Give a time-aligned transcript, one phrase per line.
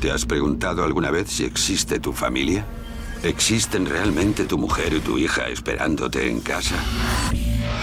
[0.00, 2.64] ¿Te has preguntado alguna vez si existe tu familia?
[3.22, 6.76] ¿Existen realmente tu mujer y tu hija esperándote en casa?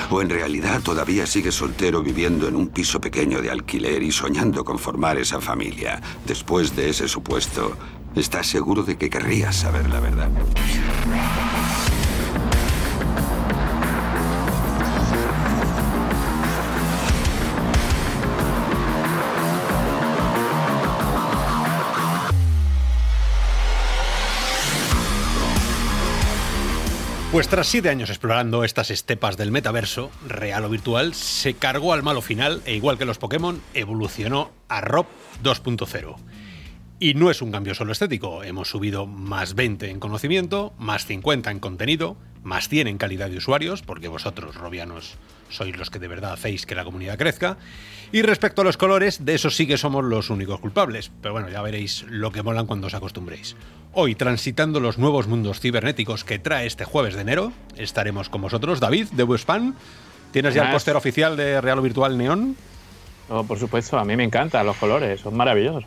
[0.10, 4.64] ¿O en realidad todavía sigues soltero viviendo en un piso pequeño de alquiler y soñando
[4.64, 6.02] con formar esa familia?
[6.26, 7.76] Después de ese supuesto,
[8.16, 10.30] ¿estás seguro de que querrías saber la verdad?
[27.34, 32.04] Pues tras siete años explorando estas estepas del metaverso, real o virtual, se cargó al
[32.04, 35.08] malo final e igual que los Pokémon, evolucionó a Rob
[35.42, 36.16] 2.0.
[37.04, 41.52] Y no es un cambio solo estético, hemos subido más 20 en conocimiento, más 50
[41.52, 45.18] en contenido, más 100 en calidad de usuarios, porque vosotros, robianos,
[45.50, 47.58] sois los que de verdad hacéis que la comunidad crezca.
[48.14, 51.50] Y respecto a los colores, de eso sí que somos los únicos culpables, pero bueno,
[51.50, 53.58] ya veréis lo que molan cuando os acostumbréis.
[53.92, 58.80] Hoy, transitando los nuevos mundos cibernéticos que trae este jueves de enero, estaremos con vosotros.
[58.80, 59.76] David, de Wespan,
[60.32, 62.56] ¿tienes ya el póster oficial de Real o Virtual Neón?
[63.28, 65.84] Oh, por supuesto, a mí me encantan los colores, son maravillosos.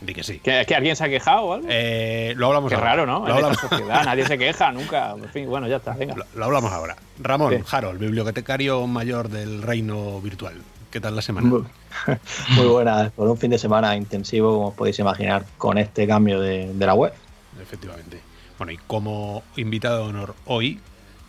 [0.00, 0.38] Di que sí.
[0.38, 1.66] ¿Que, que alguien se ha quejado o algo?
[1.70, 2.90] Eh, lo hablamos Qué ahora.
[2.90, 3.20] raro, ¿no?
[3.20, 5.10] Lo En hablamos, esta sociedad nadie se queja nunca.
[5.12, 6.14] En fin, bueno, ya está, venga.
[6.16, 6.96] lo- lo hablamos ahora.
[7.18, 7.64] Ramón, Sí.
[7.70, 10.54] Harold, bibliotecario mayor del reino virtual.
[10.90, 11.46] ¿Qué tal la semana?
[11.48, 11.62] Muy,
[12.56, 16.40] muy buenas, por un fin de semana intensivo, como os podéis imaginar, con este cambio
[16.40, 17.12] de, de la web.
[17.60, 18.20] Efectivamente.
[18.58, 20.80] Bueno, y como invitado de honor hoy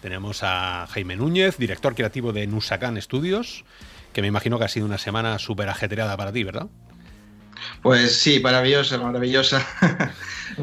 [0.01, 3.63] tenemos a Jaime Núñez, director creativo de Nusacan Studios,
[4.13, 6.67] que me imagino que ha sido una semana súper ajetreada para ti, ¿verdad?
[7.81, 9.65] Pues sí, maravillosa, maravillosa.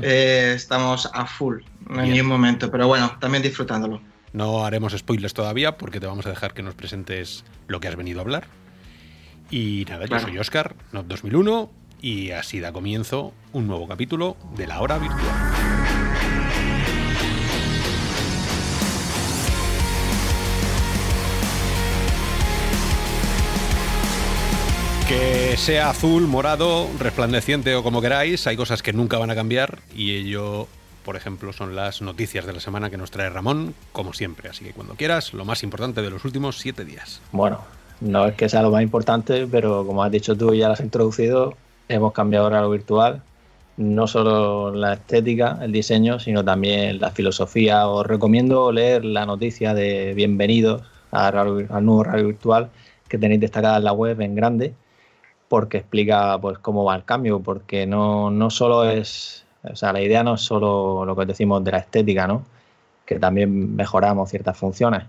[0.03, 2.13] Eh, estamos a full, no hay Bien.
[2.13, 4.03] ni un momento, pero bueno, también disfrutándolo.
[4.35, 7.97] No haremos spoilers todavía porque te vamos a dejar que nos presentes lo que has
[7.97, 8.49] venido a hablar.
[9.51, 11.71] Y nada, yo soy Oscar, Not 2001,
[12.03, 15.88] y así da comienzo un nuevo capítulo de la hora virtual.
[25.09, 29.79] Que sea azul, morado, resplandeciente o como queráis, hay cosas que nunca van a cambiar
[29.97, 30.67] y ello,
[31.03, 34.51] por ejemplo, son las noticias de la semana que nos trae Ramón, como siempre.
[34.51, 37.23] Así que cuando quieras, lo más importante de los últimos siete días.
[37.33, 37.61] Bueno,
[38.03, 40.75] no es que sea lo más importante, pero como has dicho tú y ya lo
[40.75, 41.55] has introducido,
[41.89, 43.23] hemos cambiado ahora lo virtual.
[43.79, 47.89] No solo la estética, el diseño, sino también la filosofía.
[47.89, 50.83] Os recomiendo leer la noticia de bienvenidos
[51.13, 52.69] al nuevo radio virtual
[53.09, 54.75] que tenéis destacada en la web en grande,
[55.49, 60.01] porque explica pues cómo va el cambio, porque no, no solo es, o sea, la
[60.01, 62.45] idea no es solo lo que decimos de la estética, ¿no?
[63.07, 65.05] Que también mejoramos ciertas funciones,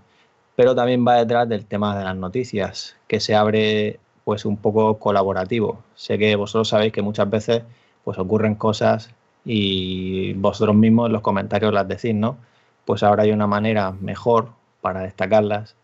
[0.56, 4.98] pero también va detrás del tema de las noticias, que se abre pues un poco
[4.98, 5.82] colaborativo.
[5.94, 7.62] Sé que vosotros sabéis que muchas veces
[8.04, 9.10] pues ocurren cosas
[9.44, 12.36] y vosotros mismos en los comentarios las decís, ¿no?
[12.84, 15.76] Pues ahora hay una manera mejor para destacarlas,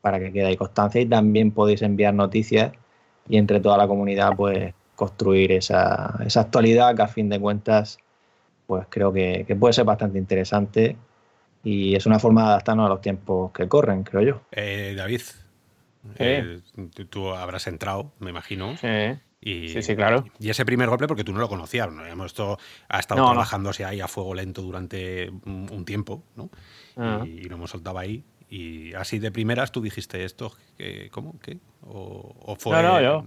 [0.00, 2.72] para que quede constancia y también podéis enviar noticias
[3.30, 7.98] y entre toda la comunidad pues construir esa, esa actualidad que a fin de cuentas
[8.66, 10.96] pues creo que, que puede ser bastante interesante
[11.64, 14.40] y es una forma de adaptarnos a los tiempos que corren, creo yo.
[14.52, 15.22] Eh, David,
[16.18, 16.60] eh,
[16.94, 18.76] tú, tú habrás entrado, me imagino.
[18.76, 18.86] Sí.
[19.42, 20.24] Y, Sí, sí, claro.
[20.38, 22.04] Y ese primer golpe, porque tú no lo conocías, ¿no?
[22.04, 22.58] Hemos esto
[22.88, 23.32] ha estado No, no.
[23.32, 26.50] trabajándose ahí a fuego lento durante un, un tiempo, ¿no?
[26.96, 27.22] Ah.
[27.24, 28.22] Y, y lo hemos soltado ahí.
[28.50, 30.52] Y así de primeras tú dijiste esto,
[31.12, 31.36] ¿cómo?
[31.40, 31.58] ¿Qué?
[31.86, 32.72] ¿O, o fue.?
[32.72, 33.24] No, no, yo.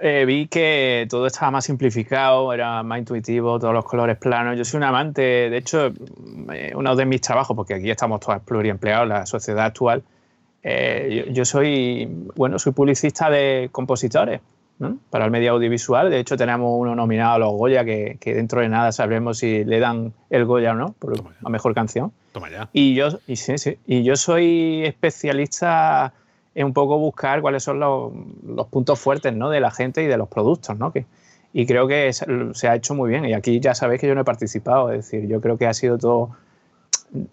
[0.00, 4.56] Eh, vi que todo estaba más simplificado, era más intuitivo, todos los colores planos.
[4.56, 5.92] Yo soy un amante, de hecho,
[6.52, 10.04] eh, uno de mis trabajos, porque aquí estamos todos pluriempleados, la sociedad actual,
[10.62, 12.06] eh, yo, yo soy,
[12.36, 14.40] bueno, soy publicista de compositores
[14.78, 14.98] ¿no?
[15.10, 16.10] para el medio audiovisual.
[16.10, 19.64] De hecho, tenemos uno nominado a los Goya, que, que dentro de nada sabremos si
[19.64, 22.12] le dan el Goya o no, por la mejor canción.
[22.32, 22.68] Toma ya.
[22.72, 23.78] Y yo, y sí, sí.
[23.86, 26.12] Y yo soy especialista
[26.54, 28.12] en un poco buscar cuáles son los,
[28.46, 29.50] los puntos fuertes ¿no?
[29.50, 30.78] de la gente y de los productos.
[30.78, 30.92] ¿no?
[30.92, 31.06] Que,
[31.52, 33.24] y creo que se, se ha hecho muy bien.
[33.24, 34.92] Y aquí ya sabéis que yo no he participado.
[34.92, 36.30] Es decir, yo creo que ha sido todo.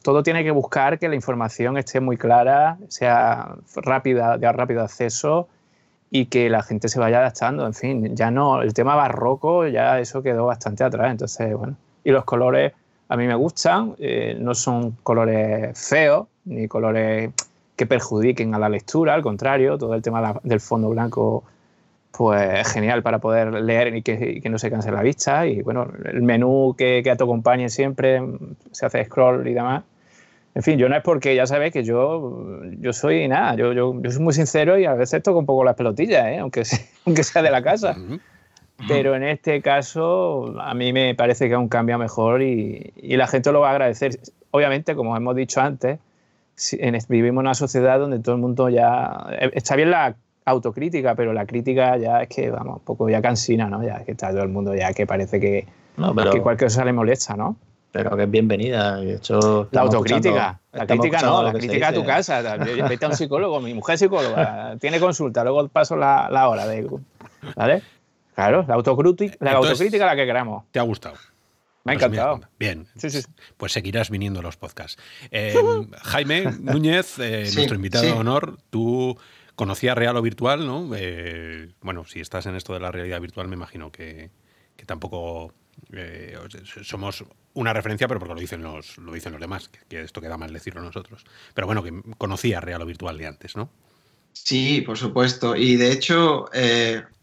[0.04, 5.50] Todo tiene que buscar que la información esté muy clara, sea rápida, de rápido acceso
[6.18, 7.66] y que la gente se vaya adaptando.
[7.66, 11.12] En fin, ya no, el tema barroco, ya eso quedó bastante atrás.
[11.12, 11.76] Entonces, bueno.
[12.06, 12.72] Y los colores
[13.10, 17.32] a mí me gustan, eh, no son colores feos ni colores
[17.76, 21.44] que perjudiquen a la lectura, al contrario, todo el tema del fondo blanco
[22.12, 25.46] pues es genial para poder leer y que, y que no se canse la vista
[25.46, 28.22] y bueno, el menú que, que te acompañe siempre,
[28.72, 29.84] se hace scroll y demás,
[30.56, 33.94] En fin, yo no es porque ya sabéis que yo, yo soy nada, yo, yo,
[34.10, 36.40] soy muy sincero y a veces toco un poco las pelotillas, ¿eh?
[36.40, 37.96] aunque, sea, aunque sea de la casa.
[38.88, 43.18] Pero en este caso, a mí me parece que es un cambio mejor y, y
[43.18, 44.18] la gente lo va a agradecer.
[44.52, 46.00] Obviamente, como hemos dicho antes,
[47.10, 49.28] vivimos en una sociedad donde todo el mundo ya.
[49.32, 50.16] Eh, está bien la
[50.46, 53.84] autocrítica, pero la crítica ya es que, vamos, un poco ya cansina, ¿no?
[53.84, 55.68] Ya es que está todo el mundo ya que parece que,
[56.32, 57.58] que cualquier cosa le molesta, ¿no?
[57.96, 58.98] Pero que es bienvenida.
[58.98, 60.60] De hecho, la autocrítica.
[60.74, 62.58] La crítica no, la crítica a tu casa.
[62.58, 63.62] Vete a un psicólogo.
[63.62, 64.76] Mi mujer es psicóloga.
[64.82, 65.46] Tiene consulta.
[65.46, 66.86] Luego paso la, la hora de.
[67.56, 67.84] ¿Vale?
[68.36, 70.66] Claro, la autocrítica, la autocrítica la que queramos.
[70.72, 71.16] ¿Te ha gustado?
[71.86, 72.42] Me ha encantado.
[72.60, 72.86] Bien,
[73.56, 75.02] pues seguirás viniendo a los podcasts.
[75.32, 75.56] Eh,
[76.02, 79.18] Jaime Núñez, eh, nuestro invitado de honor, tú
[79.56, 80.90] conocías real o virtual, ¿no?
[80.98, 84.32] Eh, bueno, si estás en esto de la realidad virtual, me imagino que,
[84.86, 85.54] tampoco
[86.84, 87.24] somos
[87.54, 90.52] una referencia, pero porque lo dicen los, lo dicen los demás, que, esto queda mal
[90.52, 91.26] decirlo nosotros.
[91.54, 93.70] Pero bueno, que conocía real o virtual de antes, ¿no?
[94.34, 95.56] Sí, por supuesto.
[95.56, 96.50] Y de hecho,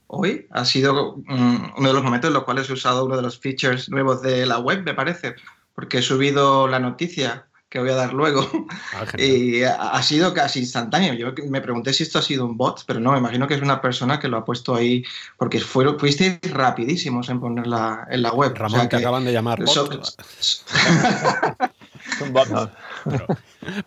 [0.06, 3.22] hoy ha sido mm, uno de los momentos en los cuales he usado uno de
[3.22, 5.34] los features nuevos de la web, me parece,
[5.74, 10.60] porque he subido la noticia que voy a dar luego ah, y ha sido casi
[10.60, 11.14] instantáneo.
[11.14, 13.62] Yo me pregunté si esto ha sido un bot, pero no, me imagino que es
[13.62, 15.02] una persona que lo ha puesto ahí
[15.38, 18.52] porque fueron, fuisteis rapidísimos en ponerla en la web.
[18.54, 19.90] Ramón, te acaban de llamar bot.
[22.20, 22.74] un bot.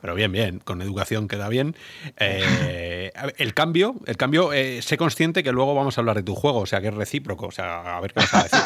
[0.01, 1.75] Pero, bien, bien, con educación queda bien.
[2.17, 6.33] Eh, el cambio, el cambio, eh, sé consciente que luego vamos a hablar de tu
[6.33, 8.59] juego, o sea que es recíproco, o sea, a ver qué vas a decir.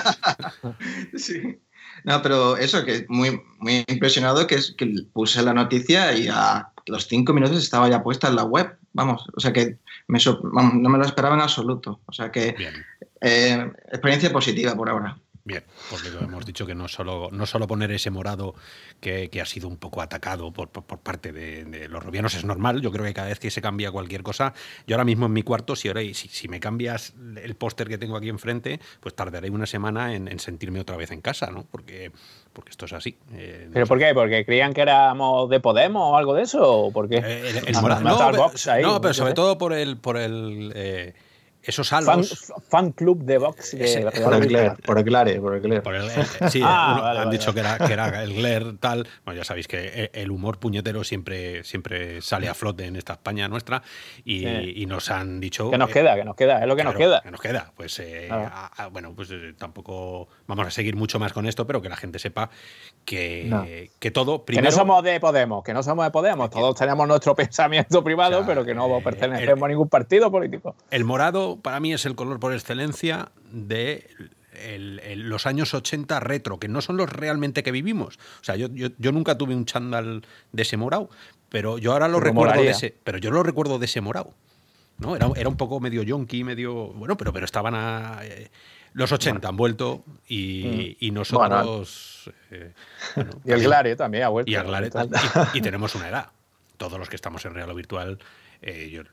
[1.19, 1.60] sí.
[2.09, 6.71] No, pero eso, que muy, muy impresionado que es que puse la noticia y a
[6.88, 8.75] los cinco minutos estaba ya puesta en la web.
[8.94, 9.77] Vamos, o sea que
[10.07, 12.01] no me lo esperaba en absoluto.
[12.07, 12.56] O sea que
[13.21, 15.19] eh, experiencia positiva por ahora.
[15.50, 18.54] Bien, porque hemos dicho que no solo, no solo poner ese morado
[19.01, 22.81] que, ha sido un poco atacado por, parte de, los rubianos es normal.
[22.81, 24.54] Yo creo que cada vez que se cambia cualquier cosa,
[24.86, 27.98] yo ahora mismo en mi cuarto, si ahora si, si me cambias el póster que
[27.98, 31.66] tengo aquí enfrente, pues tardaré una semana en, sentirme otra vez en casa, ¿no?
[31.72, 32.12] Porque,
[32.54, 33.18] porque esto es así.
[33.34, 34.13] Eh, ¿Pero por qué?
[34.13, 36.62] ¿Porque creían que éramos de Podemos o algo de eso?
[36.62, 37.24] ¿O por qué?
[37.25, 41.16] Eh, el, morado, no, pero, sobre todo por el, por el eh,
[41.63, 42.51] esos halos.
[42.69, 43.75] Fan, club de box.
[44.23, 46.09] por, el glare, por el glare, por el Por el,
[46.50, 49.07] sí, ah, han dicho que era, que era, el glare tal.
[49.25, 53.47] Bueno, ya sabéis que el humor puñetero siempre, siempre sale a flote en esta España
[53.47, 53.83] nuestra
[54.23, 55.69] y, nos han dicho...
[55.69, 57.21] Que nos queda, que nos queda, es lo que nos queda.
[57.21, 57.71] Que nos queda.
[57.75, 58.29] Pues eh,
[58.91, 62.17] bueno, pues eh, tampoco vamos a seguir mucho más con esto, pero que la gente
[62.17, 62.50] sepa
[63.06, 64.45] que, que todo...
[64.45, 66.50] Primero, que no somos de Podemos, que no somos de Podemos.
[66.50, 70.75] Todos tenemos nuestro pensamiento privado, pero que no pertenecemos a ningún partido político.
[70.89, 74.07] El morado para mí es el color por excelencia de
[75.16, 78.18] los años 80 retro, que no son los realmente que vivimos.
[78.42, 81.10] O sea, yo, yo, nunca tuve un chándal de ese morado,
[81.50, 84.34] pero yo ahora lo recuerdo de ese, pero yo lo recuerdo de ese morado.
[84.98, 85.16] ¿no?
[85.16, 86.88] Era, era un poco medio yonky, medio.
[86.88, 88.19] Bueno, pero, pero estaban a.
[88.24, 88.50] Eh,
[88.94, 91.13] los 80 han vuelto y, mm.
[91.13, 92.31] nosotros.
[92.52, 92.74] Eh,
[93.45, 94.52] y el Glare también ha vuelto.
[95.54, 96.31] Y, y, tenemos una edad.
[96.78, 98.19] Todos los que estamos en real o virtual
[98.61, 99.03] eh,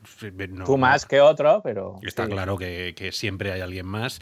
[0.65, 1.99] Tú más que otro, pero.
[2.01, 4.19] Está claro que, siempre hay alguien más.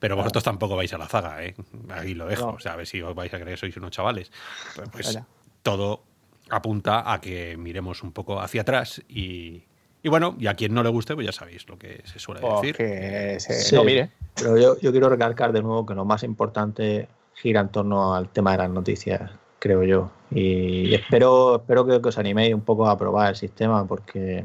[0.00, 1.54] Pero vosotros tampoco vais a la zaga, ¿eh?
[1.88, 2.48] Ahí lo dejo.
[2.50, 4.30] O sea, a ver si os vais a creer que sois unos chavales.
[4.74, 5.18] Pues, pues
[5.62, 6.02] todo
[6.50, 9.62] apunta a que miremos un poco hacia atrás y,
[10.04, 12.60] bueno, y a quien no le guste, pues ya sabéis lo que se suele pues
[12.60, 12.76] decir.
[12.76, 14.10] Que se mire.
[14.34, 18.28] Pero yo, yo, quiero recalcar de nuevo que lo más importante gira en torno al
[18.28, 20.10] tema de las noticias, creo yo.
[20.30, 24.44] Y espero, espero que os animéis un poco a probar el sistema porque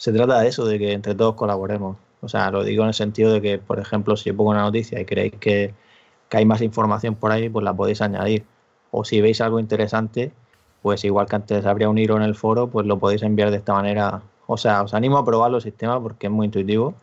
[0.00, 1.98] se trata de eso, de que entre todos colaboremos.
[2.22, 4.62] O sea, lo digo en el sentido de que, por ejemplo, si yo pongo una
[4.62, 5.74] noticia y creéis que,
[6.30, 8.46] hay más información por ahí, pues la podéis añadir.
[8.92, 10.32] O si veis algo interesante,
[10.80, 13.58] pues igual que antes habría un hilo en el foro, pues lo podéis enviar de
[13.58, 14.22] esta manera.
[14.46, 16.94] O sea, os animo a probar los sistemas porque es muy intuitivo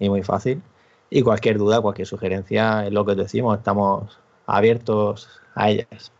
[0.00, 0.62] y muy fácil.
[1.10, 6.12] Y cualquier duda, cualquier sugerencia, es lo que decimos, estamos abiertos a ellas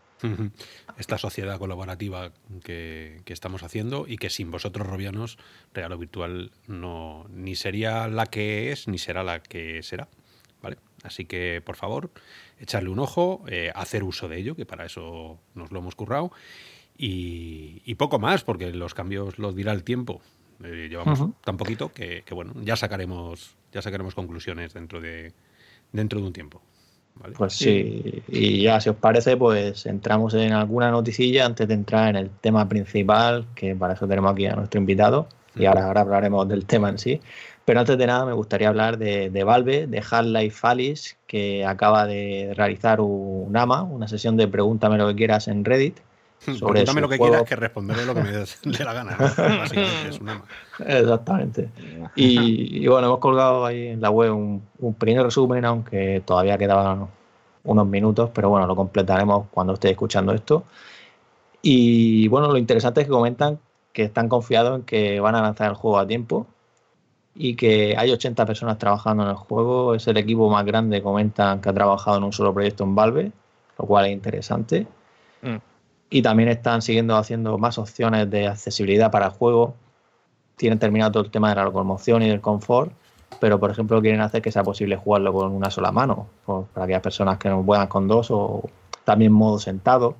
[0.97, 2.31] esta sociedad colaborativa
[2.63, 5.37] que, estamos haciendo y que sin vosotros, Robianos,
[5.73, 10.07] Real o Virtual no ni sería la que es ni será la que será.
[10.61, 10.77] ¿vale?
[11.03, 12.11] Así que, por favor,
[12.59, 16.31] echarle un ojo, eh, hacer uso de ello, que para eso nos lo hemos currado.
[16.97, 20.21] Y, poco más, porque los cambios los dirá el tiempo.
[20.63, 25.33] Eh, llevamos tan poquito que, que, bueno, ya sacaremos, ya sacaremos conclusiones dentro de,
[25.91, 26.61] dentro de un tiempo.
[27.37, 32.09] Pues sí, y ya si os parece, pues entramos en alguna noticilla antes de entrar
[32.09, 36.01] en el tema principal, que para eso tenemos aquí a nuestro invitado, y ahora, ahora
[36.01, 37.21] hablaremos del tema en sí.
[37.65, 42.05] Pero antes de nada me gustaría hablar de, de Valve, de Half-Life Alice, que acaba
[42.05, 45.99] de realizar un AMA, una sesión de pregúntame lo que quieras en Reddit,
[46.45, 47.33] sobre Pregúntame lo que juego.
[47.33, 49.15] quieras que responderé lo que me dé la gana.
[49.19, 50.41] Básicamente, es una-
[50.79, 51.69] Exactamente.
[52.15, 56.57] Y, y bueno, hemos colgado ahí en la web un, un pequeño resumen, aunque todavía
[56.57, 57.07] quedaban
[57.63, 60.63] unos minutos, pero bueno, lo completaremos cuando estéis escuchando esto.
[61.61, 63.59] Y bueno, lo interesante es que comentan
[63.93, 66.47] que están confiados en que van a lanzar el juego a tiempo
[67.35, 69.95] y que hay 80 personas trabajando en el juego.
[69.95, 73.31] Es el equipo más grande, comentan, que ha trabajado en un solo proyecto en Valve,
[73.79, 74.87] lo cual es interesante.
[75.41, 75.55] Mm.
[76.13, 79.73] Y también están siguiendo haciendo más opciones de accesibilidad para el juego.
[80.57, 82.91] Tienen terminado todo el tema de la locomoción y del confort,
[83.39, 86.83] pero por ejemplo quieren hacer que sea posible jugarlo con una sola mano, por- para
[86.85, 88.69] aquellas personas que no puedan con dos o
[89.03, 90.15] también modo sentado.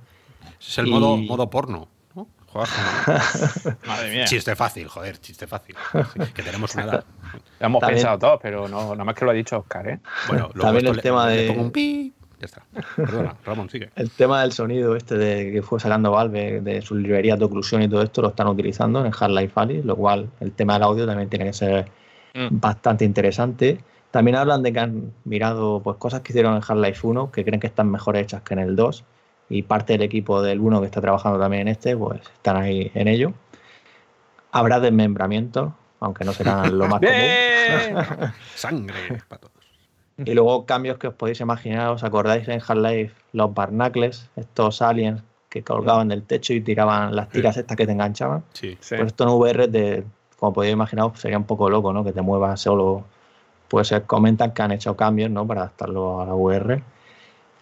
[0.60, 1.88] Es el Y- modo, modo porno.
[2.16, 2.28] ¿no?
[2.52, 4.26] Juegas con- Madre mía.
[4.26, 5.76] Chiste fácil, joder, chiste fácil.
[5.92, 7.04] Sí, que tenemos una edad.
[7.60, 10.00] Lo hemos También- pensado todos, pero no, nada más que lo ha dicho Oscar, ¿eh?
[10.28, 12.14] Bueno, luego También el le- tema le de- pongo un pi.
[12.44, 12.66] Ya está.
[12.98, 13.90] Perdona, Ramón, sigue.
[13.96, 17.82] El tema del sonido este de que fue sacando Valve de sus librerías de oclusión
[17.82, 20.84] y todo esto lo están utilizando en el Half-Life Alyx, lo cual el tema del
[20.84, 21.90] audio también tiene que ser
[22.36, 22.48] Mm.
[22.60, 23.78] bastante interesante.
[24.10, 27.60] También hablan de que han mirado pues cosas que hicieron en Half-Life 1 que creen
[27.60, 29.04] que están mejor hechas que en el 2
[29.50, 32.92] y parte del equipo del 1 que está trabajando también en este pues están ahí
[32.96, 33.34] en ello.
[34.52, 38.34] Habrá desmembramiento, aunque no serán lo más común.
[38.56, 39.54] Sangre para todos.
[40.18, 45.24] Y luego cambios que os podéis imaginar, ¿os acordáis en Half-Life los barnacles, estos aliens
[45.50, 48.44] que colgaban del techo y tiraban las tiras estas que te enganchaban?
[48.54, 48.78] Sí.
[48.80, 48.96] Sí.
[48.96, 50.04] Pues esto en VR, de,
[50.38, 52.04] como podéis imaginar, sería un poco loco, ¿no?
[52.04, 53.04] Que te muevas solo.
[53.68, 55.48] Pues se comentan que han hecho cambios, ¿no?
[55.48, 56.84] Para adaptarlo a la VR.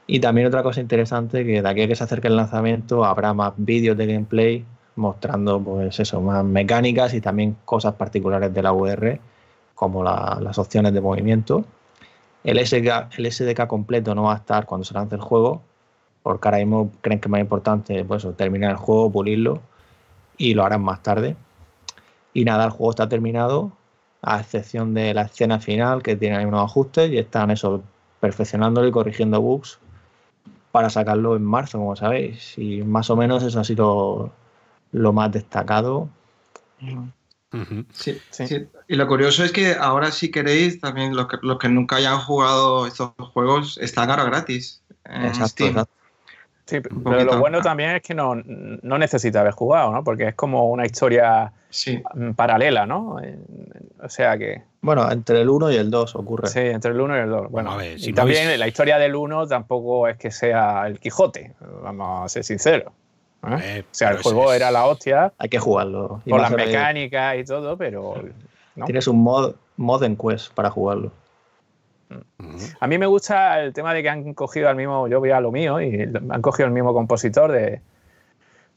[0.07, 3.33] Y también otra cosa interesante, que de aquí a que se acerque el lanzamiento habrá
[3.33, 4.65] más vídeos de gameplay
[4.97, 9.21] mostrando, pues eso, más mecánicas y también cosas particulares de la VR,
[9.73, 11.63] como la- las opciones de movimiento.
[12.43, 15.61] El SDK, el SDK completo no va a estar cuando se lance el juego,
[16.23, 19.61] porque ahora mismo creen que es más importante pues, terminar el juego, pulirlo,
[20.37, 21.35] y lo harán más tarde.
[22.33, 23.71] Y nada, el juego está terminado,
[24.21, 27.83] a excepción de la escena final, que tiene unos ajustes, y están eso,
[28.19, 29.79] perfeccionándolo y corrigiendo bugs
[30.71, 32.57] para sacarlo en marzo, como sabéis.
[32.57, 34.31] Y más o menos eso ha sido
[34.91, 36.09] lo más destacado.
[37.93, 38.47] Sí, Sí.
[38.47, 38.67] sí.
[38.87, 42.17] Y lo curioso es que ahora si queréis, también los que, los que nunca hayan
[42.19, 44.81] jugado estos juegos, están ahora gratis.
[45.05, 45.69] En Exacto, Steam.
[45.71, 45.91] exacto.
[46.67, 47.23] Sí, pero poquito.
[47.25, 50.03] lo bueno también es que no, no necesita haber jugado, ¿no?
[50.05, 52.01] Porque es como una historia Sí.
[52.13, 53.19] mm, paralela, ¿no?
[53.21, 53.37] Eh,
[54.03, 56.47] O sea que, Bueno, entre el 1 y el 2 ocurre.
[56.47, 57.51] sí, entre el 1 y el 2.
[57.51, 60.87] Bueno, a ver, si y no también la historia del 1 tampoco es que sea
[60.87, 61.53] el Quijote,
[61.83, 62.93] vamos a ser sinceros.
[63.43, 63.57] ¿Eh?
[63.61, 66.21] Eh, o sea, el juego es- era la hostia, Hay que jugarlo.
[66.29, 68.15] Con las mecánicas y todo, pero...
[68.75, 68.85] ¿no?
[68.85, 71.11] Tienes un mod, mod en Quest para jugarlo.
[72.79, 75.39] A mí me gusta el tema de que han cogido al mismo, yo voy a
[75.39, 77.79] lo mío, y han cogido el mismo compositor de,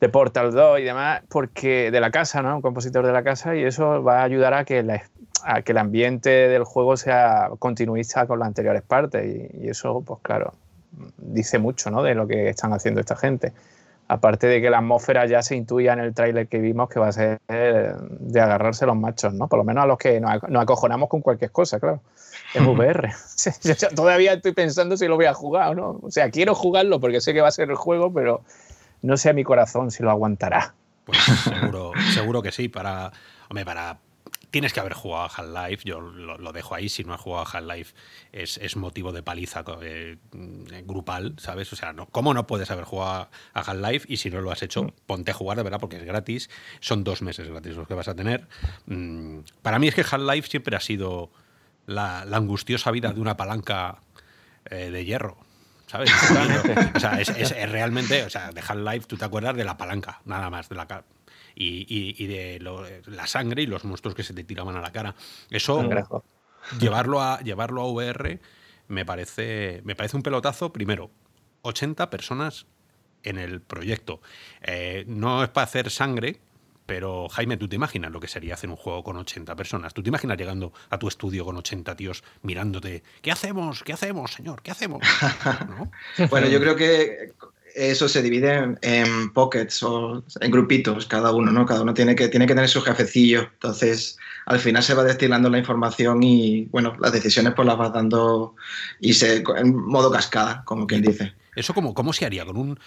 [0.00, 2.56] de Portal 2 y demás, porque de la casa, ¿no?
[2.56, 5.02] Un compositor de la casa, y eso va a ayudar a que, la-
[5.42, 10.00] a que el ambiente del juego sea continuista con las anteriores partes, y, y eso,
[10.06, 10.52] pues claro,
[11.18, 12.02] dice mucho, ¿no?
[12.04, 13.52] De lo que están haciendo esta gente.
[14.06, 17.08] Aparte de que la atmósfera ya se intuía en el tráiler que vimos que va
[17.08, 19.49] a ser de agarrarse los machos, ¿no?
[19.49, 22.00] Por lo menos a los que nos, ac- nos acojonamos con cualquier cosa, claro.
[22.52, 23.12] Es VR.
[23.62, 26.00] Yo todavía estoy pensando si lo voy a jugar o no.
[26.02, 28.42] O sea, quiero jugarlo porque sé que va a ser el juego, pero
[29.00, 30.75] no sé a mi corazón si lo aguantará.
[31.06, 32.68] Pues seguro, seguro que sí.
[32.68, 33.11] Para,
[33.49, 33.96] hombre, para.
[34.54, 36.88] Tienes que haber jugado a Half-Life, yo lo, lo dejo ahí.
[36.88, 37.92] Si no has jugado a Half-Life,
[38.30, 40.16] es, es motivo de paliza eh,
[40.84, 41.73] grupal, ¿sabes?
[41.73, 44.06] O sea, no, ¿cómo no puedes haber jugado a Half-Life?
[44.08, 46.50] Y si no lo has hecho, ponte a jugar de verdad, porque es gratis.
[46.78, 48.46] Son dos meses gratis los que vas a tener.
[48.87, 51.32] Mm, para mí es que Half-Life siempre ha sido
[51.87, 53.96] la, la angustiosa vida de una palanca
[54.70, 55.37] eh, de hierro.
[55.88, 56.12] ¿Sabes?
[56.94, 59.76] o sea, es, es- es realmente, o sea, de Half-Life tú te acuerdas de la
[59.76, 60.87] palanca, nada más, de la
[61.54, 64.80] y, y- y de lo- la sangre y los monstruos que se te tiraban a
[64.80, 65.14] la cara.
[65.50, 65.82] Eso,
[66.80, 68.40] llevarlo a, llevarlo a VR
[68.88, 70.73] me parece, me parece un pelotazo.
[70.73, 71.11] Primero,
[71.62, 72.66] 80 personas
[73.23, 74.20] en el proyecto.
[74.62, 76.40] Eh, no es para hacer sangre,
[76.87, 79.94] pero Jaime, ¿tú te imaginas lo que sería hacer un juego con 80 personas?
[79.94, 83.02] ¿Tú te imaginas llegando a tu estudio con 80 tíos mirándote?
[83.23, 83.82] ¿Qué hacemos?
[83.82, 84.61] ¿Qué hacemos, señor?
[84.61, 85.00] ¿Qué hacemos?
[85.68, 85.90] ¿No?
[86.28, 87.32] Bueno, yo creo que
[87.75, 91.66] eso se divide en, en pockets o en grupitos cada uno, ¿no?
[91.66, 93.43] Cada uno tiene que, tiene que tener su jefecillo.
[93.52, 94.16] Entonces,
[94.47, 98.54] al final se va destilando la información y, bueno, las decisiones pues las vas dando
[99.00, 101.35] y se, en modo cascada, como quien dice.
[101.57, 102.45] ¿Eso cómo, cómo se haría?
[102.45, 102.78] Con un,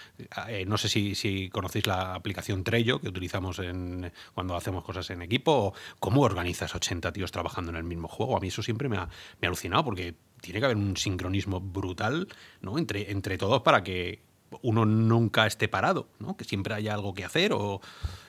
[0.48, 5.08] eh, no sé si, si conocéis la aplicación Trello que utilizamos en, cuando hacemos cosas
[5.10, 5.52] en equipo.
[5.52, 8.36] o ¿Cómo organizas 80 tíos trabajando en el mismo juego?
[8.36, 9.08] A mí eso siempre me ha,
[9.40, 12.28] me ha alucinado porque tiene que haber un sincronismo brutal
[12.60, 12.78] ¿no?
[12.78, 14.20] entre, entre todos para que
[14.62, 16.36] uno nunca esté parado, ¿no?
[16.36, 17.80] que siempre haya algo que hacer o...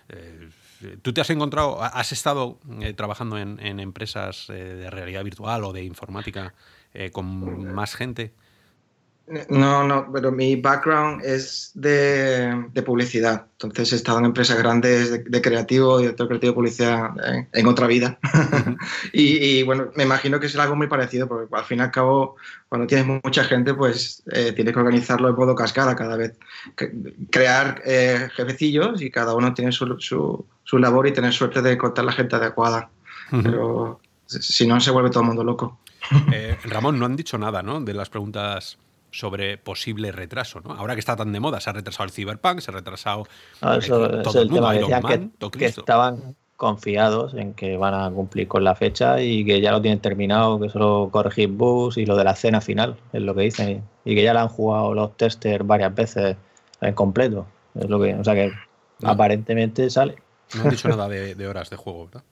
[0.09, 0.49] Eh,
[1.01, 5.83] ¿Tú te has encontrado, has estado eh, trabajando en, empresas de realidad virtual o de
[5.83, 6.53] informática
[7.11, 8.31] con más gente?
[9.49, 13.45] No, no, pero mi background es de, publicidad.
[13.61, 17.11] Entonces he estado en empresas grandes de, creativo, director creativo de publicidad
[17.53, 18.17] en, otra vida.
[19.13, 22.37] y, bueno, me imagino que será algo muy parecido, porque al fin y al cabo,
[22.69, 26.35] cuando tienes mucha gente, pues eh, tienes que organizarlo de modo cascada cada vez.
[27.29, 32.05] Crear eh, jefecillos y cada uno tiene su, su, labor y tener suerte de contar
[32.05, 32.89] la gente adecuada.
[33.29, 35.77] Pero si no, se vuelve todo el mundo loco.
[36.31, 37.79] Eh, Ramón, no han dicho nada, ¿no?
[37.79, 38.79] De las preguntas
[39.11, 40.61] sobre posible retraso.
[40.61, 40.71] ¿no?
[40.73, 43.27] Ahora que está tan de moda, se ha retrasado el Cyberpunk, se ha retrasado
[43.61, 44.73] ah, eso, todo es el, tema
[45.51, 49.81] que, estaban confiados en que van a cumplir con la fecha y que ya lo
[49.81, 53.43] tienen terminado, que solo corregir bugs y lo de la escena final, es lo que
[53.43, 56.35] dicen, y que ya la han jugado los testers varias veces
[56.81, 57.45] en completo.
[57.75, 58.51] Es lo que, o sea que
[59.03, 60.15] aparentemente sale.
[60.55, 62.23] No han dicho nada de horas de juego, ¿verdad?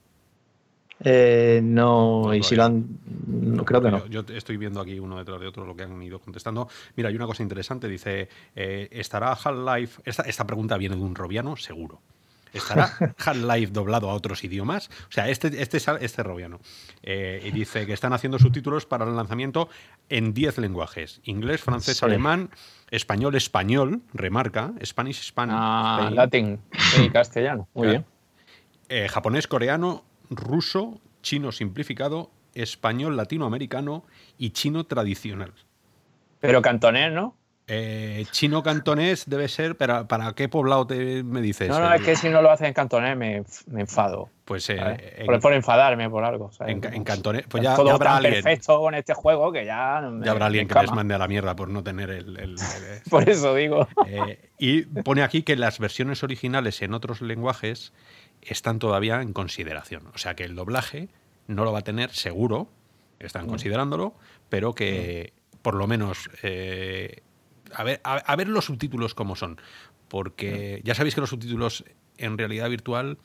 [1.00, 2.98] Eh, no, y si lo han.
[3.26, 4.06] No, creo que no.
[4.06, 6.68] Yo, estoy viendo aquí uno detrás de otro lo que han ido contestando.
[6.96, 7.88] Mira, hay una cosa interesante.
[7.88, 10.02] Dice: eh, ¿Estará Half-Life?
[10.04, 12.00] Esta, esta pregunta viene de un robiano, seguro.
[12.52, 12.90] ¿Estará
[13.24, 14.90] Half-Life doblado a otros idiomas?
[15.08, 16.58] O sea, este, este, este robiano.
[17.02, 19.68] Eh, y dice que están haciendo subtítulos para el lanzamiento
[20.08, 22.50] en 10 lenguajes: inglés, francés, alemán,
[22.90, 25.56] español, español, remarca, Spanish, Spanish.
[25.56, 26.58] Ah, latín
[27.00, 27.68] y castellano.
[27.72, 28.04] Muy bien.
[29.10, 34.04] japonés, coreano, ruso, chino simplificado, español latinoamericano
[34.36, 35.52] y chino tradicional.
[36.40, 37.34] Pero cantonés, ¿no?
[37.70, 41.68] Eh, chino cantonés debe ser, pero ¿para qué poblado te, me dices?
[41.68, 43.44] No, no, es que si no lo hacen en cantonés me,
[43.78, 44.30] enfado.
[44.46, 46.50] Pues eh, por, enfadarme por algo.
[46.60, 48.42] En, cantonés, pues ya, Todo habrá alguien.
[48.42, 50.00] perfecto con este juego que ya.
[50.24, 52.56] Ya habrá alguien que les mande a la mierda por no tener el.
[53.10, 53.86] por eso digo.
[54.06, 57.92] Eh, y pone aquí que las versiones originales en otros lenguajes
[58.42, 60.06] están todavía en consideración.
[60.14, 61.08] O sea que el doblaje
[61.46, 62.68] no lo va a tener seguro,
[63.18, 63.48] están mm.
[63.48, 64.14] considerándolo,
[64.48, 65.56] pero que mm.
[65.62, 67.22] por lo menos eh,
[67.72, 69.60] a, ver, a, ver los subtítulos cómo son.
[70.08, 70.86] Porque mm.
[70.86, 71.84] ya sabéis que los subtítulos
[72.16, 73.18] en realidad virtual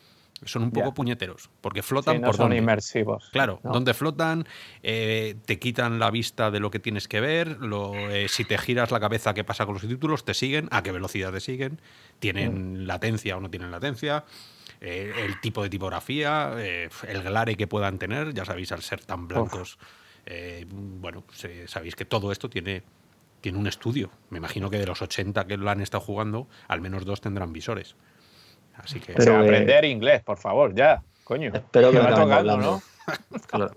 [0.46, 3.30] son un poco puñeteros, porque flotan no por son inmersivos.
[3.32, 4.46] Claro, donde flotan,
[4.82, 8.58] eh, te quitan la vista de lo que tienes que ver, lo, eh, si te
[8.58, 10.26] giras la cabeza, ¿qué pasa con los subtítulos?
[10.26, 11.80] Te siguen, a qué velocidad te siguen,
[12.20, 14.26] tienen latencia o no tienen latencia.
[14.86, 19.02] Eh, el tipo de tipografía, eh, el glare que puedan tener, ya sabéis, al ser
[19.06, 19.78] tan blancos,
[20.26, 21.24] eh, bueno,
[21.68, 22.84] sabéis que todo esto tiene,
[23.40, 24.10] tiene un estudio.
[24.30, 27.54] Me imagino que de los 80 que lo han estado jugando, al menos dos tendrán
[27.54, 27.96] visores.
[28.76, 29.14] Así que...
[29.14, 31.52] Pero aprender inglés, por favor, ya, coño.
[31.54, 32.82] Espero que, me tocando, ¿no?
[33.48, 33.72] claro.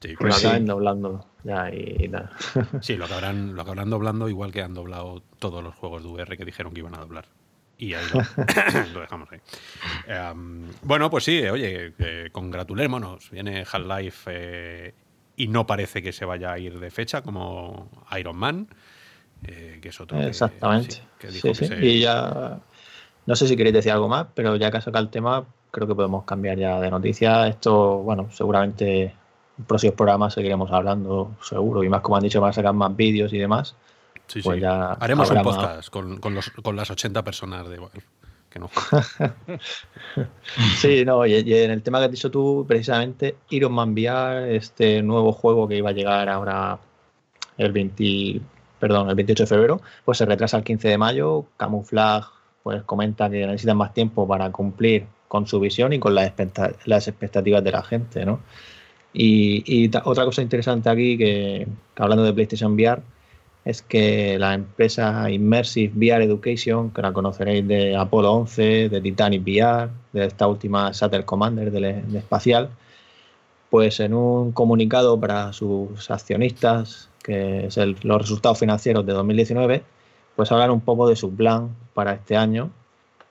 [0.00, 2.30] Sí, pues lo doblando ya y nada.
[2.80, 6.36] Sí, lo acabarán, lo acabarán doblando igual que han doblado todos los juegos de VR
[6.36, 7.26] que dijeron que iban a doblar.
[7.80, 8.04] Y ahí
[8.92, 9.40] lo, dejamos ahí.
[10.06, 13.30] Em, bueno, pues sí, oye, eh, congratulémonos.
[13.30, 14.94] Viene Half-Life eh,
[15.36, 18.68] y no parece que se vaya a ir de fecha como Iron Man,
[19.46, 20.20] eh, que es otro.
[20.20, 21.00] Exactamente.
[21.30, 21.68] sí, sí.
[21.80, 22.60] Y ya.
[23.24, 25.86] No sé si queréis decir algo más, pero ya que ha sacado el tema, creo
[25.86, 27.48] que podemos cambiar ya de noticia.
[27.48, 29.14] Esto, bueno, seguramente
[29.56, 31.82] en próximos programas seguiremos hablando, seguro.
[31.82, 33.74] Y más, como han dicho, van a sacar más vídeos y demás.
[34.42, 37.80] Pues ya Haremos un podcast con, las 80 personas de
[38.48, 38.68] que no.
[40.76, 45.02] sí, no, y, en el tema que has dicho tú, precisamente, Iron Man VR, este
[45.02, 46.78] nuevo juego que iba a llegar ahora
[47.56, 48.40] el 20,
[48.80, 51.46] perdón, el 28 de febrero, pues se retrasa el 15 de mayo.
[51.56, 52.26] Camouflage
[52.62, 57.62] pues comenta que necesitan más tiempo para cumplir con su visión y con las, expectativas
[57.62, 58.40] de la gente, ¿no?
[59.12, 61.66] Y, otra cosa interesante aquí, que
[61.96, 63.00] hablando de PlayStation VR,
[63.64, 69.42] es que la empresa Immersive VR Education, que la conoceréis de Apolo 11, de Titanic
[69.42, 71.84] VR, de esta última Shuttle Commander del,
[72.16, 72.70] espacial,
[73.68, 79.82] pues en un comunicado para sus accionistas, que es los resultados financieros de 2019,
[80.36, 82.70] pues hablan un poco de su plan para este año.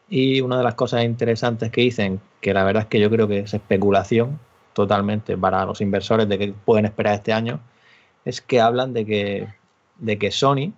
[0.10, 3.28] Y una de las cosas interesantes que dicen, que la verdad es que yo creo
[3.28, 4.40] que es especulación
[4.74, 7.60] totalmente para los inversores de que pueden esperar este año,
[8.26, 9.59] es que hablan de que
[10.00, 10.74] de que Sony,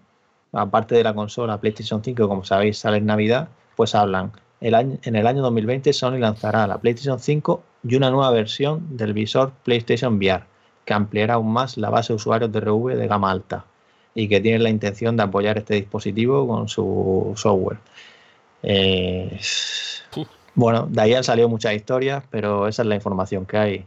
[0.51, 4.97] aparte de la consola PlayStation 5, como sabéis sale en Navidad, pues hablan, el año,
[5.03, 9.51] en el año 2020 Sony lanzará la PlayStation 5 y una nueva versión del visor
[9.63, 10.43] PlayStation VR,
[10.85, 13.65] que ampliará aún más la base de usuarios de RV de gama alta
[14.13, 17.79] y que tiene la intención de apoyar este dispositivo con su software.
[18.63, 19.39] Eh,
[20.55, 23.85] bueno, de ahí han salido muchas historias, pero esa es la información que hay.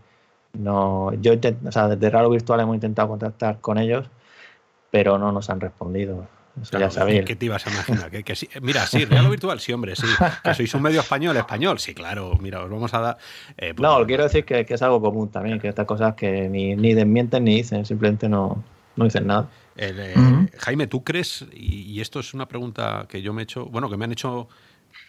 [0.55, 4.09] No, yo desde Raro Virtual hemos intentado contactar con ellos
[4.94, 6.28] pero no nos han respondido.
[6.70, 7.24] ya sabéis.
[7.24, 8.12] ¿Qué te ibas a imaginar?
[8.12, 10.07] Que, mira, sí, real o virtual, sí, hombre, sí.
[10.44, 12.38] Que sois un medio español, español, sí, claro.
[12.40, 13.18] Mira, os vamos a dar.
[13.57, 16.76] Eh, pues no, quiero decir que, es algo común también, que estas cosas que ni,
[16.76, 18.62] ni desmienten ni dicen, simplemente no,
[18.94, 19.48] no dicen nada.
[19.76, 20.14] Eh,
[20.59, 23.96] Jaime, ¿tú crees, y, esto es una pregunta que yo me he hecho, bueno, que
[23.96, 24.46] me han hecho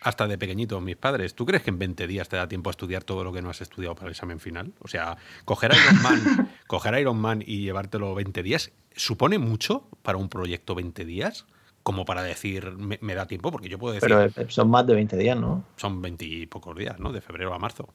[0.01, 2.71] hasta de pequeñito mis padres, ¿tú crees que en 20 días te da tiempo a
[2.71, 4.73] estudiar todo lo que no has estudiado para el examen final?
[4.79, 10.17] O sea, coger Iron Man, coger Iron Man y llevártelo 20 días, ¿supone mucho para
[10.17, 11.45] un proyecto 20 días?
[11.83, 14.09] Como para decir, me, da tiempo, porque yo puedo decir.
[14.09, 15.63] Pero eh, son más de 20 días, ¿no?
[15.75, 17.11] Son 20 y pocos días, ¿no?
[17.11, 17.93] De febrero a marzo.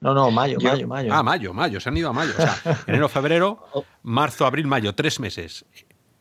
[0.00, 1.14] No, no, mayo, mayo, mayo.
[1.14, 2.32] Ah, mayo, mayo, se han ido a mayo.
[2.36, 2.56] O sea,
[2.88, 3.84] enero, febrero, oh.
[4.02, 5.64] marzo, abril, mayo, tres meses.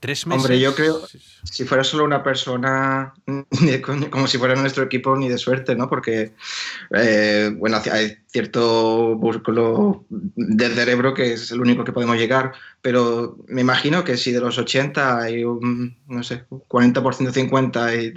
[0.02, 0.46] Tres meses.
[0.46, 1.00] Hombre, yo creo,
[1.44, 3.14] si fuera solo una persona,
[4.10, 5.88] como si fuera nuestro equipo, ni de suerte, ¿no?
[5.88, 6.34] Porque,
[6.90, 13.38] eh, bueno, hay cierto músculo del cerebro que es el único que podemos llegar, pero
[13.48, 18.14] me imagino que si de los 80 hay un, no sé, 40%, 50 y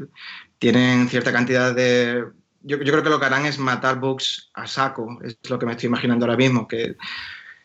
[0.59, 2.25] tienen cierta cantidad de...
[2.63, 5.67] Yo, yo creo que lo que harán es matar bugs a saco, es lo que
[5.67, 6.97] me estoy imaginando ahora mismo, que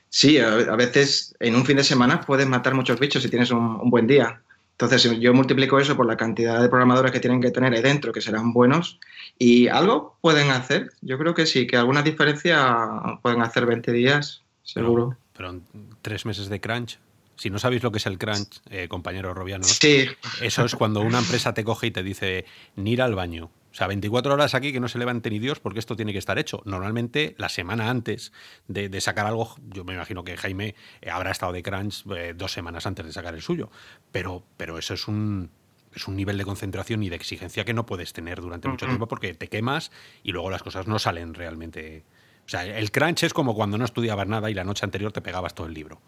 [0.09, 3.89] Sí, a, veces en un fin de semana puedes matar muchos bichos si tienes un,
[3.89, 4.41] buen día.
[4.71, 8.13] Entonces yo multiplico eso por la cantidad de programadores que tienen que tener ahí dentro,
[8.13, 8.99] que serán buenos,
[9.37, 10.91] y algo pueden hacer.
[11.01, 15.17] Yo creo que sí, que alguna diferencia pueden hacer 20 días, seguro.
[15.35, 15.59] Pero,
[16.01, 16.97] tres meses de crunch,
[17.35, 20.07] si no sabéis lo que es el crunch, eh, compañero Robiano, sí.
[20.41, 22.45] eso es cuando una empresa te coge y te dice,
[22.75, 25.59] ni ir al baño, o sea, 24 horas aquí que no se levante ni Dios
[25.59, 26.61] porque esto tiene que estar hecho.
[26.65, 28.31] Normalmente, la semana antes
[28.67, 32.51] de, sacar algo, yo me imagino que Jaime eh, habrá estado de crunch eh, dos
[32.51, 33.69] semanas antes de sacar el suyo.
[34.11, 35.51] Pero, pero eso es un,
[35.93, 39.07] es un nivel de concentración y de exigencia que no puedes tener durante mucho tiempo
[39.07, 39.91] porque te quemas
[40.23, 42.05] y luego las cosas no salen realmente.
[42.45, 45.21] O sea, el crunch es como cuando no estudiabas nada y la noche anterior te
[45.21, 46.01] pegabas todo el libro.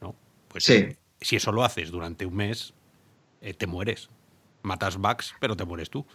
[0.00, 0.14] ¿no?
[0.46, 0.96] Pues sí.
[1.20, 2.74] si eso lo haces durante un mes,
[3.40, 4.08] eh, te mueres.
[4.62, 6.06] Matas bugs, pero te mueres tú.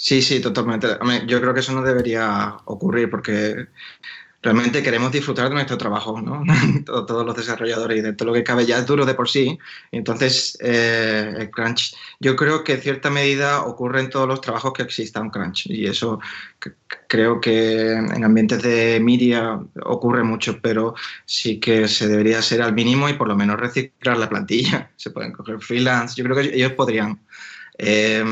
[0.00, 0.86] Sí, sí, totalmente.
[1.26, 3.66] Yo creo que eso no debería ocurrir porque
[4.40, 6.44] realmente queremos disfrutar de nuestro trabajo, ¿no?
[6.86, 9.58] Todos los desarrolladores y de todo lo que cabe ya es duro de por sí.
[9.90, 14.72] Entonces, eh, el crunch, yo creo que en cierta medida ocurre en todos los trabajos
[14.72, 16.20] que exista un crunch y eso
[17.08, 22.72] creo que en ambientes de media ocurre mucho, pero sí que se debería ser al
[22.72, 24.92] mínimo y por lo menos reciclar la plantilla.
[24.96, 26.14] Se pueden coger freelance.
[26.16, 27.20] Yo creo que ellos podrían
[27.78, 28.24] eh,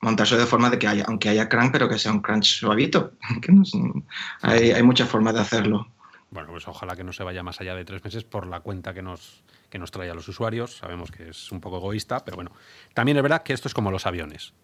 [0.00, 3.12] montarse de forma de que haya, aunque haya crunch, pero que sea un crunch suavito.
[4.42, 5.88] hay, muchas formas de hacerlo.
[6.30, 8.92] Bueno, pues ojalá que no se vaya más allá de tres meses por la cuenta
[8.92, 10.76] que nos, que nos trae a los usuarios.
[10.76, 12.52] Sabemos que es un poco egoísta, pero bueno.
[12.92, 14.54] También es verdad que esto es como los aviones.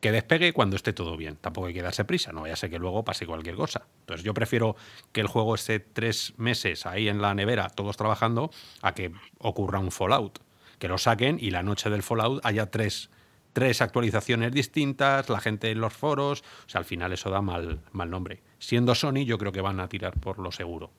[0.00, 1.36] Que despegue cuando esté todo bien.
[1.36, 3.86] Tampoco hay que darse prisa, no vaya a que luego pase cualquier cosa.
[4.00, 4.76] Entonces yo prefiero
[5.12, 8.50] que el juego esté tres meses ahí en la nevera, todos trabajando,
[8.82, 10.38] a que ocurra un Fallout.
[10.78, 13.10] Que lo saquen y la noche del Fallout haya tres
[13.52, 17.80] tres actualizaciones distintas, la gente en los foros, o sea, al final eso da mal,
[17.92, 18.42] mal nombre.
[18.58, 20.90] Siendo Sony, yo creo que van a tirar por lo seguro,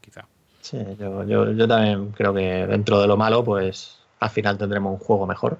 [0.00, 0.26] quizá.
[0.60, 4.98] Sí, yo, yo, también creo que dentro de lo malo, pues al final tendremos un
[4.98, 5.58] juego mejor.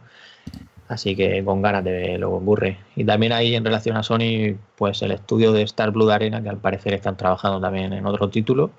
[0.89, 2.79] Así que con ganas de lo ocurre.
[2.97, 6.49] Y también ahí en relación a Sony, pues el estudio de Star Blue Arena, que
[6.49, 8.73] al parecer están trabajando también en otro título.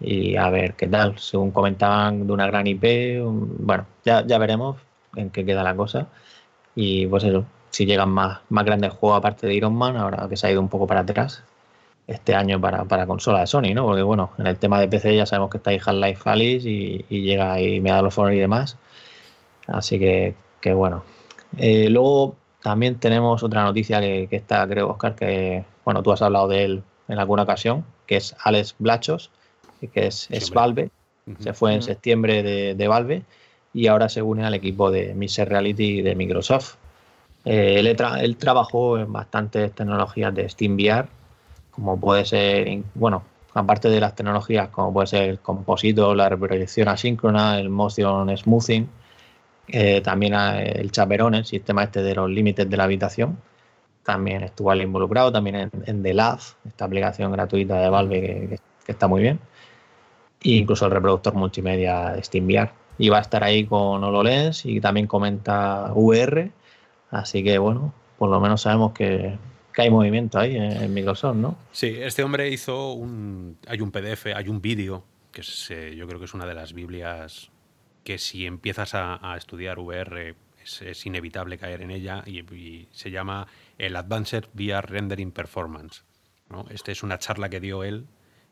[0.00, 1.18] Y a ver qué tal.
[1.18, 4.76] Según comentaban de una gran IP, bueno, ya, ya veremos
[5.16, 6.08] en qué queda la cosa.
[6.80, 10.36] Y pues eso, si llegan más, más grandes juegos aparte de Iron Man, ahora que
[10.36, 11.42] se ha ido un poco para atrás
[12.06, 13.84] este año para, para consola de Sony, ¿no?
[13.84, 17.04] Porque bueno, en el tema de PC ya sabemos que está ahí Half-Life Alice y,
[17.08, 18.76] y, llega ahí Medal of Honor y demás.
[19.66, 21.02] Así que, que bueno.
[21.56, 26.22] Eh, luego también tenemos otra noticia que, que, está, creo, Oscar, que bueno, tú has
[26.22, 29.32] hablado de él en alguna ocasión, que es Alex Blachos,
[29.92, 30.90] que es, es Valve.
[31.40, 33.24] Se fue en septiembre de, de Valve
[33.72, 36.76] y ahora se une al equipo de Mixed Reality de Microsoft.
[37.44, 41.08] Eh, él, trabajó en bastantes tecnologías de SteamVR,
[41.70, 43.22] como puede ser, bueno,
[43.54, 48.88] aparte de las tecnologías como puede ser el composito, la reproyección asíncrona, el motion smoothing,
[49.68, 53.38] eh, también el chaperón, el sistema este de los límites de la habitación,
[54.02, 59.22] también estuvo involucrado, también en, The Lab, esta aplicación gratuita de Valve que, está muy
[59.22, 59.38] bien,
[60.42, 64.80] e incluso el reproductor multimedia de SteamVR y va a estar ahí con HoloLens y
[64.80, 66.50] también comenta VR.
[67.10, 69.38] Así que bueno, por lo menos sabemos que,
[69.76, 71.56] hay movimiento ahí en, Microsoft, ¿no?
[71.70, 73.58] Sí, este hombre hizo un.
[73.68, 76.72] Hay un PDF, hay un vídeo, que eh, yo creo que es una de las
[76.72, 77.52] Biblias
[78.02, 80.34] que si empiezas a, estudiar VR
[80.80, 86.02] es, inevitable caer en ella y, se llama el Advanced VR Rendering Performance.
[86.50, 86.64] ¿no?
[86.70, 88.06] Esta es una charla que dio él,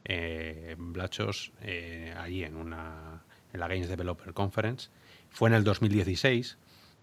[0.05, 3.25] eh, Blachos, eh, ahí en una
[3.57, 4.91] en la Games Developer Conference.
[5.31, 6.59] Fue en el 2016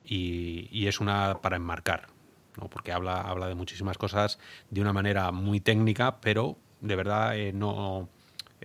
[0.05, 2.07] y, es una para enmarcar,
[2.57, 2.69] ¿no?
[2.69, 4.39] porque habla, habla de muchísimas cosas
[4.69, 8.09] de una manera muy técnica, pero de verdad eh, no...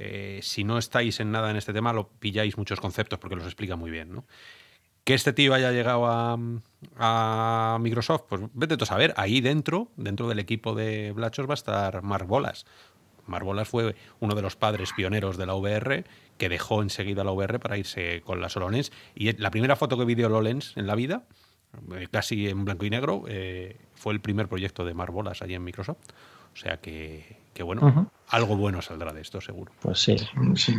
[0.00, 3.44] Eh, si no estáis en nada en este tema, lo pilláis muchos conceptos porque los
[3.44, 4.12] explica muy bien.
[4.12, 4.24] ¿no?
[5.02, 9.12] Que este tío haya llegado a, Microsoft, pues vete tú a saber.
[9.16, 12.64] Ahí dentro, dentro del equipo de Blachos va a estar Mark Bolas.
[13.26, 16.04] Mark Bolas fue uno de los padres pioneros de la VR
[16.38, 18.92] que dejó enseguida la VR para irse con la HoloLens.
[19.14, 21.24] Y la primera foto que vi de HoloLens en la vida,
[21.94, 25.54] eh, casi en blanco y negro, eh, fue el primer proyecto de Mark Bolas allí
[25.54, 25.98] en Microsoft.
[26.54, 29.72] O sea que, bueno, algo bueno saldrá de esto, seguro.
[29.80, 30.16] Pues sí.
[30.54, 30.74] Sí.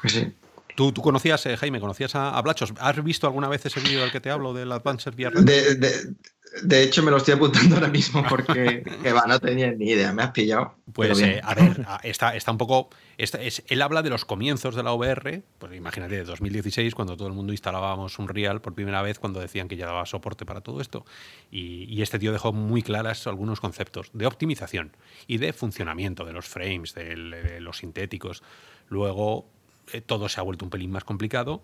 [0.00, 0.34] Pues sí.
[0.76, 2.72] ¿Tú, tú conocías, eh, Jaime, conocías a, Blachos?
[2.78, 5.42] ¿Has visto alguna vez ese vídeo del que te hablo del Advanced VR?
[5.42, 6.14] De,
[6.62, 8.82] de hecho, me lo estoy apuntando ahora mismo porque
[9.14, 10.74] va, no tenía ni idea, me has pillado.
[10.92, 12.90] Pues, eh, a ver, está, está un poco.
[13.18, 17.28] es, él habla de los comienzos de la VR, pues imagínate, de 2016, cuando todo
[17.28, 20.60] el mundo instalábamos un Real por primera vez, cuando decían que ya daba soporte para
[20.60, 21.04] todo esto.
[21.50, 26.46] Y, este tío dejó muy claras algunos conceptos de optimización y de funcionamiento de los
[26.48, 28.42] frames, de, los sintéticos.
[28.88, 29.46] Luego,
[29.92, 31.62] eh, todo se ha vuelto un pelín más complicado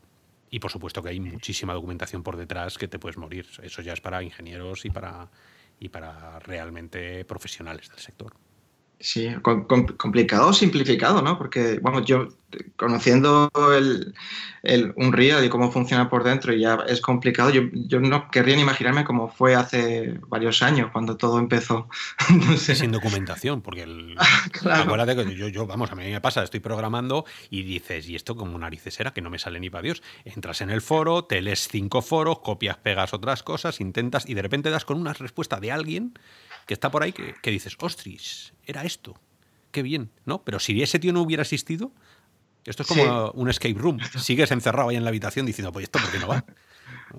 [0.51, 3.47] y por supuesto que hay muchísima documentación por detrás que te puedes morir.
[3.63, 5.29] Eso ya es para ingenieros y para,
[5.81, 8.35] y para realmente profesionales del sector.
[8.99, 11.37] Sí, complicado o simplificado, ¿no?
[11.37, 12.29] Porque, bueno, yo
[12.77, 14.15] conociendo el,
[14.63, 18.57] el Unreal y cómo funciona por dentro y ya es complicado, yo, yo, no querría
[18.57, 21.89] ni imaginarme cómo fue hace varios años cuando todo empezó.
[22.57, 24.17] Sin documentación, porque el,
[24.71, 28.35] acuérdate que yo, yo, vamos, a mí me pasa, estoy programando y dices, ¿y esto
[28.35, 29.13] como narices era?
[29.13, 30.03] Que no me sale ni para Dios.
[30.25, 34.43] Entras en el foro, te lees cinco foros, copias, pegas otras cosas, intentas y de
[34.43, 36.15] repente das con una respuesta de alguien
[36.67, 39.19] que está por ahí que, dices, ostras, era esto,
[39.71, 40.43] qué bien, ¿no?
[40.43, 41.93] Pero si ese tío no hubiera existido,
[42.65, 43.99] esto es como un escape room.
[44.19, 46.45] Sigues encerrado ahí en la habitación diciendo, pues esto, ¿por qué no va?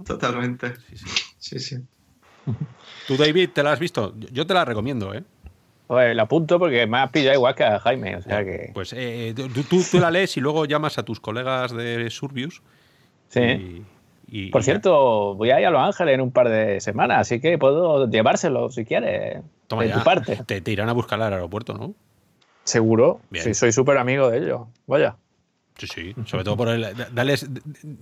[0.06, 0.74] Totalmente.
[1.40, 1.78] Sí, sí.
[3.08, 4.14] ¿Tú, David, te la has visto?
[4.32, 5.24] Yo te la recomiendo, ¿eh?
[5.88, 8.18] Pues la apunto porque me ha pillado igual que a Jaime.
[8.18, 8.72] O sea que...
[8.74, 12.62] Pues eh, tú, tú, la lees y luego llamas a tus colegas de Surbius.
[13.30, 13.84] Sí.
[14.52, 17.58] Por cierto, voy a ir a Los Ángeles en un par de semanas, así que
[17.58, 19.42] puedo llevárselo si quieres.
[19.68, 20.38] Toma de tu parte.
[20.46, 21.94] Te, irán a buscar al aeropuerto, ¿no?
[22.64, 23.22] Seguro.
[23.32, 24.62] Sí, soy súper amigo de ellos.
[24.86, 25.16] Vaya.
[25.78, 26.16] Sí, sí.
[26.26, 26.88] Sobre todo por el.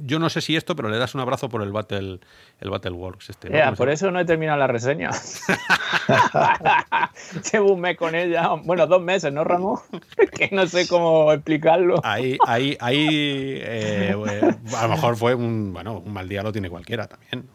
[0.06, 2.20] yo no sé si esto, pero le das un abrazo por el Battle,
[2.62, 3.32] el Battleworks.
[3.32, 5.10] Este, por eso no he terminado la reseña.
[7.52, 8.52] Llevo un mes con ella.
[8.64, 9.80] Bueno, dos meses, ¿no, Ramón?
[10.38, 12.00] que no sé cómo explicarlo.
[12.04, 13.08] Ahí, ahí, ahí.
[13.10, 14.16] Eh,
[14.78, 15.74] a lo mejor fue un.
[15.74, 17.50] Bueno, un mal día lo tiene cualquiera también.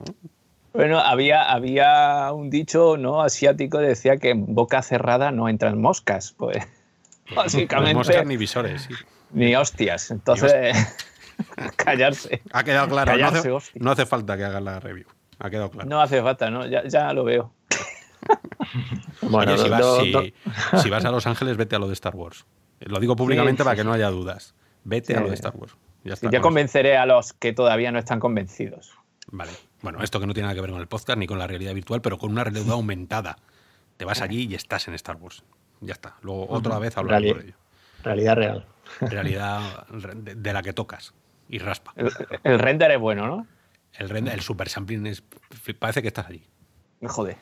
[0.75, 5.81] Bueno, había, había un dicho no asiático que decía que en boca cerrada no entran
[5.81, 6.35] moscas.
[6.37, 6.59] Pues
[7.35, 7.95] básicamente.
[7.95, 8.95] moscas ni visores, sí.
[9.33, 10.11] Ni hostias.
[10.11, 10.77] Entonces,
[11.77, 12.43] callarse.
[12.53, 13.17] Ha quedado claro.
[13.77, 15.07] no, hace, falta que hagas la review.
[15.39, 15.89] Ha quedado claro.
[15.89, 16.67] No hace falta, ¿no?
[16.67, 17.53] Ya, lo veo.
[19.23, 22.45] bueno, si, vas, a Los Ángeles, vete a lo de Star Wars.
[22.81, 24.55] Lo digo públicamente para que no haya dudas.
[24.85, 25.77] Vete a lo de Star Wars.
[26.05, 28.93] Ya yo convenceré a los que todavía no están convencidos.
[29.31, 29.53] Vale.
[29.83, 31.75] Bueno, esto que no tiene nada que ver con el podcast ni con la realidad
[31.75, 33.39] virtual, pero con una realidad aumentada.
[33.97, 35.43] Te vas allí y estás en Star Wars.
[35.81, 36.17] Ya está.
[36.23, 37.55] Luego otra vez hablaré por ello.
[38.03, 38.67] Realidad real
[39.01, 41.15] realidad de, la que tocas
[41.49, 41.93] y raspa.
[42.45, 43.47] El, render es bueno, ¿no?
[43.95, 45.23] El render, el super sampling es,
[45.79, 46.43] parece que estás allí.
[47.01, 47.37] Me jode.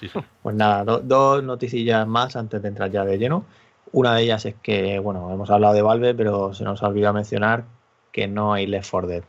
[0.42, 3.44] Pues nada, dos noticias más antes de entrar ya de lleno.
[3.92, 7.14] Una de ellas es que, bueno, hemos hablado de Valve, pero se nos ha olvidado
[7.14, 7.64] mencionar
[8.12, 9.24] que no hay Left 4 Dead.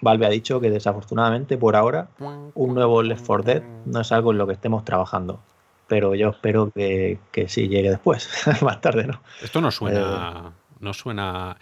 [0.00, 4.32] Valve ha dicho que desafortunadamente por ahora un nuevo Left 4 Dead no es algo
[4.32, 5.40] en lo que estemos trabajando.
[5.86, 8.28] Pero yo espero que, que sí llegue después,
[8.62, 9.20] más tarde, ¿no?
[9.42, 10.52] Esto no suena.
[10.82, 11.56] No suena.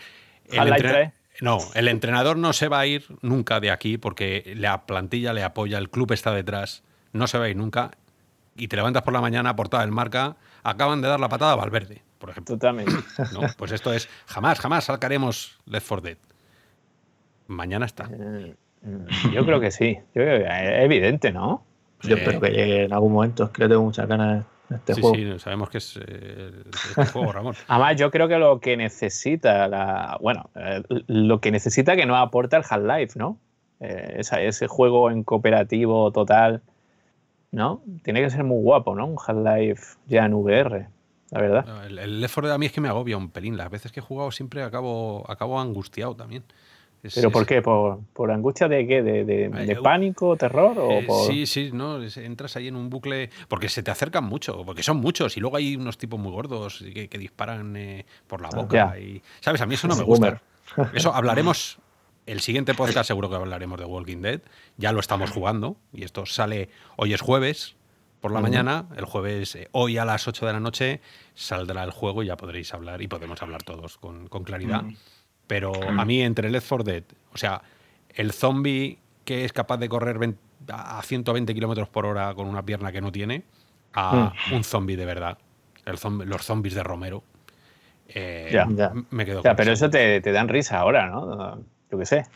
[0.50, 5.32] El no, el entrenador no se va a ir nunca de aquí porque la plantilla
[5.32, 7.92] le apoya, el club está detrás, no se va a ir nunca.
[8.56, 11.56] Y te levantas por la mañana, portada del marca, acaban de dar la patada a
[11.56, 12.56] Valverde, por ejemplo.
[12.56, 12.92] Totalmente.
[13.56, 16.18] Pues esto es, jamás, jamás sacaremos Left 4 Dead.
[17.46, 18.08] Mañana está.
[18.12, 18.54] Eh,
[19.32, 19.98] yo creo que sí.
[20.14, 21.64] Yo creo que es evidente, ¿no?
[22.02, 23.50] Yo espero que llegue en algún momento.
[23.52, 27.54] Creo que tengo muchas ganas este sí, sí, sabemos que es eh, este juego, Ramón.
[27.66, 32.16] Además, yo creo que lo que necesita, la, bueno, eh, lo que necesita que no
[32.16, 33.38] aporta el Half-Life, ¿no?
[33.80, 36.62] Eh, ese juego en cooperativo total,
[37.50, 37.82] ¿no?
[38.02, 39.06] Tiene que ser muy guapo, ¿no?
[39.06, 40.88] Un Half-Life ya en VR,
[41.30, 41.86] la verdad.
[41.86, 43.56] el, el Left 4 Dead a mí es que me agobia un pelín.
[43.56, 46.44] Las veces que he jugado siempre acabo, acabo angustiado también.
[47.02, 47.62] ¿Pero por qué?
[47.62, 49.02] ¿Por, angustia de qué?
[49.02, 50.78] ¿De, pánico, terror?
[50.78, 54.64] O eh, Sí, sí, no, entras ahí en un bucle, porque se te acercan mucho,
[54.64, 58.50] porque son muchos, y luego hay unos tipos muy gordos que, disparan eh, por la
[58.50, 58.98] boca.
[58.98, 59.60] Y, ¿Sabes?
[59.60, 60.42] A mí eso no me gusta.
[60.94, 61.78] Eso hablaremos
[62.26, 64.40] El siguiente podcast seguro que hablaremos de Walking Dead.
[64.76, 67.74] Ya lo estamos jugando y esto sale, hoy es jueves
[68.20, 71.00] por la mañana, el jueves, eh, hoy a las 8 de la noche
[71.34, 74.84] saldrá el juego y ya podréis hablar y podemos hablar todos con, con claridad.
[75.50, 77.60] Pero a mí entre Left 4 Dead, o sea,
[78.14, 80.38] el zombie que es capaz de correr 20
[80.72, 83.42] a 120 kilómetros por hora con una pierna que no tiene,
[83.94, 85.38] a un zombie de verdad.
[85.84, 87.24] El zombi- los zombies de Romero.
[88.08, 88.66] eh, Ya.
[88.70, 88.92] Ya.
[89.10, 89.86] Me quedo sea, con pero eso.
[89.86, 91.58] eso te, te dan risa ahora, ¿no?
[91.90, 92.26] Yo qué sé.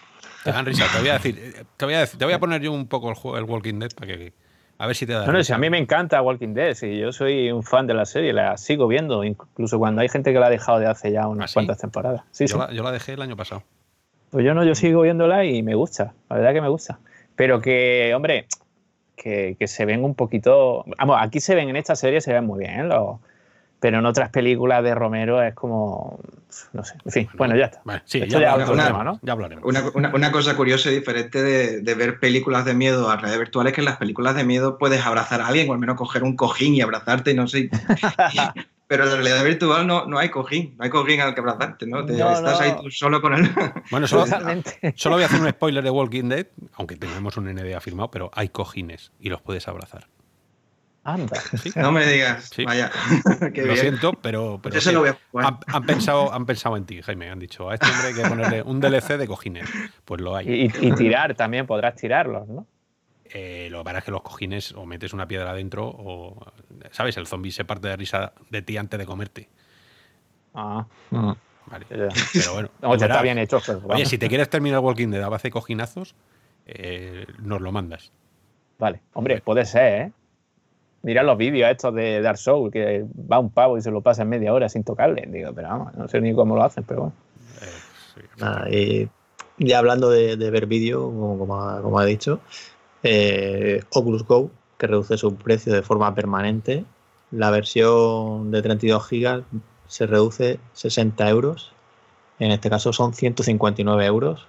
[0.42, 0.86] Te dan risa.
[0.92, 2.88] Te voy a decir, eh, te voy a, decir- te voy a poner yo un
[2.88, 4.32] poco el, juego, el Walking Dead para que
[4.78, 5.26] a ver si te da.
[5.26, 7.94] No, no, si a mí me encanta Walking Dead, si yo soy un fan de
[7.94, 11.12] la serie, la sigo viendo, incluso cuando hay gente que la ha dejado de hace
[11.12, 11.54] ya unas ¿Ah, sí?
[11.54, 12.22] cuantas temporadas.
[12.32, 12.58] Sí, yo, sí.
[12.60, 13.62] La, yo la dejé el año pasado.
[14.30, 16.98] Pues yo no, yo sigo viéndola y me gusta, la verdad que me gusta.
[17.36, 18.46] Pero que, hombre,
[19.16, 20.84] que, que se ven un poquito.
[20.98, 22.84] Vamos, aquí se ven en esta serie, se ven muy bien, ¿eh?
[22.84, 23.18] Los-
[23.84, 26.18] pero en otras películas de Romero es como.
[26.72, 26.94] No sé.
[27.04, 27.82] En fin, bueno, ya está.
[27.84, 29.18] Vale, sí, Esto ya, hablaremos, una- tema, ¿no?
[29.20, 29.62] ya hablaremos.
[29.66, 33.40] Una, una- una cosa curiosa y diferente de, de ver películas de miedo a realidad
[33.40, 35.96] virtual es que en las películas de miedo puedes abrazar a alguien o al menos
[35.96, 37.68] coger un cojín y abrazarte y no sé.
[38.86, 41.86] Pero en la realidad virtual no, no hay cojín, no hay cojín al que abrazarte,
[41.86, 42.06] ¿no?
[42.06, 42.64] Te- No, estás no.
[42.64, 43.50] ahí tú solo con él.
[43.90, 44.24] Bueno, solo,
[44.94, 48.30] solo voy a hacer un spoiler de Walking Dead, aunque tenemos un NDA firmado, pero
[48.32, 50.06] hay cojines y los puedes abrazar.
[51.04, 51.38] Anda.
[51.76, 52.64] no me digas, Sí.
[52.64, 52.90] vaya.
[53.54, 53.76] Qué lo bien.
[53.78, 55.46] siento, pero, pero Eso sí, lo voy a jugar.
[55.46, 57.30] han, han pensado, han pensado en ti, Jaime.
[57.30, 59.68] Han dicho, a este hombre hay que ponerle un DLC de cojines.
[60.04, 60.48] Pues lo hay.
[60.48, 62.66] Y, y tirar también, podrás tirarlos, ¿no?
[63.26, 66.46] Eh, lo que pasa es que los cojines o metes una piedra adentro o,
[66.90, 67.16] ¿sabes?
[67.16, 69.48] El zombie se parte de risa de ti antes de comerte.
[70.54, 71.86] Ah, Vale.
[71.90, 72.08] ya.
[72.32, 72.70] Pero bueno.
[72.82, 73.60] No, está bien hecho.
[73.66, 76.14] pero Oye, si te quieres terminar Walking Dead a base de cojinazos,
[76.66, 78.12] eh, nos lo mandas.
[78.78, 80.12] Vale, hombre, puede ser, ¿eh?
[81.04, 84.22] Mira los vídeos estos de Dark Souls, que va un pavo y se lo pasa
[84.22, 85.28] en media hora sin tocarle.
[85.28, 87.12] Digo, pero vamos, no sé ni cómo lo hacen, pero
[88.38, 88.70] bueno.
[88.70, 89.08] Y
[89.58, 92.40] ya hablando de, ver vídeo, como, como dicho,
[93.02, 96.86] eh, Oculus Go, que reduce su precio de forma permanente,
[97.30, 99.42] la versión de 32 gigas
[99.86, 101.72] se reduce 60 euros.
[102.38, 104.46] En este caso son 159 euros.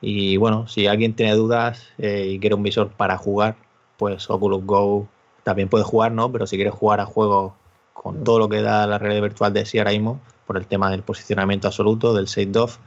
[0.00, 3.54] Y bueno, si alguien tiene dudas eh, y quiere un visor para jugar,
[3.96, 5.06] pues Oculus Go
[5.44, 6.30] también puede jugar, ¿no?
[6.30, 7.54] Pero si quieres jugar a juegos
[7.92, 10.90] con todo lo que da la realidad virtual de sí ahora mismo, por el tema
[10.90, 12.78] del posicionamiento absoluto, del shade off,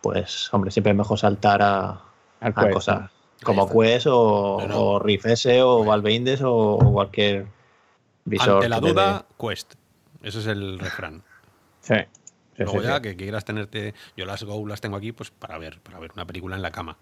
[0.00, 2.00] pues hombre, siempre es mejor saltar a,
[2.40, 3.10] a cosas
[3.42, 3.68] como.
[3.70, 4.80] Quest o, No, no.
[4.80, 7.46] o Rift S o Valve Index o cualquier
[8.24, 8.56] visor.
[8.56, 9.74] Ante la duda, Quest.
[10.22, 11.22] Ese es el refrán.
[11.80, 11.94] Sí.
[12.56, 13.02] Sí, Luego sí, ya sí.
[13.02, 13.94] que quieras tenerte.
[14.16, 16.70] Yo las Go las tengo aquí pues para ver, para ver una película en la
[16.70, 16.98] cama.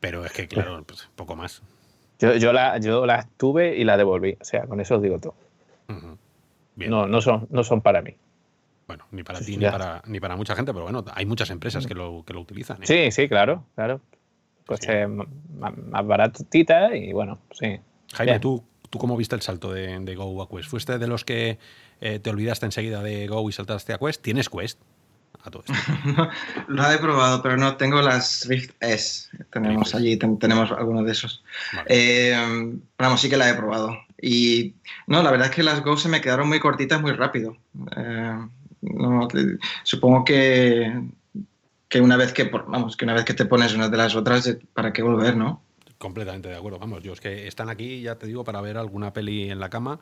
[0.00, 1.62] Pero es que, claro, pues, poco más.
[2.20, 4.36] Yo, yo, la, yo las tuve y la devolví.
[4.40, 5.34] O sea, con eso os digo todo.
[6.76, 6.90] Bien.
[6.90, 8.14] No, no, son, no son para mí.
[8.86, 11.50] Bueno, ni para Sí, ti ni para, ni para mucha gente, pero bueno, hay muchas
[11.50, 12.82] empresas que lo, que lo utilizan.
[12.82, 12.86] ¿eh?
[12.86, 14.00] Sí, sí, claro, claro.
[14.66, 14.86] Pues Sí.
[14.90, 17.78] eh, más, más baratita y bueno, sí.
[18.14, 18.40] Jaime, Bien.
[18.40, 20.68] ¿tú, ¿tú cómo viste el salto de, de Go a Quest?
[20.70, 21.58] ¿Fuiste de los que
[22.00, 24.22] eh, te olvidaste enseguida de Go y saltaste a Quest?
[24.22, 24.80] ¿Tienes Quest?
[25.42, 25.74] A todo esto.
[26.68, 29.30] Lo he probado, pero no tengo las Rift S.
[29.50, 31.42] Tenemos allí, ten- tenemos algunos de esos.
[31.72, 31.86] Vale.
[31.88, 33.96] Eh, vamos, sí que la he probado.
[34.20, 34.74] Y
[35.06, 37.56] no, la verdad es que las Go se me quedaron muy cortitas muy rápido.
[37.96, 38.36] Eh,
[38.82, 39.28] no,
[39.82, 41.02] supongo que,
[41.88, 44.46] que una vez que vamos, que una vez que te pones una de las otras,
[44.46, 45.62] eh, ¿para qué volver, no?
[45.96, 46.78] Completamente de acuerdo.
[46.78, 49.70] Vamos, yo es que están aquí, ya te digo, para ver alguna peli en la
[49.70, 50.00] cama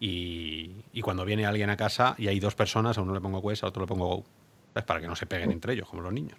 [0.00, 3.40] y, y cuando viene alguien a casa y hay dos personas, a uno le pongo
[3.48, 4.24] Quest, a otro le pongo Go.
[4.72, 4.84] ¿Sabes?
[4.84, 6.38] Para que no se peguen entre ellos, como los niños.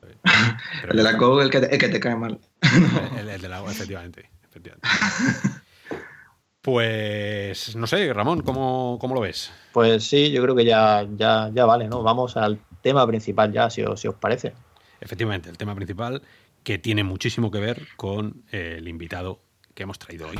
[0.80, 2.38] Pero El de la Go, el que, te- el que te cae mal.
[3.18, 4.30] El, el de la efectivamente.
[4.48, 4.88] efectivamente.
[6.62, 9.50] Pues no sé, Ramón, ¿cómo, cómo lo ves?
[9.72, 12.02] Pues sí, yo creo que ya, ya, ya vale, ¿no?
[12.02, 14.52] Vamos al tema principal ya, si os, si os parece.
[15.00, 16.20] Efectivamente, el tema principal
[16.62, 19.40] que tiene muchísimo que ver con eh, el invitado
[19.74, 20.36] que hemos traído hoy.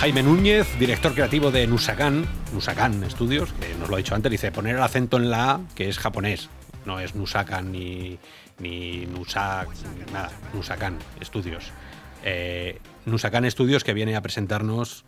[0.00, 4.50] Jaime Núñez, director creativo de Nusakan, Nusakan Studios, que nos lo ha dicho antes, dice
[4.50, 6.48] poner el acento en la A, que es japonés,
[6.86, 8.18] no es Nusakan ni,
[8.58, 9.68] ni Nusak,
[10.10, 11.70] nada, Nusakan Studios.
[12.24, 15.04] Eh, Nusakan Studios que viene a presentarnos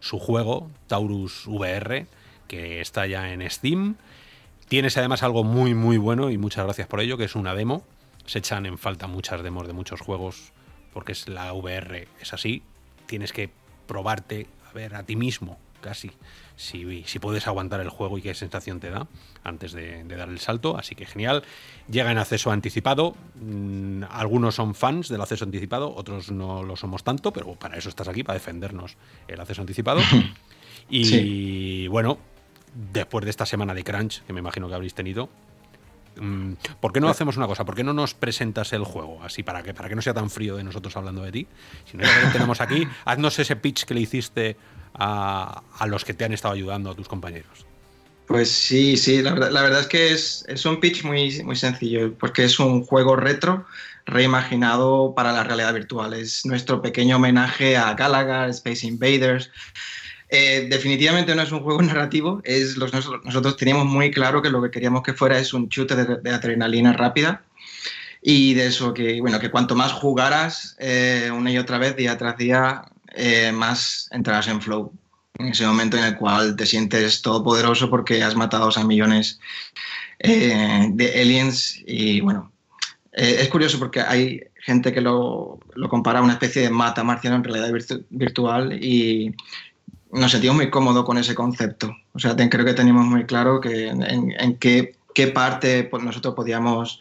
[0.00, 2.06] su juego, Taurus VR,
[2.46, 3.96] que está ya en Steam.
[4.68, 7.82] Tienes además algo muy muy bueno y muchas gracias por ello, que es una demo.
[8.26, 10.52] Se echan en falta muchas demos de muchos juegos
[10.92, 12.62] porque es la VR es así.
[13.06, 16.10] Tienes que probarte a ver a ti mismo casi
[16.56, 19.06] si, si, puedes aguantar el juego y qué sensación te da
[19.42, 20.78] antes de, dar el salto.
[20.78, 21.42] Así que genial.
[21.90, 23.14] Llega en acceso anticipado.
[23.34, 27.90] Mm, algunos son fans del acceso anticipado, otros no lo somos tanto, pero para eso
[27.90, 28.96] estás aquí, para defendernos
[29.28, 30.00] el acceso anticipado.
[30.88, 32.18] y bueno,
[32.74, 35.28] después de esta semana de crunch, que me imagino que habréis tenido,
[36.80, 37.64] ¿Por qué no hacemos una cosa?
[37.64, 39.22] ¿Por qué no nos presentas el juego?
[39.22, 41.46] Así para que, para que no sea tan frío de nosotros hablando de ti.
[41.90, 44.56] Si no, ya tenemos aquí, haznos ese pitch que le hiciste
[44.94, 47.66] a, los que te han estado ayudando, a tus compañeros.
[48.26, 52.58] Pues sí, sí, la verdad, es que es, un pitch muy, muy sencillo, porque es
[52.58, 53.66] un juego retro
[54.06, 56.14] reimaginado para la realidad virtual.
[56.14, 59.50] Es nuestro pequeño homenaje a Galaga, Space Invaders.
[60.30, 64.70] Eh, definitivamente no es un juego narrativo, es nosotros, teníamos muy claro que lo que
[64.70, 67.42] queríamos que fuera es un chute de, adrenalina rápida
[68.22, 72.16] y de eso que, bueno, que cuanto más jugaras eh, una y otra vez, día
[72.16, 72.82] tras día,
[73.14, 74.92] eh, más entrarás en flow.
[75.38, 79.40] En ese momento en el cual te sientes todopoderoso porque has matado a millones
[80.20, 82.52] de aliens y bueno,
[83.12, 87.36] es curioso porque hay gente que lo, lo, compara a una especie de mata marciano
[87.36, 87.70] en realidad
[88.10, 89.34] virtual y
[90.14, 91.94] nos sentimos muy cómodos con ese concepto.
[92.12, 97.00] O sea, creo que teníamos muy claro que en, qué, qué, parte nosotros podíamos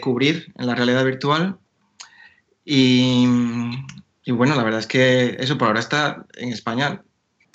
[0.00, 1.58] cubrir en la realidad virtual
[2.64, 3.24] y,
[4.24, 7.00] y bueno, la verdad es que eso por ahora está en España,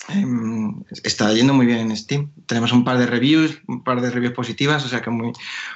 [0.08, 2.32] em, está yendo muy bien en Steam.
[2.46, 5.32] Tenemos un par de reviews, un par de reviews positivas, o sea que muy,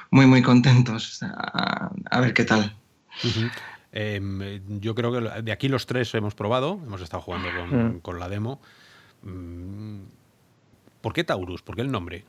[0.09, 1.19] muy, muy contentos.
[1.21, 2.75] A, ver qué tal.
[3.99, 7.49] Em, yo creo que de aquí los tres hemos probado, hemos estado jugando
[8.03, 8.19] con, mm.
[8.19, 8.61] la demo.
[9.23, 10.01] Mm,
[11.01, 11.63] ¿Por qué Taurus?
[11.63, 12.23] ¿Por qué el nombre?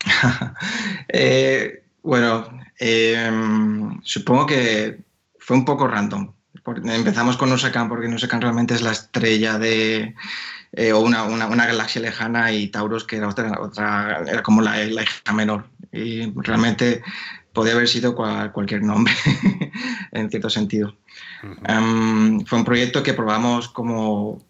[1.08, 2.46] Eh, bueno,
[2.78, 5.00] em, supongo que
[5.38, 6.32] fue un poco random
[6.84, 10.14] empezamos con Nusakan porque Nusakan realmente es la estrella de
[10.72, 14.84] eh, o una, una, galaxia lejana y Taurus que era otra, otra era como la,
[14.84, 17.02] hija menor y realmente
[17.58, 19.12] podía haber sido cualquier nombre
[20.12, 20.94] en cierto sentido.
[21.66, 24.40] Em, fue un proyecto que probamos como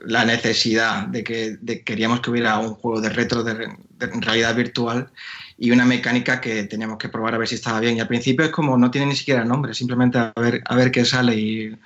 [0.00, 5.10] la necesidad de que queríamos que hubiera un juego de retro de, de realidad virtual
[5.58, 7.98] y una mecánica que teníamos que probar a ver si estaba bien.
[7.98, 10.90] Y al principio es como no tiene ni siquiera nombre, simplemente a ver, a ver
[10.90, 11.76] qué sale y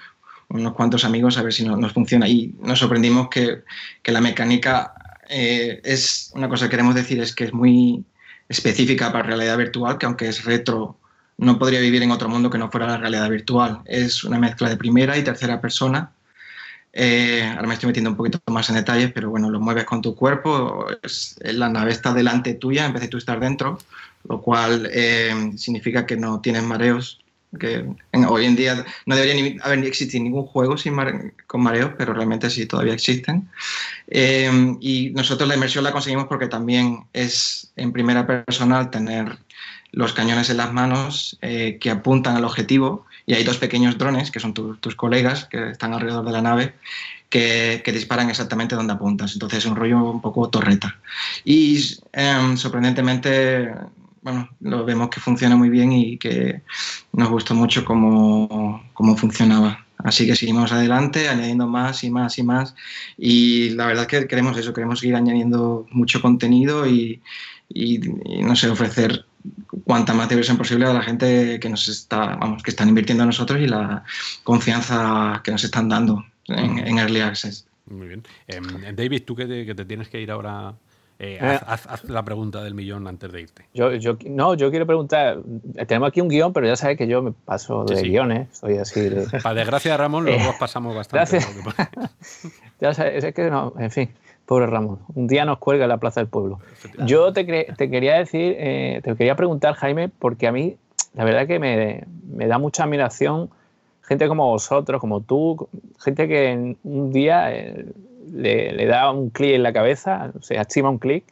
[0.50, 2.28] unos cuantos amigos a ver si nos funciona.
[2.28, 3.64] Y nos sorprendimos que,
[4.00, 4.94] que la mecánica
[5.28, 8.04] eh, es una cosa que queremos decir es que es muy
[8.48, 10.96] específica para realidad virtual, que aunque es retro,
[11.36, 13.80] no podría vivir en otro mundo que no fuera la realidad virtual.
[13.84, 16.10] Es una mezcla de primera y tercera persona
[16.92, 20.02] eh, ahora me estoy metiendo un poquito más en detalles, pero bueno, lo mueves con
[20.02, 20.86] tu cuerpo,
[21.42, 23.78] la nave está delante tuya en vez de tú estar dentro,
[24.28, 27.20] lo cual eh, significa que no tienes mareos.
[27.58, 27.84] Que
[28.28, 30.94] hoy en día no debería ni haber existir ningún juego sin
[31.46, 33.48] con mareos, pero realmente sí todavía existen.
[34.08, 39.38] Eh, y nosotros la inmersión la conseguimos porque también es en primera persona tener
[39.92, 44.40] los cañones en las manos que apuntan al objetivo y hay dos pequeños drones, que
[44.40, 46.74] son tus colegas, que están alrededor de la nave,
[47.28, 49.34] que, que, disparan exactamente donde apuntas.
[49.34, 50.98] Entonces es un rollo un poco torreta.
[51.44, 51.78] Y
[52.14, 53.70] em, sorprendentemente,
[54.22, 56.62] bueno, lo vemos que funciona muy bien y que
[57.12, 59.84] nos gustó mucho cómo, cómo funcionaba.
[59.98, 62.74] Así que seguimos adelante, añadiendo más y más y más.
[63.16, 67.20] Y la verdad es que queremos eso, queremos seguir añadiendo mucho contenido y,
[67.68, 69.24] y no sé, ofrecer
[69.84, 73.28] cuanta más diversión posible a la gente que nos está, vamos, que están invirtiendo en
[73.28, 74.04] nosotros y la
[74.44, 77.66] confianza que nos están dando en, Early Access.
[77.86, 78.22] Muy bien.
[78.46, 80.74] Em, David, tú que te, tienes que ir ahora
[81.20, 81.58] eh, eh.
[81.66, 83.64] haz, la pregunta del millón antes de irte.
[83.74, 85.38] Yo, yo, no, yo quiero preguntar.
[85.86, 88.48] Tenemos aquí un guion, pero ya sabes que yo me paso de guiones.
[88.52, 89.26] Soy así de...
[89.42, 91.40] Para desgracia de Ramón, los dos pasamos bastante.
[92.80, 94.10] ya sabes, es que no, en fin.
[94.46, 96.58] Pobre Ramón, un día nos cuelga en la Plaza del Pueblo.
[97.04, 100.78] Yo te, quería decir, eh, te quería preguntar, Jaime, porque a mí
[101.12, 103.50] la verdad que me, da mucha admiración
[104.00, 107.84] gente como vosotros, como tú, gente que en un día eh,
[108.32, 111.24] le, da un clic en la cabeza, se activa un clic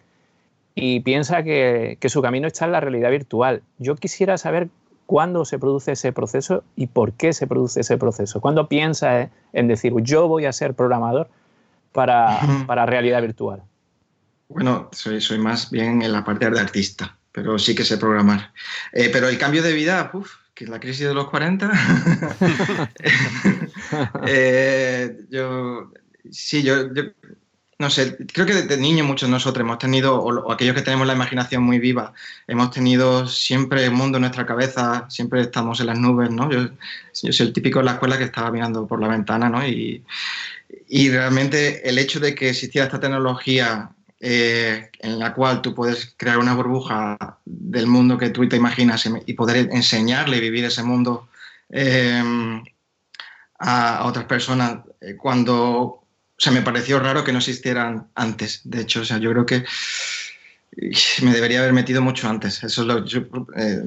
[0.74, 3.62] y piensa que, su camino está en la realidad virtual.
[3.78, 4.68] Yo quisiera saber
[5.06, 8.40] cuándo se produce ese proceso y por qué se produce ese proceso.
[8.40, 11.28] ¿Cuándo piensa en decir, yo voy a ser programador?
[11.96, 13.62] para, realidad virtual?
[14.48, 18.52] Bueno, soy, soy más bien en la parte de artista, pero sí que sé programar.
[18.92, 21.70] Eh, pero el cambio de vida, uff, que es la crisis de los 40.
[24.26, 25.92] Eh, yo,
[26.30, 26.76] sí, yo,
[27.78, 31.06] no sé, creo que desde niño muchos de nosotros hemos tenido, o, aquellos que tenemos
[31.06, 32.12] la imaginación muy viva,
[32.46, 36.50] hemos tenido siempre un mundo en nuestra cabeza, siempre estamos en las nubes, ¿no?
[36.50, 36.70] Yo,
[37.12, 39.66] soy el típico de la escuela que estaba mirando por la ventana, ¿no?
[39.66, 40.04] Y,
[40.88, 46.14] y realmente el hecho de que existiera esta tecnología eh, en la cual tú puedes
[46.16, 50.82] crear una burbuja del mundo que tú te imaginas y poder enseñarle y vivir ese
[50.82, 51.28] mundo
[51.68, 52.22] eh,
[53.58, 56.05] a, otras personas, eh, cuando
[56.38, 58.60] o sea, me pareció raro que no existieran antes.
[58.64, 59.64] De hecho, o sea, yo creo que
[61.22, 62.62] me debería haber metido mucho antes.
[62.62, 63.04] Eso es lo
[63.56, 63.82] eh,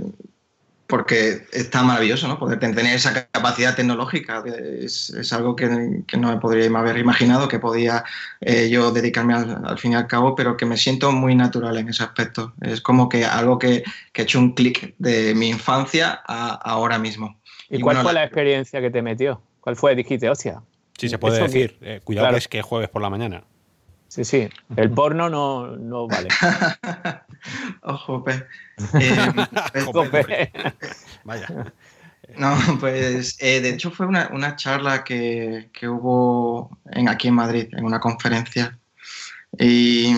[0.87, 2.39] porque está maravilloso, ¿no?
[2.39, 4.43] Poder tener esa capacidad tecnológica.
[4.47, 8.03] Es, es algo que, que, no me podría haber imaginado que podía
[8.41, 11.89] eh, yo dedicarme al, fin y al cabo, pero que me siento muy natural en
[11.89, 12.53] ese aspecto.
[12.61, 16.97] Es como que algo que, que he hecho un clic de mi infancia a ahora
[16.97, 17.39] mismo.
[17.69, 19.43] ¿Y, cuál fue la, la experiencia que te metió?
[19.61, 19.93] ¿Cuál fue?
[19.93, 20.63] Dijiste, hostia,
[20.99, 21.77] Sí, se puede decir.
[21.81, 23.43] Eh, cuidado que es que jueves por la mañana.
[24.09, 24.49] Sí, sí.
[24.75, 26.27] El porno no, no vale.
[27.83, 28.43] Ojo, pe.
[28.99, 30.51] Eh, Ojo, pe.
[31.23, 31.47] Vaya.
[32.35, 37.35] No, pues eh, de hecho fue una, una charla que, que, hubo en, aquí en
[37.35, 38.77] Madrid, en una conferencia.
[39.57, 40.13] Y,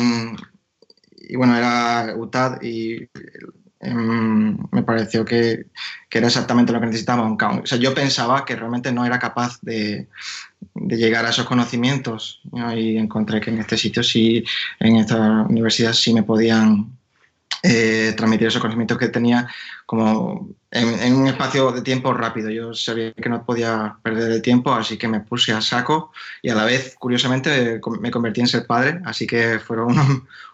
[1.18, 3.08] y bueno, era UTAD y
[3.82, 5.66] Em, me pareció que,
[6.08, 9.18] que, era exactamente lo que necesitaba un O sea, yo pensaba que realmente no era
[9.18, 10.08] capaz de,
[10.74, 12.42] de llegar a esos conocimientos
[12.76, 14.44] y encontré que en este sitio sí,
[14.80, 16.98] en esta universidad sí me podían
[17.64, 19.48] eh, transmitir esos conocimientos que tenía
[19.86, 22.50] como en, un espacio de tiempo rápido.
[22.50, 26.50] Yo sabía que no podía perder el tiempo, así que me puse a saco y
[26.50, 29.96] a la vez, curiosamente, me convertí en ser padre, así que fueron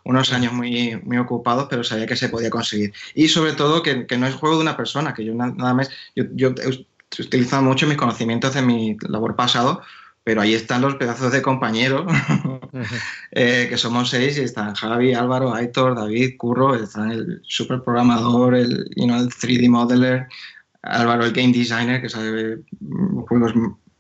[0.04, 2.94] unos, años muy, muy ocupados, pero sabía que se podía conseguir.
[3.16, 5.90] Y sobre todo que, que no es juego de una persona, que yo nada más,
[6.16, 6.54] yo, yo
[7.20, 9.82] he utilizado mucho mis conocimientos de mi labor pasado
[10.28, 12.06] pero ahí están los pedazos de compañeros,
[13.32, 18.54] eh, que somos seis, y están Javi, Álvaro, Aitor, David, Curro, están el super programador,
[18.54, 20.28] el, you know, el 3D modeler,
[20.82, 22.58] Álvaro, el game designer, que sabe
[23.30, 23.54] juegos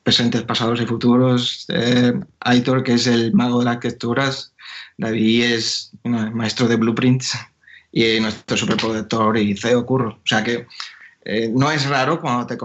[0.04, 4.54] presentes, pasados y futuros, eh, Aitor, que es el mago de las texturas,
[4.98, 7.38] David es el maestro de blueprints,
[7.94, 10.10] y nuestro superproductor y CEO Curro.
[10.10, 10.68] O sea que
[11.30, 12.58] eh, no es raro cuando te,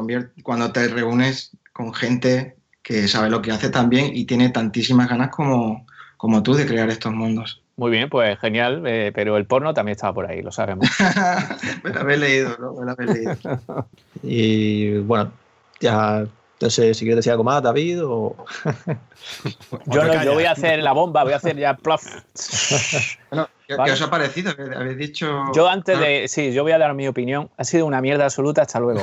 [0.44, 2.54] cuando te reúnes con gente
[2.84, 5.84] que sabe lo que hace también y tiene tantísimas ganas como,
[6.16, 7.60] como tú de crear estos mundos.
[7.76, 10.88] Muy bien, pues genial, eh, pero el porno también estaba por ahí, lo sabemos.
[11.82, 12.74] me lo habéis leído, ¿no?
[12.74, 13.36] Me lo habéis leído.
[14.22, 15.32] y bueno,
[15.80, 16.24] ya
[16.62, 18.36] entonces, si quieres decir algo más, David, o...
[19.86, 22.04] yo, no, yo voy a hacer la bomba, voy a hacer ya plof.
[23.66, 24.52] ¿qué, os ha parecido?
[24.76, 25.26] Habéis dicho.
[25.56, 26.28] Yo antes de.
[26.28, 27.50] Sí, yo voy a dar mi opinión.
[27.56, 28.62] Ha sido una mierda absoluta.
[28.62, 29.02] Hasta luego.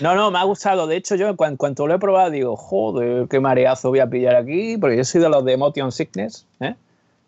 [0.00, 0.88] No, no, me ha gustado.
[0.88, 4.34] De hecho, yo en cuanto lo he probado, digo, joder, qué mareazo voy a pillar
[4.34, 6.74] aquí, porque yo soy de los de Motion Sickness, ¿eh?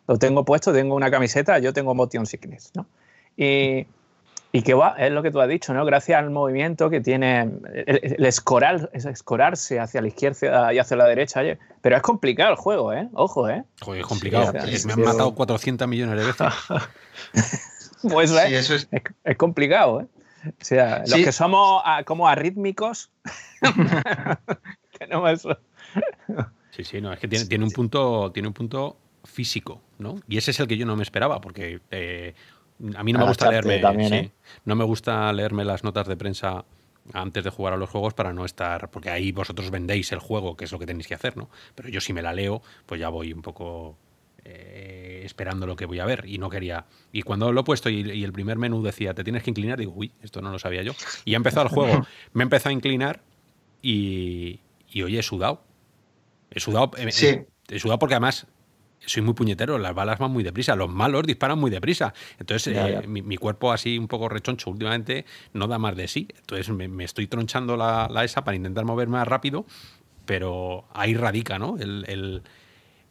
[0.09, 2.85] Lo tengo puesto, tengo una camiseta, yo tengo Motion Sickness, ¿no?
[3.37, 3.87] Y,
[4.55, 5.85] y que va, es lo que tú has dicho, ¿no?
[5.85, 11.43] Gracias al movimiento que tiene el, escorar, escorarse hacia la izquierda y hacia la derecha.
[11.83, 13.09] Pero es complicado el juego, ¿eh?
[13.15, 13.65] Ojo, ¿eh?
[13.81, 14.53] Joder, es complicado.
[14.53, 16.47] me han matado 400 millones de veces.
[18.09, 18.89] pues sí, eso es...
[19.25, 20.07] es complicado, ¿eh?
[20.47, 23.11] O sea, los que somos ah, como arrítmicos,
[25.01, 25.59] tenemos eso.
[26.71, 30.17] Sí, sí, no, es que tiene, tiene, un punto, tiene un punto físico, ¿no?
[30.29, 32.35] Y ese es el que yo no me esperaba, porque eh,
[32.95, 33.81] a mí no me gusta leerme,
[34.16, 34.31] ¿eh?
[34.64, 36.64] no me gusta leerme las notas de prensa
[37.12, 40.57] antes de jugar a los juegos para no estar, porque ahí vosotros vendéis el juego,
[40.57, 41.51] que es lo que tenéis que hacer, ¿no?
[41.75, 43.99] Pero yo si me la leo, pues ya voy un poco
[44.47, 46.87] eh, esperando lo que voy a ver y no quería.
[47.12, 49.93] Y cuando lo he puesto y, el primer menú decía, te tienes que inclinar, digo,
[49.95, 50.93] uy, esto no lo sabía yo.
[51.25, 53.20] Y ha empezado el juego, me he empezado a inclinar
[53.83, 54.61] y,
[54.91, 55.62] y oye, he sudado.
[56.51, 58.47] He sudado, eh, he, sudado porque además
[59.07, 62.15] soy muy puñetero, las balas van muy deprisa, los malos disparan muy deprisa.
[62.39, 66.29] Entonces, eh, Mi, cuerpo así un poco rechoncho últimamente no da más de sí.
[66.39, 69.67] Entonces me, estoy tronchando la, esa para intentar moverme más rápido,
[70.27, 71.77] pero ahí radica, ¿no?
[71.79, 72.43] el,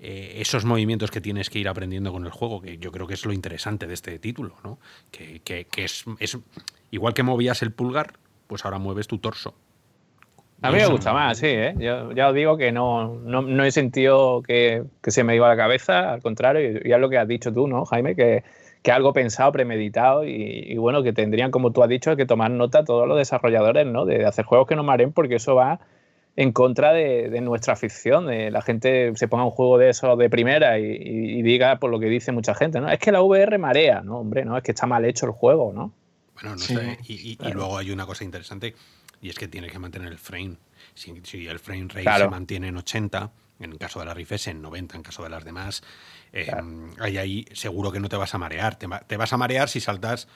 [0.06, 3.14] eh, esos movimientos que tienes que ir aprendiendo con el juego, que yo creo que
[3.14, 4.78] es lo interesante de este título, ¿no?
[5.12, 5.42] Que,
[5.78, 6.04] es,
[6.92, 9.56] igual que movías el pulgar, pues ahora mueves tu torso.
[10.64, 11.76] A mí me gusta más, sí, ¿eh?
[11.78, 16.14] Yo ya os digo que no, no, he sentido que, se me iba la cabeza,
[16.14, 18.16] al contrario, y, es lo que has dicho tú, ¿no, Jaime?
[18.16, 18.46] Que,
[18.82, 22.86] que algo pensado, premeditado y, bueno, que tendrían, como tú has dicho, que tomar nota
[22.86, 24.06] todos los desarrolladores, ¿no?
[24.06, 25.82] De, hacer juegos que no maren porque eso va
[26.38, 30.30] en contra de, nuestra ficción, de la gente se ponga un juego de eso de
[30.30, 32.90] primera y, diga por lo que dice mucha gente, ¿no?
[32.90, 34.20] Es que la VR marea, ¿no?
[34.20, 35.92] Hombre, no, es que está mal hecho el juego, ¿no?
[36.36, 37.00] Bueno, no sé.
[37.06, 38.74] Y, luego hay una cosa interesante
[39.24, 40.58] y es que tiene que mantener el frame.
[40.94, 44.62] Si, el frame rate se mantiene en 80, en el caso de la Rift en
[44.62, 45.82] 90 en caso de las demás.
[46.34, 46.52] Eh,
[47.00, 48.76] ahí, ahí seguro que no te vas a marear.
[48.76, 50.28] Te, te, vas a marear si saltas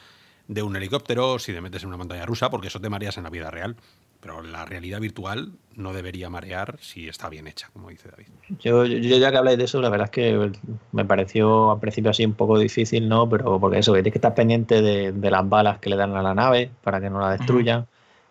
[0.47, 3.17] de un helicóptero o si te metes en una montaña rusa, porque eso te mareas
[3.17, 3.75] en la vida real.
[4.21, 8.27] Pero la realidad virtual no debería marear si está bien hecha, como dice David.
[8.61, 10.51] Yo, yo ya que habláis de eso, la verdad es que
[10.93, 13.29] me pareció al principio así un poco difícil, ¿no?
[13.29, 16.15] Pero porque eso, que tienes que estar pendiente de, de las balas que le dan
[16.15, 17.85] a la nave para que no la destruyan.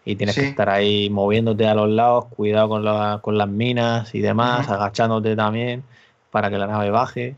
[0.06, 4.14] Y tienes que estar ahí moviéndote a los lados, cuidado con, la, con las minas
[4.14, 5.82] y demás, agachándote también
[6.30, 7.34] para que la nave baje.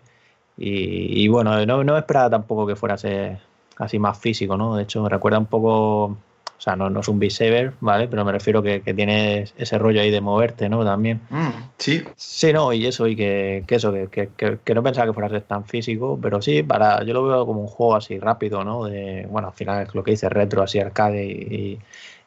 [0.56, 4.76] Y, y bueno, no, no esperaba tampoco que fuera así más físico, ¿no?
[4.76, 6.16] De hecho, me recuerda un poco
[6.58, 8.08] o sea, no, no es un beat ¿vale?
[8.08, 10.84] Pero me refiero que, que tiene ese rollo ahí de moverte, ¿no?
[10.84, 11.20] También.
[11.30, 12.02] Mm, sí.
[12.16, 15.30] Sí, no, y eso, y que, que eso, que, que, no pensaba que fuera a
[15.30, 18.86] ser tan físico, pero sí, para yo lo veo como un juego así rápido, ¿no?
[18.86, 21.78] De, bueno, al final es lo que dice retro, así arcade, y, y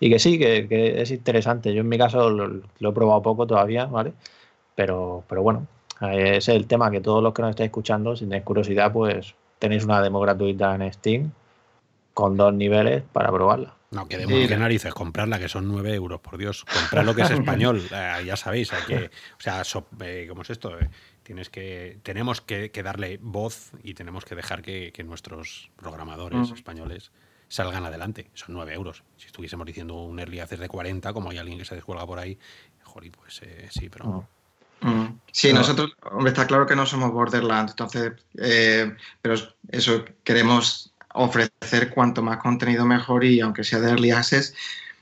[0.09, 1.73] que sí, que, es interesante.
[1.73, 4.13] Yo en mi caso lo, he probado poco todavía, ¿vale?
[4.75, 5.67] Pero, pero bueno,
[6.01, 9.35] ese es el tema, que todos los que nos estáis escuchando, si tenéis curiosidad, pues
[9.59, 11.31] tenéis una demo gratuita en Steam
[12.13, 13.75] con dos niveles para probarla.
[13.91, 16.63] No, que de narices, comprarla, que son 9 euros, por Dios.
[16.63, 19.05] Comprar lo que es español, eh, ya sabéis, hay que,
[19.37, 19.63] o sea,
[19.99, 20.79] eh, ¿cómo es esto?
[20.79, 20.89] Eh,
[21.23, 27.11] tienes que, tenemos que, darle voz y tenemos que dejar que, nuestros programadores españoles
[27.51, 28.29] salgan adelante.
[28.33, 29.03] Son 9 euros.
[29.17, 32.17] Si estuviésemos diciendo un early access de 40, como hay alguien que se descuelga por
[32.19, 32.37] ahí,
[32.83, 34.27] joder, pues sí, pero...
[35.31, 38.13] Sí, nosotros, hombre, está claro que no somos Borderlands, entonces,
[39.21, 39.35] pero
[39.69, 44.55] eso, queremos ofrecer cuanto más contenido mejor y aunque sea de Early Access,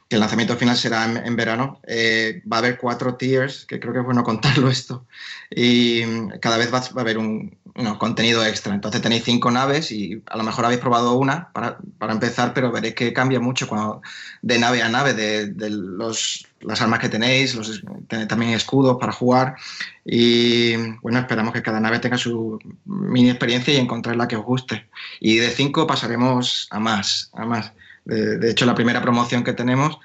[0.09, 3.93] que el lanzamiento final será en, verano, eh, va a haber cuatro tiers, que creo
[3.93, 5.05] que es bueno contarlo esto,
[5.51, 6.01] y
[6.39, 7.55] cada vez va, a haber un,
[7.99, 8.73] contenido extra.
[8.73, 12.71] Entonces tenéis cinco naves y a lo mejor habéis probado una para, para empezar, pero
[12.71, 14.01] veréis que cambia mucho cuando,
[14.41, 17.81] de nave a nave, de, los, las armas que tenéis, los,
[18.27, 19.55] también escudos para jugar.
[20.03, 24.43] Y bueno, esperamos que cada nave tenga su mini experiencia y encontrar la que os
[24.43, 24.89] guste.
[25.21, 27.71] Y de cinco pasaremos a más, a más.
[28.05, 29.99] De, hecho, la primera promoción que tenemos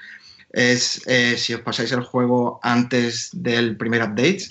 [0.51, 4.45] es eh, si os pasáis el juego antes del primer update,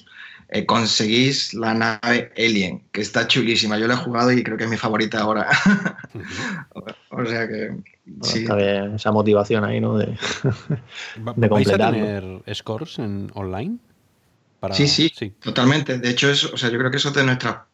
[0.50, 3.78] eh, conseguís la nave Alien, que está chulísima.
[3.78, 5.48] Yo la he jugado y creo que es mi favorita ahora.
[7.10, 7.76] o sea que.
[8.22, 8.46] sí.
[8.96, 9.98] esa motivación ahí, ¿no?
[9.98, 10.18] De,
[11.36, 13.80] de ¿Vais a tener scores en online?
[14.72, 15.97] Sí, sí, totalmente.
[15.97, 17.66] De hecho, o sea, yo creo que eso es de nuestra...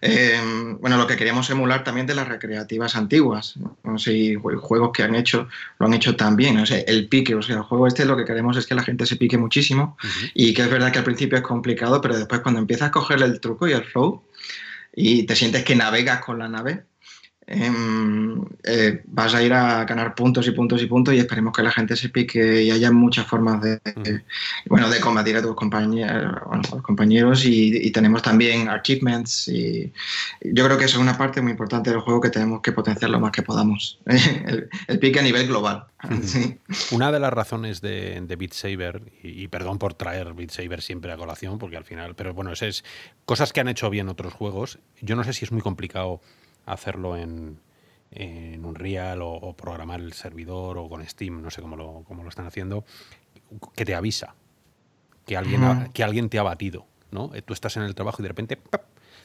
[0.00, 0.38] Eh,
[0.80, 3.54] bueno, lo que queríamos emular también de las recreativas antiguas.
[3.82, 6.58] No sé si juegos que han hecho lo han hecho también.
[6.58, 8.82] O sea, el pique, o sea, el juego este lo que queremos es que la
[8.82, 9.96] gente se pique muchísimo
[10.34, 13.26] y que es verdad que al principio es complicado, pero después cuando empiezas a cogerle
[13.26, 14.22] el truco y el flow
[14.94, 16.93] y te sientes que navegas con la nave, Em,
[17.46, 21.70] eh, vas a ir a ganar puntos y puntos y puntos y esperemos que la
[21.70, 23.80] gente se pique y haya muchas formas de,
[24.66, 26.40] bueno, de combatir a tus compañeros,
[26.82, 29.92] compañeros y, tenemos también achievements y
[30.42, 33.10] yo creo que eso es una parte muy importante del juego que tenemos que potenciar
[33.10, 35.84] lo más que podamos, el, pique a nivel global.
[36.90, 41.12] Una de las razones de, de Beat Saber, y, perdón por traer Beat Saber siempre
[41.12, 42.84] a colación, porque al final, pero bueno, es
[43.26, 46.20] cosas que han hecho bien otros juegos, yo no sé si es muy complicado
[46.66, 47.60] hacerlo en,
[48.10, 52.22] en Unreal o, o, programar el servidor o con Steam, no sé cómo lo, cómo
[52.22, 52.84] lo están haciendo,
[53.74, 54.34] que te avisa
[55.26, 56.86] que alguien, que alguien te ha batido.
[57.10, 57.34] ¿no?
[57.34, 58.58] Eh, tú estás en el trabajo y de repente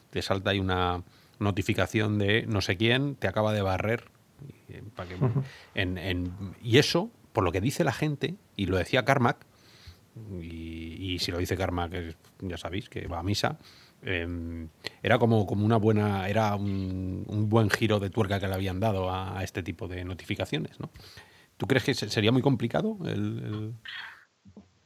[0.09, 1.03] te salta ahí una
[1.39, 4.05] notificación de no sé quién te acaba de barrer.
[4.69, 6.29] Eh,
[6.61, 9.45] y eso, por lo que dice la gente, y lo decía Carmack,
[10.41, 13.57] y, y si lo dice Carmack, ya sabéis que va a misa,
[14.01, 14.69] Em,
[15.03, 19.13] era como, como una buena, era un, buen giro de tuerca que le habían dado
[19.13, 20.89] a, este tipo de notificaciones, ¿no?
[21.57, 23.73] ¿Tú crees que sería muy complicado el,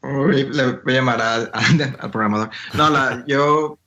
[0.04, 1.22] le voy a llamar
[1.54, 2.50] al, programador.
[2.74, 3.78] No, la, yo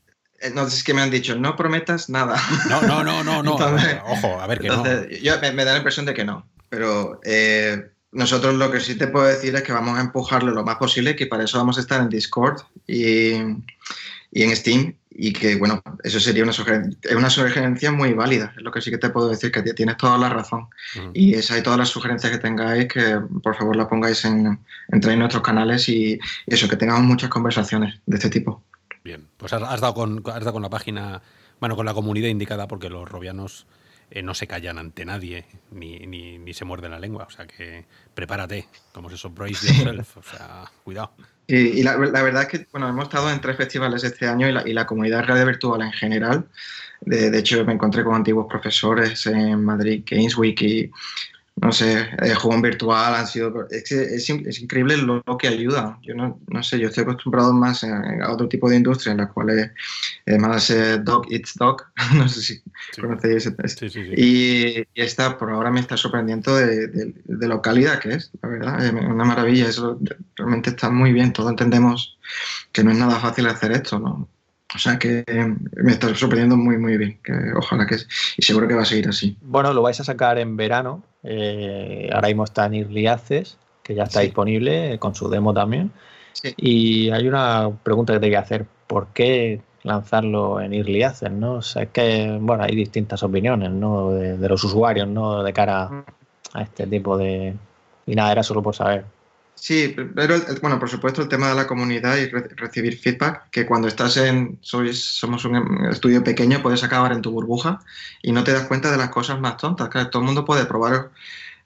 [0.40, 2.40] eh, no es que me han dicho, no prometas nada.
[2.70, 3.54] No, no, no, no, no.
[4.06, 4.84] Ojo, a ver que no.
[5.08, 6.46] Yo, me, da la impresión de que no.
[6.68, 10.64] Pero eh, nosotros lo que sí te puedo decir es que vamos a empujarlo lo
[10.64, 13.32] más posible, que para eso vamos a estar en Discord y,
[14.32, 18.52] y en Steam y que, bueno, eso sería una sugerencia, es una sugerencia muy válida,
[18.56, 20.68] es lo que sí que te puedo decir, que tienes toda la razón.
[21.14, 24.58] Y esa y todas las sugerencias que tengáis, que por favor las pongáis en,
[24.88, 28.62] en nuestros canales y, eso, que tengamos muchas conversaciones de este tipo.
[29.04, 31.22] Bien, pues has, dado con, has dado con la página,
[31.60, 33.66] bueno, con la comunidad indicada, porque los robianos
[34.10, 37.46] eh, no se callan ante nadie, ni, ni, ni, se muerden la lengua, o sea
[37.46, 37.84] que
[38.14, 41.12] prepárate, como se surprise yourself, o sea, cuidado.
[41.48, 44.68] Y, la, verdad es que bueno, hemos estado en tres festivales este año y la,
[44.68, 46.46] y la comunidad de radio virtual en general.
[47.00, 50.90] De, hecho, me encontré con antiguos profesores en Madrid, Games Week, y
[51.56, 53.66] no sé, el juego en virtual han sido...
[53.70, 55.98] Es, es, es increíble lo, que ayuda.
[56.02, 59.28] Yo no, no, sé, yo estoy acostumbrado más a, otro tipo de industria en la
[59.28, 59.72] cual
[60.26, 61.82] es más eh, dog eats dog,
[62.14, 62.54] no sé si
[62.92, 63.00] sí.
[63.00, 67.48] conocéis ese sí, sí, y, y, esta por ahora me está sorprendiendo de, de, de,
[67.48, 69.98] lo cálida que es, la verdad, es una maravilla, eso
[70.36, 72.18] realmente está muy bien, todos entendemos
[72.72, 74.28] que no es nada fácil hacer esto, ¿no?
[74.74, 75.24] O sea que
[75.76, 77.18] me está sorprendiendo muy, muy bien.
[77.22, 77.96] Que ojalá que.
[78.36, 79.36] Y seguro que va a seguir así.
[79.40, 81.02] Bueno, lo vais a sacar en verano.
[81.26, 84.26] Eh, ahora mismo está en Early Access, que ya está sí.
[84.26, 85.90] disponible con su demo también.
[86.32, 86.54] Sí.
[86.56, 88.66] Y hay una pregunta que te que hacer.
[88.86, 91.32] ¿Por qué lanzarlo en Early Access?
[91.32, 91.54] ¿no?
[91.54, 94.12] O sea, es que bueno, hay distintas opiniones ¿no?
[94.12, 95.42] de, de los usuarios ¿no?
[95.42, 96.04] de cara
[96.52, 97.54] a este tipo de.
[98.06, 99.04] Y nada, era solo por saber.
[99.56, 103.64] Sí, pero bueno, por supuesto el tema de la comunidad y re recibir feedback, que
[103.64, 107.80] cuando estás en, sois, somos un estudio pequeño, puedes acabar en tu burbuja
[108.22, 109.88] y no te das cuenta de las cosas más tontas.
[110.10, 111.10] Todo el mundo puede probar,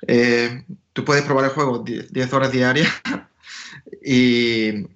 [0.07, 2.89] eh, tú puedes probar el juego 10 horas diarias
[4.05, 4.87] y,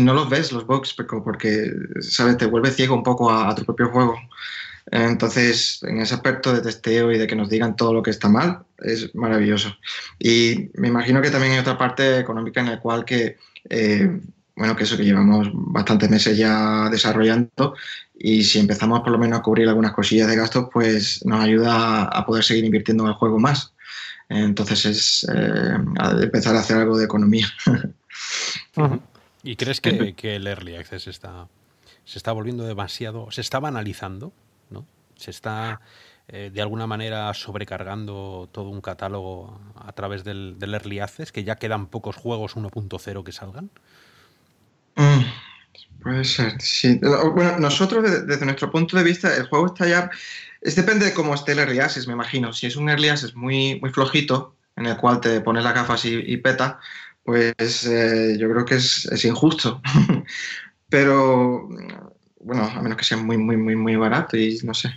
[0.00, 1.70] no los ves, los bugs, porque,
[2.00, 2.38] ¿sabes?
[2.38, 4.16] Te vuelve ciego un poco a tu propio juego.
[4.90, 8.28] Entonces, en ese aspecto de testeo y de que nos digan todo lo que está
[8.28, 9.76] mal, es maravilloso.
[10.18, 13.36] Y me imagino que también hay otra parte económica en la cual que,
[13.68, 14.20] eh,
[14.56, 17.74] bueno, que eso que llevamos bastantes meses ya desarrollando
[18.24, 22.04] y si empezamos por lo menos a cubrir algunas cosillas de gastos, pues nos ayuda
[22.04, 23.72] a poder seguir invirtiendo en el juego más.
[24.28, 25.76] Entonces es eh,
[26.22, 27.48] empezar a hacer algo de economía.
[29.42, 31.48] ¿Y crees que, que, el Early Access está,
[32.04, 34.32] se está volviendo demasiado, se está banalizando?
[34.72, 34.86] ¿No?
[35.16, 35.80] Se está
[36.28, 41.56] eh, de alguna manera sobrecargando todo un catálogo a través del, Early Access, que ya
[41.56, 43.70] quedan pocos juegos 1.0 que salgan.
[44.96, 45.24] Mm,
[46.02, 46.98] puede ser, sí.
[47.34, 50.10] Bueno, nosotros desde, nuestro punto de vista, el juego está ya...
[50.60, 52.52] Es, depende de cómo esté el Early Access, me imagino.
[52.52, 56.04] Si es un Early Access muy, muy flojito, en el cual te pones las gafas
[56.04, 56.78] y, peta,
[57.24, 59.82] pues eh, yo creo que es injusto.
[60.88, 61.68] Pero
[62.42, 64.90] bueno, a menos que sea muy, muy, muy, muy barato y no sé.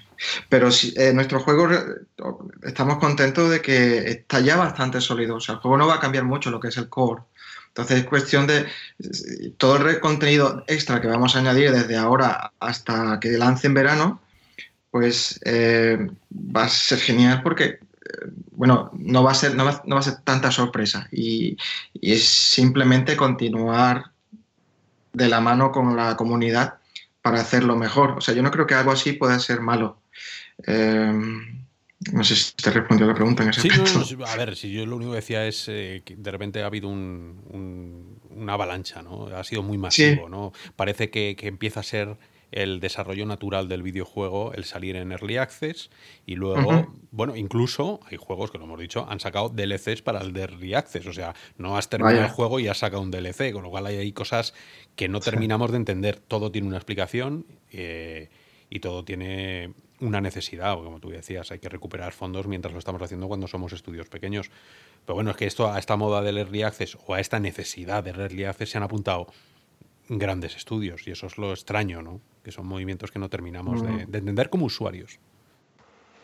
[0.49, 1.67] Pero si, eh, nuestro juego
[2.63, 5.35] estamos contentos de que está ya bastante sólido.
[5.35, 7.23] O sea, el juego no va a cambiar mucho lo que es el core.
[7.67, 8.65] Entonces es cuestión de
[9.57, 14.21] todo el contenido extra que vamos a añadir desde ahora hasta que lance en verano,
[14.91, 17.79] pues eh, va a ser genial porque, eh,
[18.51, 21.57] bueno, no va a ser, no va, no va a ser tanta sorpresa y,
[21.93, 24.05] y es simplemente continuar
[25.11, 26.75] de la mano con la comunidad
[27.25, 28.11] para hacerlo mejor.
[28.11, 29.99] O sea, yo no creo que algo así pueda ser malo.
[30.67, 31.11] Eh,
[32.11, 33.69] no sé si te respondió la pregunta en ese sí.
[34.15, 36.67] No, a ver, si yo lo único que decía es eh, que de repente ha
[36.67, 39.25] habido un, un, una avalancha, ¿no?
[39.35, 40.29] Ha sido muy masivo, sí.
[40.31, 40.53] ¿no?
[40.75, 42.15] Parece que, que, empieza a ser
[42.51, 45.89] el desarrollo natural del videojuego, el salir en Early Access
[46.27, 46.89] y luego, uh -huh.
[47.09, 50.75] bueno, incluso hay juegos que lo hemos dicho, han sacado DLCs para el de Early
[50.75, 52.27] Access, o sea, no has terminado Vaya.
[52.27, 54.53] el juego y has sacado un DLC, con lo cual hay ahí cosas
[54.95, 56.19] que no terminamos de entender.
[56.19, 58.29] Todo tiene una explicación eh,
[58.69, 63.01] y todo tiene una necesidad, como tú decías, hay que recuperar fondos mientras lo estamos
[63.01, 64.51] haciendo cuando somos estudios pequeños.
[65.05, 68.03] Pero bueno, es que esto a esta moda del Early Access o a esta necesidad
[68.03, 69.27] del Early Access se han apuntado
[70.09, 72.21] grandes estudios y eso es lo extraño, ¿no?
[72.43, 73.85] Que son movimientos que no terminamos mm.
[73.85, 75.19] de, de, entender como usuarios.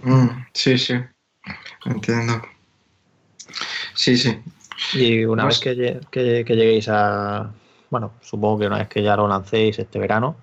[0.02, 0.96] Mm, sí, sí,
[1.86, 2.42] entiendo.
[3.96, 4.40] Sí, sí.
[4.94, 5.64] Y una pues...
[5.64, 7.54] vez que, que, que, lleguéis a,
[7.92, 10.36] bueno, supongo que una vez que ya lo lancéis este verano,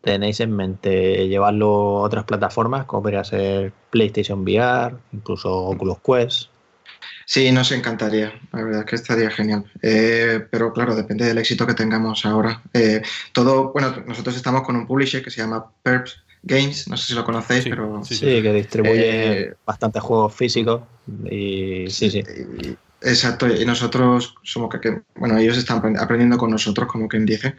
[0.00, 6.48] tenéis en mente llevarlo a otras plataformas, como podría ser PlayStation VR, incluso Oculus Quest.
[7.26, 9.64] Sí, nos encantaría, la verdad es que estaría genial.
[9.82, 12.62] Eh, pero claro, depende del éxito que tengamos ahora.
[12.72, 13.02] Eh,
[13.32, 17.14] todo, bueno, nosotros estamos con un publisher que se llama Perps Games, no sé si
[17.14, 18.02] lo conocéis, sí, pero...
[18.04, 20.82] Sí, sí, que distribuye eh, bastantes juegos físicos
[21.24, 22.20] y sí, sí.
[22.20, 27.26] Y, exacto, y nosotros somos que, que, bueno, ellos están aprendiendo con nosotros, como quien
[27.26, 27.54] dice.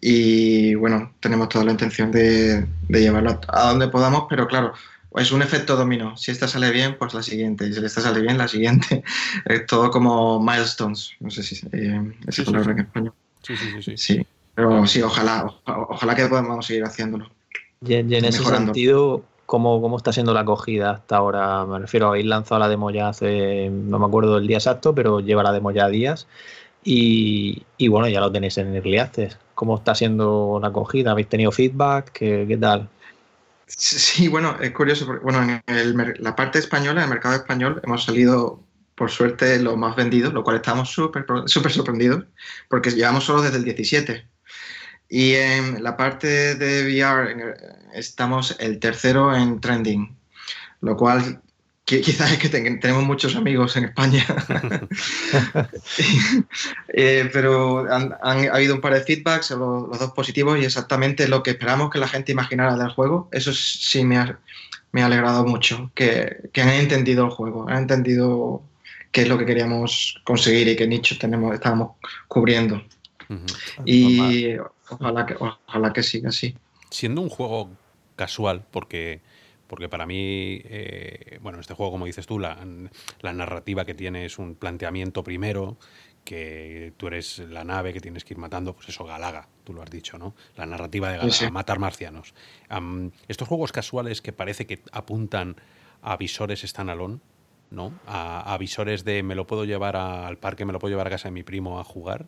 [0.00, 4.72] y bueno, tenemos toda la intención de, de llevarlo a, a donde podamos, pero claro,
[5.16, 6.16] es un efecto dominó.
[6.16, 7.66] Si esta sale bien, pues la siguiente.
[7.66, 9.04] Y si esta sale bien, la siguiente.
[9.44, 11.10] Es todo como milestones.
[11.20, 13.14] No sé si eh, es sí, palabra sí, en español.
[13.42, 13.82] Sí, sí, sí.
[13.82, 13.96] sí.
[13.96, 14.26] sí.
[14.54, 17.30] Pero sí, ojalá, ojalá que podamos seguir haciéndolo.
[17.84, 21.64] Y, en, y en ese sentido, ¿cómo, ¿cómo está siendo la acogida hasta ahora?
[21.66, 25.20] Me refiero, habéis lanzado la demo ya hace, no me acuerdo del día exacto, pero
[25.20, 26.26] lleva la demo ya días.
[26.84, 29.38] Y, y, bueno, ya lo tenéis en Early Access.
[29.54, 31.12] ¿Cómo está siendo la acogida?
[31.12, 32.10] ¿Habéis tenido feedback?
[32.12, 32.88] ¿Qué, qué tal?
[33.76, 37.80] Sí, bueno, es curioso, porque bueno, en el, la parte española, en el mercado español,
[37.84, 38.60] hemos salido,
[38.94, 42.24] por suerte, los más vendidos, lo cual estamos súper súper sorprendidos,
[42.68, 44.26] porque llevamos solo desde el 17.
[45.14, 47.54] Y en la parte de VR
[47.92, 50.16] estamos el tercero en trending,
[50.80, 51.42] lo cual
[51.84, 54.24] quizás es que tenemos muchos amigos en España.
[56.94, 61.42] Eh, pero han, ha habido un par de feedbacks, los, dos positivos, y exactamente lo
[61.42, 63.28] que esperamos que la gente imaginara del juego.
[63.32, 64.38] Eso sí me ha,
[64.94, 68.62] alegrado mucho, que, que han entendido el juego, han entendido
[69.10, 71.96] qué es lo que queríamos conseguir y qué nicho tenemos, estábamos
[72.28, 72.82] cubriendo.
[73.84, 74.56] Y
[74.88, 76.56] ojalá que, ojalá que siga así.
[76.90, 77.70] Siendo un juego
[78.16, 79.20] casual, porque
[79.72, 82.58] porque para mí, eh, bueno, este juego, como dices tú, la,
[83.22, 85.78] narrativa que tiene es un planteamiento primero,
[86.26, 89.80] que tú eres la nave que tienes que ir matando, pues eso, Galaga, tú lo
[89.80, 90.34] has dicho, ¿no?
[90.56, 92.34] La narrativa de Galaga, matar marcianos.
[93.28, 95.56] estos juegos casuales que parece que apuntan
[96.02, 97.20] a visores standalone,
[97.70, 97.94] ¿no?
[98.06, 101.28] A, visores de me lo puedo llevar al parque, me lo puedo llevar a casa
[101.28, 102.26] de mi primo a jugar.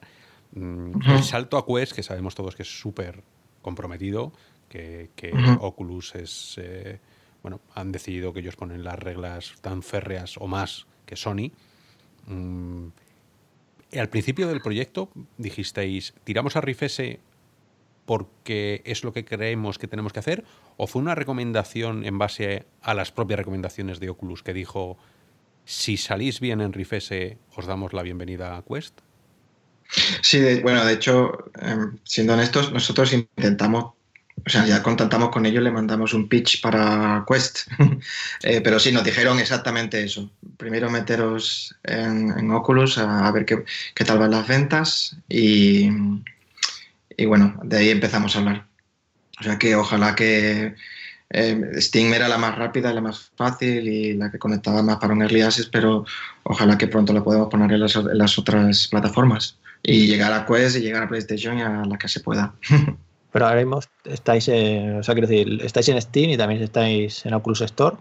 [0.55, 3.23] Mm, el salto a Quest, que sabemos todos que es súper
[3.63, 4.33] comprometido,
[4.69, 5.11] que,
[5.61, 6.59] Oculus es...
[6.59, 6.99] Eh,
[7.43, 11.53] bueno, han decidido que ellos ponen las reglas tan férreas o más que Sony.
[12.27, 12.87] Mm,
[13.99, 17.21] al principio del proyecto dijisteis, ¿tiramos a Rifese
[18.07, 20.45] porque es lo que creemos que tenemos que hacer?
[20.77, 24.97] ¿O fue una recomendación en base a las propias recomendaciones de Oculus que dijo,
[25.65, 29.01] si salís bien en Rifese, os damos la bienvenida a Quest?
[30.23, 33.95] Sí, bueno, de hecho, em, siendo honestos, nosotros intentamos
[34.47, 37.61] o sea, ya contactamos con ellos, le mandamos un pitch para Quest.
[38.43, 40.31] Eh, pero sí, nos dijeron exactamente eso.
[40.59, 45.89] Primero meteros en, Oculus a, ver qué, tal van las ventas y,
[47.17, 48.67] y, bueno, de ahí empezamos a hablar.
[49.41, 50.75] O sea que ojalá que
[51.31, 55.15] eh, Steam era la más rápida, la más fácil y la que conectaba más para
[55.15, 56.05] un Early Access, pero
[56.43, 60.81] ojalá que pronto lo podamos poner en las otras plataformas y llegar a Quest y
[60.81, 62.55] llegar a PlayStation y a la que se pueda.
[63.33, 67.27] Pero ahora mismo estáis en, o sea, quiero decir, estáis en Steam y también estáis
[67.27, 67.97] en Oculus Store.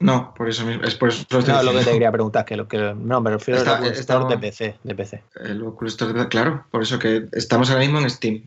[0.00, 0.82] No, por eso mismo.
[0.84, 3.60] Es por eso no, lo que te quería preguntar, que lo que no, me refiero
[3.60, 5.22] al Oculus Store de PC, de PC.
[5.44, 8.42] El Oculus Store de claro, por eso que estamos ahora mismo en Steam.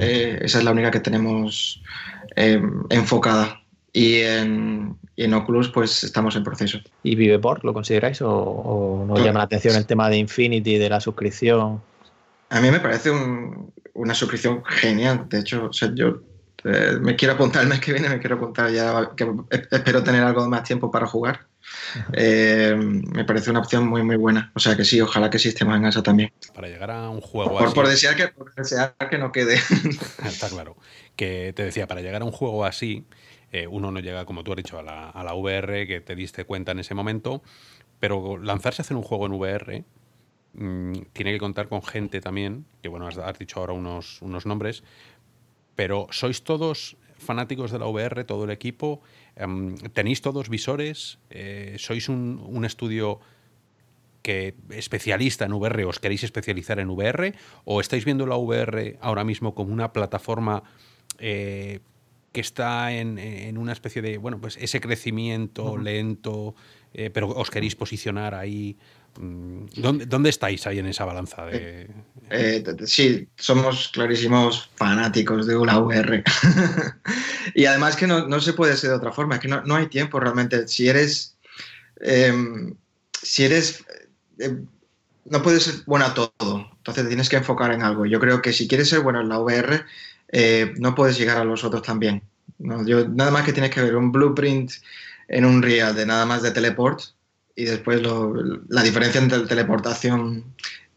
[0.00, 1.82] Eh, esa es la única que tenemos
[2.36, 3.60] eh, enfocada.
[3.92, 6.78] Y en, y en, Oculus, pues estamos en proceso.
[7.02, 10.90] ¿Y Viveport lo consideráis o, o no llama la atención el tema de Infinity, de
[10.90, 11.80] la suscripción?
[12.48, 15.28] A mí me parece un, una suscripción genial.
[15.28, 16.20] De hecho, yo
[16.64, 20.22] eh, me quiero apuntar el mes que viene, me quiero apuntar ya, que espero tener
[20.22, 21.46] algo más tiempo para jugar.
[22.12, 24.52] Eh, me parece una opción muy, muy buena.
[24.54, 26.32] O sea que sí, ojalá que sistema en eso también.
[26.54, 27.74] Para llegar a un juego por, así.
[27.74, 29.54] Por desear, que, por desear que no quede.
[30.24, 30.76] Está claro.
[31.16, 33.04] Que te decía, para llegar a un juego así,
[33.52, 36.14] eh, uno no llega, como tú has dicho, a la, a la VR que te
[36.14, 37.42] diste cuenta en ese momento,
[38.00, 39.84] pero lanzarse a hacer un juego en VR
[40.58, 44.82] Mm, tiene que contar con gente también, que bueno, has, dicho ahora unos, unos nombres,
[45.74, 49.02] pero ¿sois todos fanáticos de la VR, todo el equipo?
[49.36, 51.18] Em, ¿Tenéis todos visores?
[51.28, 53.20] Eh, ¿Sois un, estudio
[54.22, 57.34] que especialista en VR, os queréis especializar en VR?
[57.64, 60.62] ¿O estáis viendo la VR ahora mismo como una plataforma
[61.18, 61.80] eh,
[62.32, 66.54] que está en, una especie de, bueno, pues ese crecimiento lento,
[66.92, 68.76] eh, pero os queréis posicionar ahí
[69.18, 71.46] Mm, ¿Dónde, estáis ahí en esa balanza?
[71.46, 71.88] De...
[72.30, 76.24] Eh, sí, somos clarísimos fanáticos de la VR.
[77.54, 80.20] y además que no, se puede ser de otra forma, es que no, hay tiempo
[80.20, 80.68] realmente.
[80.68, 81.36] Si eres...
[82.00, 82.74] Em,
[83.22, 83.84] si eres...
[84.38, 84.66] Em,
[85.28, 88.06] no puedes ser bueno a todo, entonces te tienes que enfocar en algo.
[88.06, 89.84] Yo creo que si quieres ser bueno en la VR,
[90.28, 92.22] eh, no puedes llegar a los otros también.
[92.58, 94.70] Yo, nada más que tienes que ver un blueprint
[95.28, 97.00] en un real de nada más de teleport,
[97.56, 98.02] y después
[98.68, 100.44] la diferencia entre la teleportación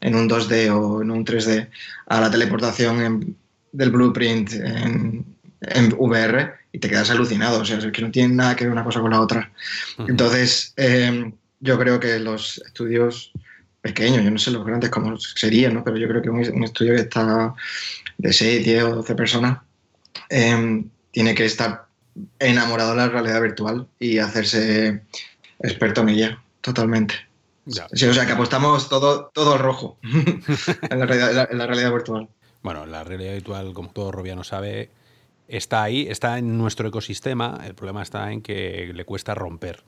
[0.01, 1.69] en un 2D o en un 3D
[2.07, 3.35] a la teleportación
[3.71, 5.25] del blueprint en,
[5.97, 7.61] VR y te quedas alucinado.
[7.61, 9.51] O sea, es que no tiene nada que ver una cosa con la otra.
[10.07, 13.31] Entonces, em, yo creo que los estudios
[13.81, 15.83] pequeños, yo no sé los grandes cómo serían, ¿no?
[15.83, 17.53] pero yo creo que un, estudio que está
[18.17, 19.59] de 6, 10 o 12 personas
[20.29, 21.85] em, tiene que estar
[22.39, 25.01] enamorado de la realidad virtual y hacerse
[25.61, 27.29] experto en ella totalmente.
[27.93, 32.29] Sí, o sea que apostamos todo, todo al rojo en, la realidad, virtual.
[32.63, 34.89] Bueno, la realidad virtual, como todo Robiano sabe,
[35.47, 37.59] está ahí, está en nuestro ecosistema.
[37.63, 39.83] El problema está en que le cuesta romper,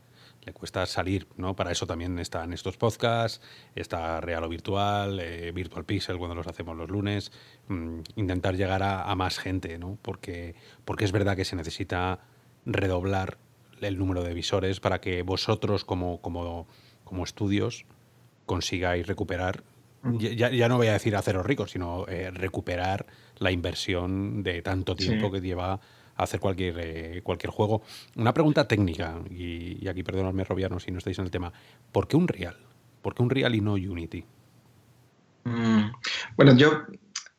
[0.46, 1.56] le cuesta salir, ¿no?
[1.56, 3.42] Para eso también están estos podcasts,
[3.76, 7.32] está Real o Virtual, eh, Virtual Pixel cuando los hacemos los lunes,
[7.68, 9.98] mm, intentar llegar a, a, más gente, ¿no?
[10.04, 10.56] Porque,
[10.86, 12.20] porque es verdad que se necesita
[12.66, 13.38] redoblar
[13.82, 16.68] el número de visores para que vosotros como, como,
[17.04, 17.86] como estudios
[18.46, 19.64] consigáis recuperar,
[20.04, 23.06] ya, ya, no voy a decir haceros ricos, sino eh, recuperar
[23.38, 25.80] la inversión de tanto tiempo que lleva
[26.16, 27.84] hacer cualquier, eh, cualquier juego.
[28.16, 31.52] Una pregunta técnica, y, aquí perdonadme, Robiano, si no estáis en el tema.
[31.92, 32.58] ¿Por qué un Real?
[33.02, 34.24] ¿Por qué un Real y no Unity?
[35.44, 35.92] Mm,
[36.36, 36.84] bueno, yo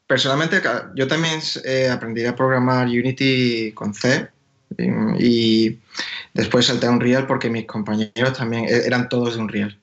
[0.06, 0.60] personalmente,
[0.94, 4.28] yo también eh, aprendí a programar Unity con C
[5.18, 5.78] y,
[6.34, 9.78] después salté a Unreal porque mis compañeros también e-, eran todos de Unreal.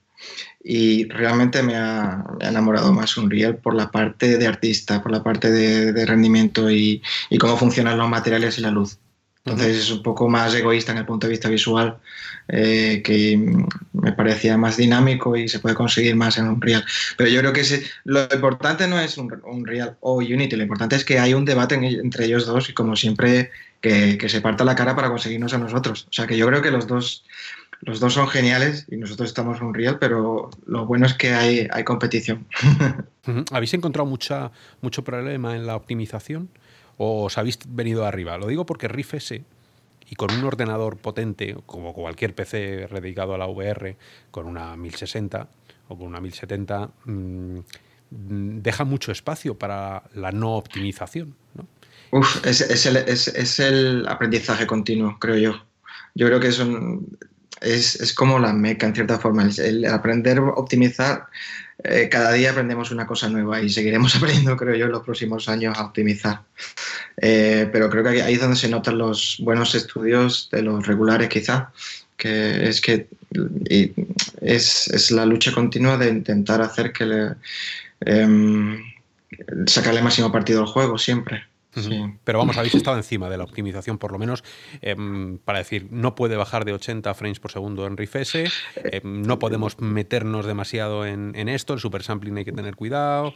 [0.61, 5.51] Y realmente me ha, enamorado más Unreal por la parte de artista, por la parte
[5.51, 7.01] de, rendimiento y,
[7.39, 8.97] cómo funcionan los materiales y la luz.
[9.45, 11.97] Entonces es un poco más egoísta en el punto de vista visual,
[12.49, 13.39] eh, que
[13.93, 16.83] me parecía más dinámico y se puede conseguir más en Unreal.
[17.17, 17.63] Pero yo creo que
[18.03, 22.25] lo importante no es Unreal o Unity, lo importante es que hay un debate entre
[22.25, 23.51] ellos dos y como siempre
[23.81, 26.07] que, se parta la cara para conseguirnos a nosotros.
[26.09, 27.25] O sea que yo creo que los dos,
[27.81, 31.67] los dos son geniales y nosotros estamos en Unreal, pero lo bueno es que hay,
[31.71, 32.45] hay competición.
[33.51, 34.51] ¿Habéis encontrado mucha,
[34.81, 36.49] mucho problema en la optimización
[36.97, 38.37] o os habéis venido arriba?
[38.37, 39.43] Lo digo porque Riff S
[40.09, 43.95] y con un ordenador potente, como cualquier PC dedicado a la VR,
[44.31, 45.47] con una 1060
[45.87, 47.59] o con una 1070, mm,
[48.09, 51.35] deja mucho espacio para la no optimización.
[52.11, 55.65] Uf, es, el, es, el, aprendizaje continuo, creo yo.
[56.15, 56.59] Yo creo que es,
[57.95, 59.47] es, como la meca, en cierta forma.
[59.57, 61.27] El, aprender a optimizar,
[61.83, 65.47] eh, cada día aprendemos una cosa nueva y seguiremos aprendiendo, creo yo, en los próximos
[65.49, 66.41] años a optimizar.
[67.17, 71.29] Eh, pero creo que ahí es donde se notan los buenos estudios de los regulares,
[71.29, 71.71] quizá,
[72.17, 73.07] que es que
[74.41, 77.35] es, la lucha continua de intentar hacer que le,
[78.01, 78.81] em,
[79.67, 81.43] sacarle máximo partido al juego siempre.
[82.23, 84.43] Pero vamos, habéis estado encima de la optimización, por lo menos,
[84.81, 88.35] em, para decir, no puede bajar de 80 frames por segundo en RIFS,
[88.83, 93.33] em, no podemos meternos demasiado en, esto, el super sampling hay que tener cuidado.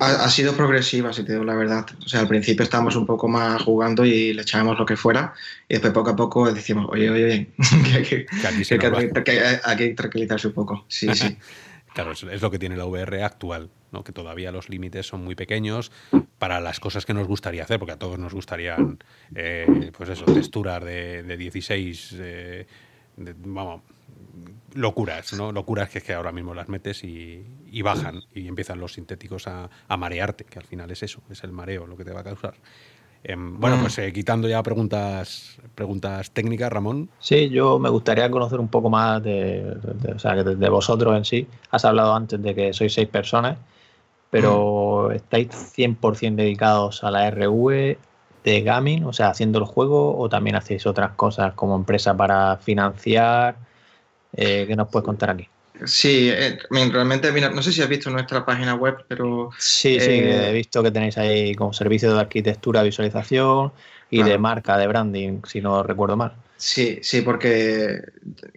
[0.00, 1.86] Ha, sido progresiva, si te digo la verdad.
[2.04, 5.32] O sea, al principio estábamos un poco más jugando y le echábamos lo que fuera,
[5.68, 7.52] y después poco a poco decimos, oye, oye, oye,
[8.02, 10.84] que, hay que tranquilizarse un poco.
[10.88, 11.36] Sí, sí.
[11.94, 14.02] Claro, es, lo que tiene la VR actual, ¿no?
[14.02, 15.92] que todavía los límites son muy pequeños
[16.38, 18.98] para las cosas que nos gustaría hacer, porque a todos nos gustarían,
[19.36, 22.66] eh, pues eso, texturas de, 16, eh,
[23.16, 23.82] vamos,
[24.74, 25.52] locuras, ¿no?
[25.52, 27.46] Locuras que, es que ahora mismo las metes y,
[27.82, 31.52] bajan y empiezan los sintéticos a, a, marearte, que al final es eso, es el
[31.52, 32.54] mareo lo que te va a causar.
[33.26, 37.08] Em, bueno, pues eh, quitando ya preguntas, preguntas técnicas, Ramón.
[37.18, 41.46] Sí, yo me gustaría conocer un poco más de, de, vosotros en sí.
[41.70, 43.56] Has hablado antes de que sois seis personas,
[44.28, 47.96] pero ¿estáis 100% dedicados a la RV
[48.44, 52.58] de gaming, o sea, haciendo el juego, o también hacéis otras cosas como empresa para
[52.58, 53.56] financiar?
[54.36, 55.48] Eh, ¿Qué nos puedes contar aquí?
[55.84, 59.50] Sí, eh, realmente, no sé si has visto nuestra página web, pero...
[59.58, 63.72] Sí, sí, eh, he visto que tenéis ahí como servicio de arquitectura, visualización
[64.10, 66.34] y de marca, de branding, si no recuerdo mal.
[66.56, 68.00] Sí, sí, porque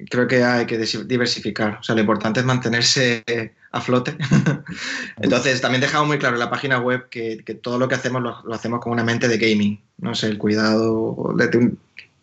[0.09, 1.79] creo que hay que diversificar.
[1.79, 3.23] O sea, lo importante es mantenerse
[3.71, 4.15] a flote.
[5.17, 8.53] Entonces, también dejamos muy claro en la página web que, todo lo que hacemos lo,
[8.53, 9.81] hacemos con una mente de gaming.
[9.97, 11.71] No sé, el cuidado de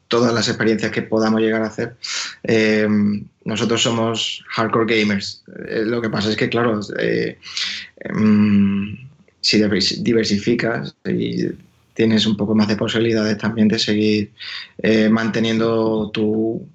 [0.09, 1.97] todas las experiencias que podamos llegar a hacer.
[2.43, 2.89] Eh,
[3.45, 5.43] nosotros somos hardcore gamers.
[5.69, 7.39] Eh, lo que pasa es que, claro, eh,
[7.97, 8.97] em,
[9.41, 9.63] si
[10.03, 11.49] diversificas y
[11.95, 14.33] tienes un poco más de posibilidades también de seguir
[15.11, 16.67] manteniendo tu,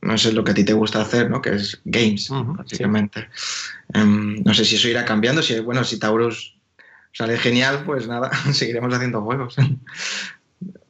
[0.00, 1.42] no sé, lo que a ti te gusta hacer, ¿no?
[1.42, 3.28] Que es games, básicamente.
[3.92, 6.54] Em, no sé si eso irá cambiando, si, bueno, si Taurus
[7.12, 9.56] sale genial, pues nada, seguiremos haciendo juegos.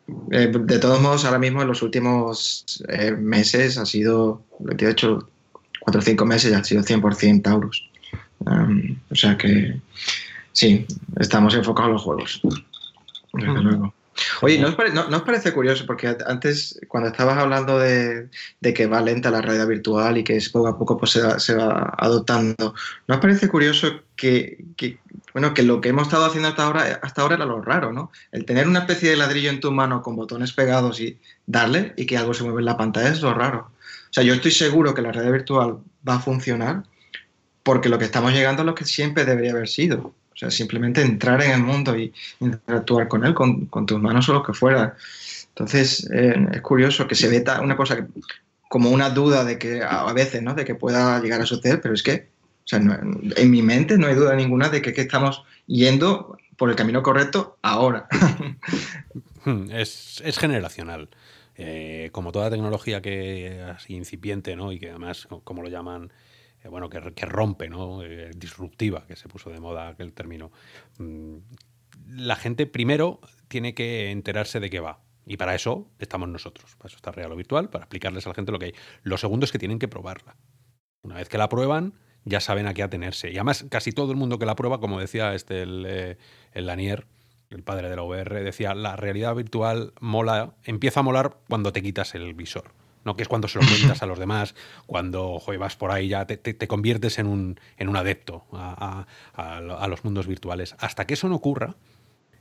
[0.08, 2.64] De todos modos, ahora mismo en los últimos
[3.18, 4.42] meses ha sido
[4.78, 5.28] he hecho
[5.80, 7.88] cuatro o cinco meses ya ha sido 100% Taurus.
[9.10, 9.80] o sea que
[10.52, 10.86] sí,
[11.18, 12.40] estamos enfocados en los juegos.
[13.34, 13.94] Desde luego.
[14.42, 15.86] Oye, ¿no os, parece curioso?
[15.86, 18.28] Porque antes, cuando estabas hablando de,
[18.74, 22.74] que va lenta la realidad virtual y que poco a poco pues, se, va, adoptando,
[23.06, 24.64] ¿no os parece curioso que,
[25.32, 28.10] bueno, que lo que hemos estado haciendo hasta ahora, hasta ahora era lo raro, ¿no?
[28.32, 32.06] El tener una especie de ladrillo en tu mano con botones pegados y darle y
[32.06, 33.70] que algo se mueve en la pantalla es lo raro.
[34.10, 36.84] O sea, yo estoy seguro que la red virtual va a funcionar
[37.62, 40.14] porque lo que estamos llegando es lo que siempre debería haber sido.
[40.38, 44.34] O sea, simplemente entrar en el mundo y interactuar con él, con, tus manos o
[44.34, 44.96] lo que fuera.
[45.48, 48.06] Entonces, eh, es curioso que se ve una cosa
[48.68, 50.54] como una duda de que a veces, ¿no?
[50.54, 52.28] De que pueda llegar a suceder, pero es que,
[52.64, 56.70] o sea, en mi mente no hay duda ninguna de que, que estamos yendo por
[56.70, 58.06] el camino correcto ahora.
[59.44, 61.08] Hmm, es, es generacional.
[61.56, 64.72] Eh, como toda tecnología que así incipiente, ¿no?
[64.72, 66.12] Y que además, como lo llaman,
[66.62, 68.02] eh, bueno, que, rompe, ¿no?
[68.02, 70.50] Eh, disruptiva, que se puso de moda aquel término.
[70.98, 71.36] Mm,
[72.08, 75.00] la gente primero tiene que enterarse de qué va.
[75.26, 78.34] Y para eso estamos nosotros, para eso está Real o Virtual, para explicarles a la
[78.34, 78.74] gente lo que hay.
[79.02, 80.36] Lo segundo es que tienen que probarla.
[81.02, 81.94] Una vez que la prueban,
[82.24, 83.30] ya saben a qué atenerse.
[83.30, 86.16] Y además, casi todo el mundo que la prueba, como decía este el, eh,
[86.54, 87.06] Lanier,
[87.50, 91.82] el padre de la VR, decía, la realidad virtual mola, empieza a molar cuando te
[91.82, 92.72] quitas el visor.
[93.04, 93.16] ¿No?
[93.16, 94.54] que es cuando se lo cuentas a los demás,
[94.86, 99.06] cuando vas por ahí ya te, conviertes en un, en un adepto a,
[99.88, 100.76] los mundos virtuales.
[100.78, 101.76] Hasta que eso no ocurra,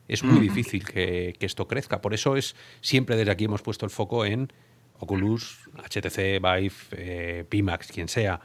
[0.08, 2.02] es muy difícil que, esto crezca.
[2.02, 4.52] Por eso es siempre desde aquí hemos puesto el foco en
[5.00, 8.42] Oculus, HTC, Vive, eh, Pimax, quien sea,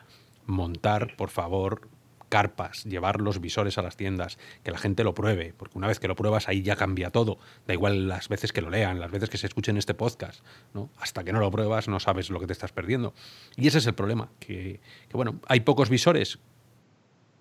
[0.46, 1.88] montar, por favor,
[2.32, 6.00] carpas, llevar los visores a las tiendas, que la gente lo pruebe, porque una vez
[6.00, 7.36] que lo pruebas ahí ya cambia todo.
[7.66, 10.88] Da igual las veces que lo lean, las veces que se escuchen este podcast, ¿no?
[10.96, 13.12] Hasta que no lo pruebas no sabes lo que te estás perdiendo.
[13.54, 14.80] Y ese es el problema, que,
[15.12, 16.38] bueno, hay pocos visores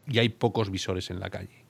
[0.08, 1.64] y hay pocos visores en la calle.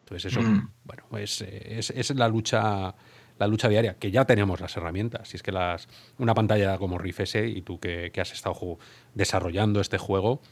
[0.00, 0.70] Entonces eso, mm.
[0.84, 2.94] bueno, es, es, la lucha
[3.38, 5.28] la lucha diaria, que ya tenemos las herramientas.
[5.30, 8.78] Si es que las, una pantalla como Rift S y tú que, que has estado
[9.14, 10.42] desarrollando este juego,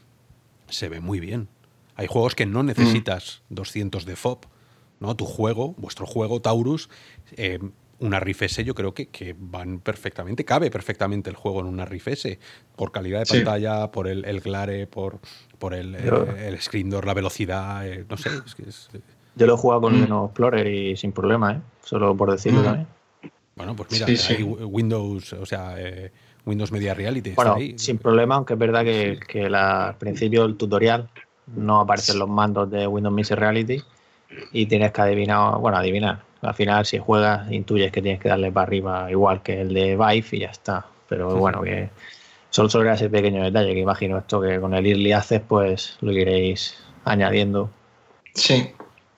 [0.69, 1.49] se ve muy bien.
[1.95, 2.67] Hay juegos que no mm.
[2.67, 4.39] necesitas 200 de FOB.
[4.99, 5.15] ¿no?
[5.15, 6.89] Tu juego, vuestro juego, Taurus,
[7.35, 7.59] eh,
[7.99, 11.85] una Rift S yo creo que, que, van perfectamente, cabe perfectamente el juego en una
[11.85, 12.39] Rift S,
[12.75, 15.19] por calidad de pantalla, por el, el, glare, por,
[15.59, 18.29] por el, el, screen door, la velocidad, eh, no sé.
[18.67, 18.99] Es eh.
[19.35, 20.25] Yo lo he jugado con mm.
[20.25, 21.61] Explorer y sin problema, ¿eh?
[21.83, 22.63] solo por decirlo mm.
[22.63, 22.87] también.
[23.55, 25.75] Bueno, pues mira, hay Windows, o sea,
[26.45, 27.31] Windows Media Reality.
[27.35, 31.09] Bueno, sin problema, aunque es verdad que, que al principio el tutorial
[31.47, 33.83] no aparecen los mandos de Windows Mixed Reality
[34.51, 36.21] y tienes que adivinar, bueno, adivinar.
[36.41, 39.95] Al final, si juegas, intuyes que tienes que darle para arriba igual que el de
[39.95, 40.85] Vive y ya está.
[41.07, 41.89] Pero bueno, que
[42.49, 45.97] solo, solo era ese pequeño detalle que imagino esto que con el Early Access pues
[46.01, 47.69] lo iréis añadiendo.
[48.33, 48.73] Sí,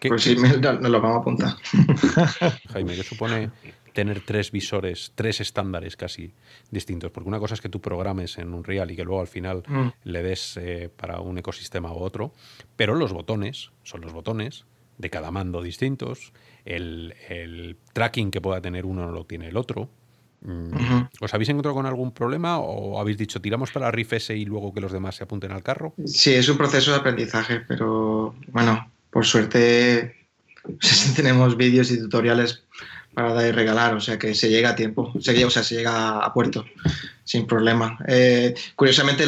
[0.07, 1.53] pues sí, nos lo vamos a apuntar.
[2.71, 3.49] Jaime, ¿qué supone
[3.97, 6.31] tener tres visores, tres estándares casi
[6.69, 7.09] distintos.
[7.09, 9.63] Porque una cosa es que tú programes en un real y que luego al final
[9.67, 9.87] mm.
[10.03, 12.31] le des eh, para un ecosistema u otro,
[12.75, 14.65] pero los botones son los botones
[14.99, 16.31] de cada mando distintos,
[16.63, 19.89] el, tracking que pueda tener uno no lo tiene el otro.
[20.41, 21.07] Mm.
[21.19, 24.75] ¿Os habéis encontrado con algún problema o habéis dicho tiramos para Riff S y luego
[24.75, 25.95] que los demás se apunten al carro?
[26.05, 30.27] Sí, es un proceso de aprendizaje, pero bueno, por suerte
[31.15, 32.63] tenemos vídeos y tutoriales
[33.17, 35.77] para dar y regalar, o sea que se llega a tiempo, se, o sea, se
[35.77, 36.63] llega a puerto
[37.27, 37.99] sin problema.
[38.07, 39.25] Eh, curiosamente,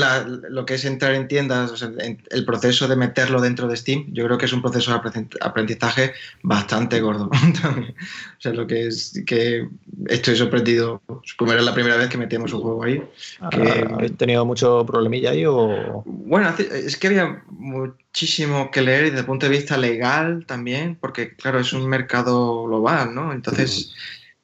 [0.49, 1.85] lo que es entrar en tiendas,
[2.29, 6.13] el proceso de meterlo dentro de Steam, yo creo que es un proceso de aprendizaje
[6.41, 7.29] bastante gordo.
[7.29, 9.67] o sea, lo que es que
[10.07, 11.01] estoy sorprendido.
[11.37, 13.03] Como era la primera vez que metíamos un juego ahí.
[13.51, 16.01] Que, ¿Habéis tenido mucho problemilla ahí o...?
[16.05, 21.35] Bueno, es que había muchísimo que leer desde el punto de vista legal también, porque
[21.35, 23.33] claro, es un mercado global, ¿no?
[23.33, 23.93] Entonces...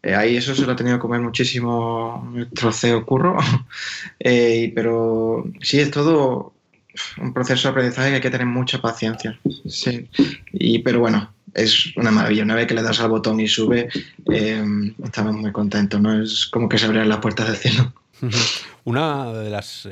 [0.05, 3.37] Eh, ahí eso se lo ha tenido que comer muchísimo nuestro CEO Curro.
[4.19, 6.53] Eh, pero sí, es todo
[7.17, 9.39] un proceso de aprendizaje que hay que tener mucha paciencia.
[9.67, 10.09] Sí.
[10.53, 12.43] Y, pero bueno, es una maravilla.
[12.43, 13.89] Una vez que le das al botón y sube,
[14.31, 14.63] eh,
[15.03, 15.99] estamos muy contentos.
[15.99, 16.21] ¿no?
[16.21, 17.93] Es como que se abren las puertas del cielo.
[18.83, 19.87] Una de las.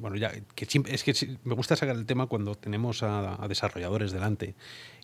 [0.00, 4.54] bueno, ya, que es que me gusta sacar el tema cuando tenemos a desarrolladores delante,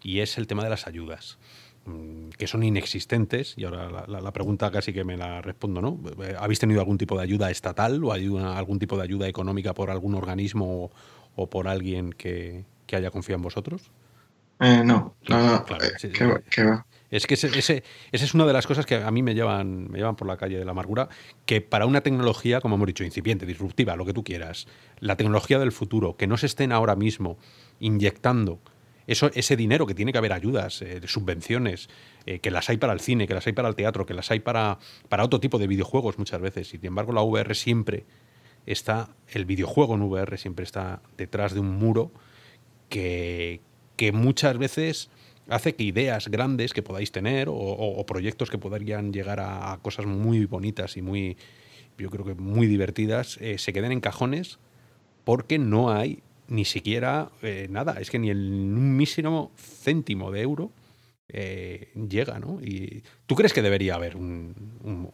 [0.03, 1.39] y es el tema de las ayudas.
[1.85, 5.99] Mm, que son inexistentes, y ahora la, pregunta casi que me la respondo, ¿no?
[6.39, 9.91] ¿Habéis tenido algún tipo de ayuda estatal o ayuda, algún tipo de ayuda económica por
[9.91, 10.93] algún organismo
[11.35, 13.91] o, por alguien que, haya confiado en vosotros?
[14.61, 19.11] Eh, no, no, eh, Es que ese, esa es una de las cosas que a
[19.11, 21.09] mí me llevan, me llevan por la calle de la amargura,
[21.47, 24.69] que para una tecnología, como hemos dicho, incipiente, disruptiva, lo que tú quieras,
[25.01, 27.39] la tecnología del futuro, que no se estén ahora mismo
[27.81, 28.61] inyectando
[29.07, 31.89] ese dinero que tiene que haber ayudas, eh, subvenciones,
[32.27, 34.31] eh, que las hay para el cine, que las hay para el teatro, que las
[34.31, 34.79] hay para,
[35.09, 36.69] para otro tipo de videojuegos muchas veces.
[36.75, 38.05] Y sin embargo, la VR siempre
[38.67, 42.13] está, el videojuego en VR siempre está detrás de un muro
[42.89, 43.61] que,
[43.97, 45.11] que muchas veces
[45.49, 50.45] hace que ideas grandes que podáis tener o, proyectos que podrían llegar a, cosas muy
[50.47, 51.37] bonitas y muy,
[51.99, 54.59] yo creo que muy divertidas, eh, se queden en cajones
[55.25, 60.43] porque no hay ni siquiera eh, nada, es que ni el, un mísero céntimo de
[60.43, 60.73] euro
[61.29, 62.61] eh, llega, ¿no?
[62.63, 64.55] Y ¿Tú crees que debería haber un,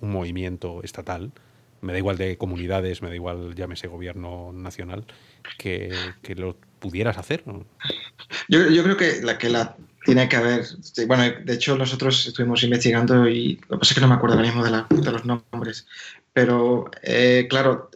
[0.00, 1.32] movimiento estatal?
[1.80, 5.04] Me da igual de comunidades, me da igual, llámese gobierno nacional,
[5.58, 5.92] que,
[6.34, 7.44] lo pudieras hacer.
[8.48, 10.64] Yo, creo que la que la tiene que haber.
[11.06, 14.36] Bueno, de hecho, nosotros estuvimos investigando y lo que pasa es que no me acuerdo
[14.36, 15.86] ahora mismo de, los nombres.
[16.32, 17.90] Pero, eh, claro,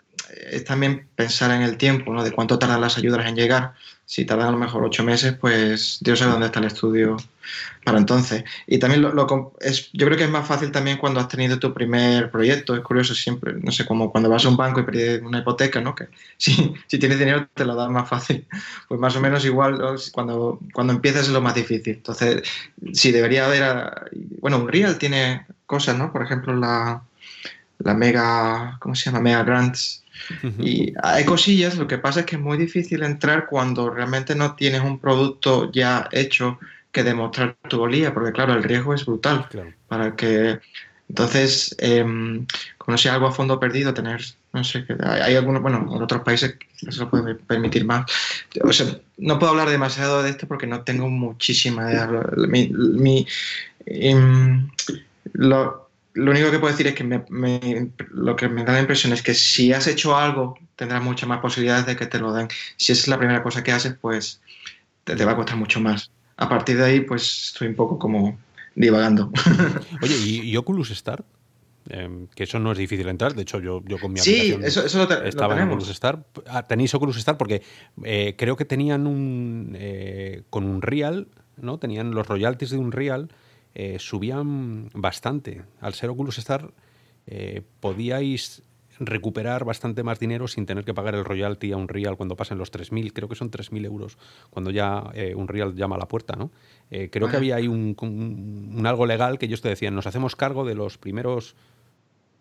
[0.50, 2.24] es también pensar en el tiempo, ¿no?
[2.24, 3.74] De cuánto tardan las ayudas en llegar.
[4.04, 7.16] si tardan a lo mejor ocho meses, pues Dios sabe dónde está el estudio
[7.84, 8.44] para entonces.
[8.66, 11.72] Y también lo, es, yo creo que es más fácil también cuando has tenido tu
[11.72, 12.74] primer proyecto.
[12.74, 15.80] Es curioso siempre, no sé, como cuando vas a un banco y pides una hipoteca,
[15.80, 15.94] ¿no?
[15.94, 18.46] Que si, si tienes dinero te lo dan más fácil.
[18.88, 19.80] Pues más o menos igual
[20.12, 21.94] cuando, cuando empiezas es lo más difícil.
[21.94, 22.42] Entonces,
[22.92, 24.10] sí, debería haber...
[24.40, 26.12] Bueno, Unreal tiene cosas, ¿no?
[26.12, 27.02] Por ejemplo, la,
[27.78, 28.76] la Mega...
[28.80, 29.20] ¿Cómo se llama?
[29.20, 30.01] Mega Grants
[30.59, 34.55] y hay cosillas, lo que pasa es que es muy difícil entrar cuando realmente no
[34.55, 36.59] tienes un producto ya hecho
[36.90, 39.48] que demostrar tu bolía, porque claro, el riesgo es brutal.
[39.89, 40.60] Para que
[41.12, 42.02] entonces, eh,
[42.78, 44.22] como sea algo a fondo perdido, tener,
[44.55, 48.10] no sé, hay, algunos, bueno, en otros países se lo pueden permitir más.
[48.62, 48.86] O sea,
[49.18, 52.09] no puedo hablar demasiado de esto porque no tengo muchísima idea.
[52.48, 53.26] Mi, mi,
[53.84, 54.70] em,
[55.34, 55.81] lo,
[56.14, 57.05] lo único que puedo decir es que
[58.10, 61.40] lo que me da la impresión es que si has hecho algo, tendrás muchas más
[61.40, 62.48] posibilidades de que te lo den.
[62.76, 64.40] Si esa es la primera cosa que haces, pues
[65.05, 66.10] te, va a costar mucho más.
[66.36, 68.39] A partir de ahí, pues estoy un poco como
[68.74, 69.30] divagando.
[70.02, 71.24] Oye, ¿y, Oculus Star?
[71.89, 73.34] Em, que eso no es difícil entrar.
[73.34, 76.24] De hecho, yo, yo con mi sí, eso, eso lo estaba en Oculus Star.
[76.47, 77.62] Ah, tenéis Oculus Star porque
[78.05, 79.76] eh, creo que tenían un.
[79.78, 81.78] Eh, con un Real, ¿no?
[81.78, 83.30] Tenían los royalties de un Real
[83.74, 85.62] eh, subían bastante.
[85.80, 86.72] Al ser Oculus Star
[87.26, 88.62] eh, podíais
[88.98, 92.58] recuperar bastante más dinero sin tener que pagar el royalty a un real cuando pasen
[92.58, 94.18] los 3.000, creo que son 3.000 euros
[94.50, 96.50] cuando ya eh, un real llama a la puerta, ¿no?
[97.10, 100.74] creo que había ahí un, algo legal que ellos te decían, nos hacemos cargo de
[100.74, 101.56] los primeros,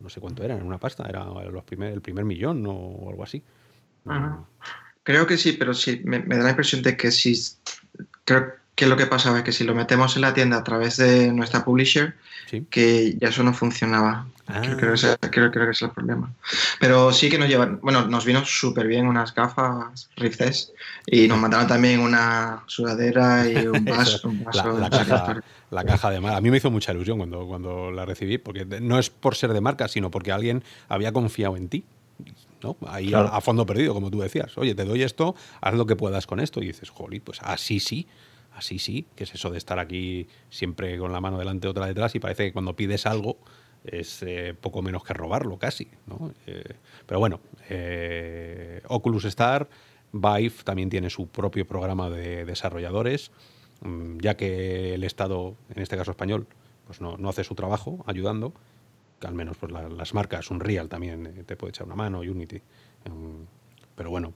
[0.01, 3.23] no sé cuánto era, en una pasta, era los primer, el primer millón o algo
[3.23, 3.41] así.
[5.03, 7.33] Creo que sí, pero sí, me, me, da la impresión de que sí,
[8.25, 10.97] creo que lo que pasaba es que si lo metemos en la tienda a través
[10.97, 12.15] de nuestra publisher,
[12.69, 14.27] que ya eso no funcionaba.
[14.45, 16.33] Creo, que ese, creo, que es el problema.
[16.79, 20.41] Pero sí que nos llevan, bueno, nos vino súper bien unas gafas Rift
[21.05, 24.29] y nos mandaron también una sudadera y un vaso.
[25.69, 26.37] la, caja, de marca.
[26.37, 29.53] A mí me hizo mucha ilusión cuando, cuando la recibí, porque no es por ser
[29.53, 31.85] de marca, sino porque alguien había confiado en ti.
[32.61, 32.75] ¿no?
[32.87, 34.57] Ahí a, a, fondo perdido, como tú decías.
[34.57, 36.61] Oye, te doy esto, haz lo que puedas con esto.
[36.61, 38.07] Y dices, jolí, pues así sí
[38.53, 42.15] así sí, que es eso de estar aquí siempre con la mano delante, otra detrás,
[42.15, 43.37] y parece que cuando pides algo
[43.83, 45.89] es eh, poco menos que robarlo casi.
[46.07, 46.31] ¿no?
[46.45, 46.75] Eh,
[47.05, 49.69] pero bueno, eh, Oculus Star,
[50.13, 53.31] Vive también tiene su propio programa de desarrolladores,
[53.81, 56.47] mm, ya que el Estado, en este caso español,
[56.85, 58.53] pues no, hace su trabajo ayudando,
[59.21, 62.61] al menos pues, las marcas, Unreal también te puede echar una mano, Unity.
[63.95, 64.33] Pero bueno,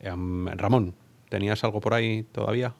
[0.00, 0.94] em, Ramón,
[1.28, 2.74] ¿tenías algo por ahí todavía?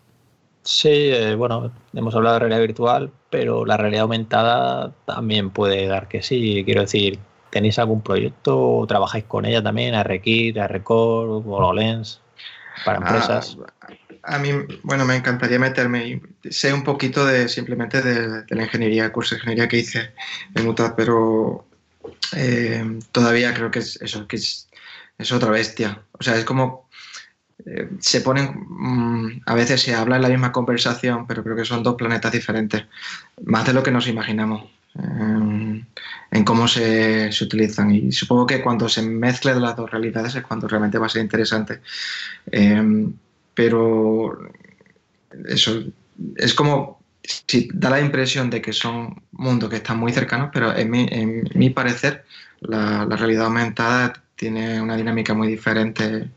[0.64, 6.08] Sí, eh, bueno, hemos hablado de realidad virtual, pero la realidad aumentada también puede dar
[6.08, 6.62] que sí.
[6.64, 7.18] Quiero decir,
[7.50, 9.94] ¿tenéis algún proyecto o trabajáis con ella también?
[9.94, 12.20] ¿ARKit, ARCore, HoloLens
[12.84, 13.58] para ah, empresas?
[14.26, 14.50] a mí,
[14.82, 16.22] bueno, me encantaría meterme.
[16.50, 20.14] Sé un poquito de simplemente de, la ingeniería, el curso de ingeniería que hice
[20.54, 21.66] en UTAD, pero
[22.36, 24.68] eh, todavía creo que es eso, que es,
[25.18, 26.02] es otra bestia.
[26.12, 26.84] O sea, es como
[27.66, 31.64] eh, se ponen, mm, a veces se habla en la misma conversación, pero creo que
[31.64, 32.85] son dos planetas diferentes,
[33.44, 34.64] más de lo que nos imaginamos
[34.98, 35.85] eh,
[36.31, 37.90] en cómo se, se, utilizan.
[37.90, 41.22] Y supongo que cuando se mezclen las dos realidades es cuando realmente va a ser
[41.22, 41.81] interesante.
[42.51, 43.09] Eh,
[43.55, 44.39] pero
[45.47, 45.82] eso
[46.36, 50.76] es como si da la impresión de que son mundos que están muy cercanos, pero
[50.76, 52.24] en mi, en mi parecer
[52.60, 56.31] la, la realidad aumentada tiene una dinámica muy diferente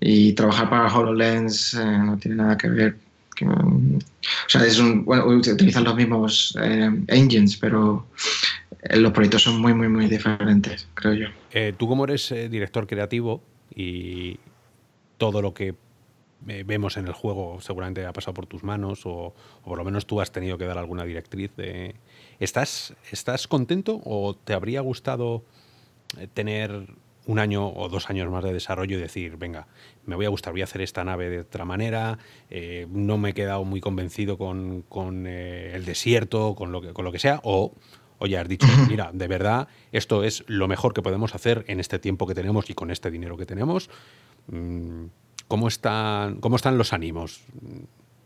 [0.00, 2.96] y trabajar para HoloLens eh, no tiene nada que ver.
[3.42, 3.98] o
[4.48, 8.06] sea, es un, bueno, utilizan los mismos eh, engines, pero
[8.82, 11.26] eh, los proyectos son muy, muy, muy diferentes, creo yo.
[11.76, 13.42] tú como eres director creativo
[13.74, 14.38] y
[15.18, 15.74] todo lo que
[16.46, 19.34] vemos en el juego seguramente ha pasado por tus manos o, o,
[19.64, 21.50] por lo menos tú has tenido que dar alguna directriz.
[21.56, 21.94] De...
[22.38, 25.42] ¿Estás, ¿Estás contento o te habría gustado
[26.34, 26.86] tener
[27.26, 29.66] un año o dos años más de desarrollo y decir, venga,
[30.06, 32.18] me voy a gustar, voy a hacer esta nave de otra manera,
[32.50, 34.84] eh, no me he quedado muy convencido con,
[35.26, 37.72] eh, el desierto, con lo, que, con lo que sea, o,
[38.26, 41.98] ya has dicho, mira, de verdad, esto es lo mejor que podemos hacer en este
[41.98, 43.90] tiempo que tenemos y con este dinero que tenemos.
[44.46, 45.06] Mm,
[45.46, 47.42] ¿Cómo están, cómo están los ánimos?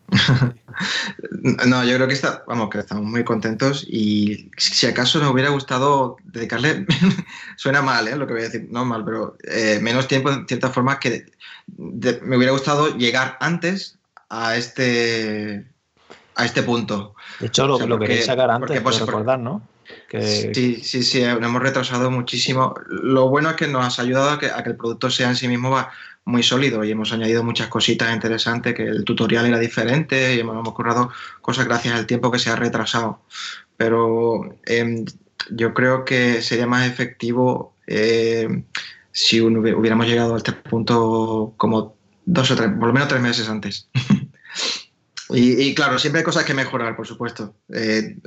[1.66, 5.50] no, yo creo que está, vamos, que estamos muy contentos y si acaso nos hubiera
[5.50, 6.86] gustado dedicarle,
[7.56, 8.16] suena mal, ¿eh?
[8.16, 11.26] lo que voy a decir, no mal, pero eh, menos tiempo en cierta forma que
[11.76, 13.98] me hubiera gustado llegar antes
[14.30, 15.66] a este
[16.36, 17.14] a este punto.
[17.40, 19.60] De hecho, lo, lo queréis sacar antes, pues, recordar, ¿no?
[20.10, 22.74] Sí, sí, sí, lo hemos retrasado muchísimo.
[22.88, 25.36] Lo bueno es que nos ha ayudado a que, a que el producto sea en
[25.36, 25.76] sí mismo
[26.28, 30.72] muy sólido y hemos añadido muchas cositas interesantes, que el tutorial era diferente y hemos,
[30.74, 31.10] currado
[31.40, 33.22] cosas gracias al tiempo que se ha retrasado.
[33.78, 35.06] Pero em,
[35.50, 38.62] yo creo que sería más efectivo eh,
[39.10, 41.96] si hubiéramos llegado a este punto como
[42.26, 43.88] dos o tres, por lo menos tres meses antes.
[45.30, 47.54] y, claro, siempre hay cosas que mejorar, por supuesto.
[47.72, 48.18] Eh,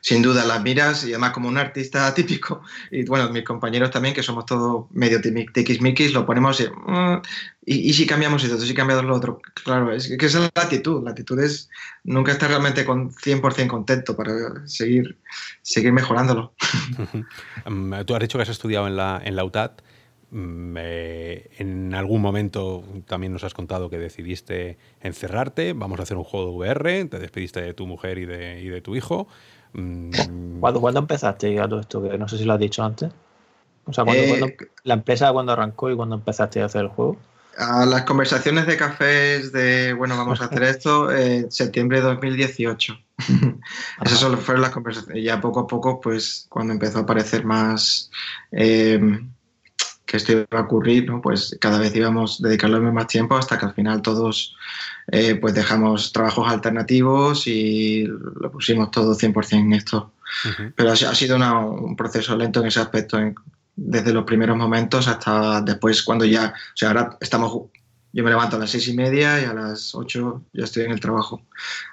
[0.00, 4.14] sin duda las miras y además como un artista típico y bueno, mis compañeros también
[4.14, 7.16] que somos todos medio tiquismiquis, lo ponemos mm,
[7.66, 10.62] y, y, si cambiamos esto, si cambiamos lo otro, claro, es que esa es la
[10.62, 11.68] actitud, la actitud es
[12.04, 15.18] nunca estar realmente con 100% contento para seguir,
[15.62, 16.54] seguir mejorándolo.
[17.66, 19.72] Mm, tú has dicho que has estudiado en la, en la UTAD.
[20.30, 26.18] Mm, eh, en algún momento también nos has contado que decidiste encerrarte, vamos a hacer
[26.18, 29.28] un juego de VR, te despediste de tu mujer y de, y de tu hijo.
[29.72, 30.60] Mm.
[30.60, 32.02] ¿Cuándo, empezaste a todo esto?
[32.02, 33.10] Que no sé si lo has dicho antes.
[33.84, 37.16] O sea, eh, la empresa cuando arrancó y cuando empezaste a hacer el juego.
[37.56, 42.98] A las conversaciones de cafés de, bueno, vamos a hacer esto, en septiembre de 2018.
[44.04, 45.22] Esas solo fueron las conversaciones.
[45.22, 48.10] Y ya poco a poco, pues cuando empezó a aparecer más
[48.52, 49.00] eh,
[50.08, 51.20] que esto iba a ocurrir, ¿no?
[51.20, 54.56] pues cada vez íbamos dedicarle más tiempo hasta que al final todos
[55.12, 60.14] eh, pues dejamos trabajos alternativos y lo pusimos todo 100% en esto.
[60.74, 63.18] Pero ha, sido un proceso lento en ese aspecto,
[63.76, 67.52] desde los primeros momentos hasta después cuando ya, o sea, ahora estamos,
[68.12, 70.92] yo me levanto a las seis y media y a las ocho ya estoy en
[70.92, 71.42] el trabajo,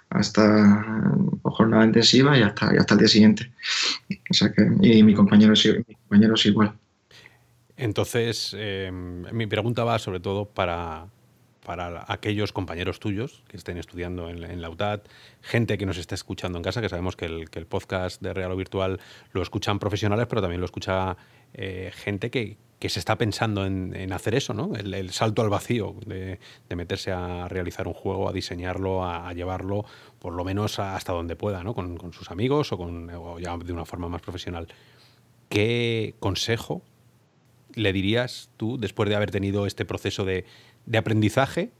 [0.10, 0.42] hasta
[1.44, 3.52] jornada intensiva y hasta, y hasta el día siguiente.
[4.30, 6.74] O sea que, y mi compañero, mi compañero es igual.
[7.77, 11.07] Entonces, em, mi pregunta va sobre todo para,
[11.65, 15.02] para aquellos compañeros tuyos que estén estudiando en, la UTAD,
[15.41, 18.56] gente que nos está escuchando en casa, que sabemos que el, podcast de Real o
[18.56, 18.99] Virtual
[19.34, 21.18] lo escuchan profesionales, pero también lo escucha
[21.53, 24.73] eh, gente que, que, se está pensando en, hacer eso, ¿no?
[24.76, 26.39] El, salto al vacío, de,
[26.73, 29.85] meterse a realizar un juego, a diseñarlo, a, llevarlo,
[30.19, 31.73] por lo menos hasta donde pueda, ¿no?
[31.73, 34.68] Con, con sus amigos o, con, o ya de una forma más profesional.
[35.49, 36.84] ¿Qué consejo
[37.76, 40.45] le dirías tú, después de haber tenido este proceso de,
[40.97, 41.72] aprendizaje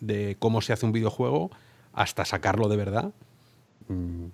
[0.00, 1.50] de cómo se hace un videojuego
[1.92, 3.12] hasta sacarlo de verdad?
[3.88, 4.26] Mm,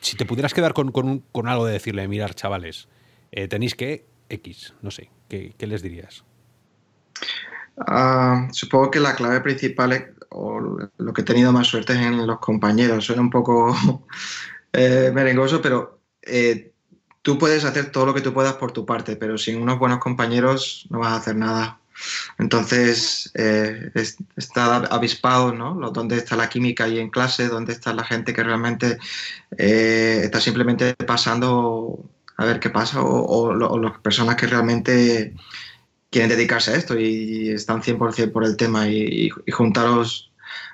[0.00, 2.88] si te pudieras quedar con, algo de decirle, mirar, chavales,
[3.32, 6.24] eh, tenéis que X, no sé, ¿qué, les dirías?
[7.78, 12.26] Ah, supongo que la clave principal, o lo que he tenido más suerte es en
[12.26, 13.04] los compañeros.
[13.04, 13.74] Suena un poco
[14.72, 16.71] eh, merengoso, pero eh,
[17.22, 20.00] tú puedes hacer todo lo que tú puedas por tu parte, pero sin unos buenos
[20.00, 21.78] compañeros no vas a hacer nada.
[22.38, 23.92] Entonces, eh,
[24.36, 25.74] está avispado, ¿no?
[25.90, 28.98] Dónde está la química ahí en clase, dónde está la gente que realmente
[29.56, 32.04] eh, está simplemente pasando
[32.36, 35.34] a ver qué pasa, o, las personas que realmente
[36.10, 40.32] quieren dedicarse a esto y están 100% por el tema y, juntaros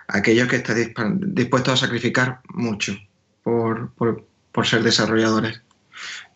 [0.09, 2.97] a aquellos que están dispuestos a sacrificar mucho
[3.43, 5.63] por ser desarrolladores.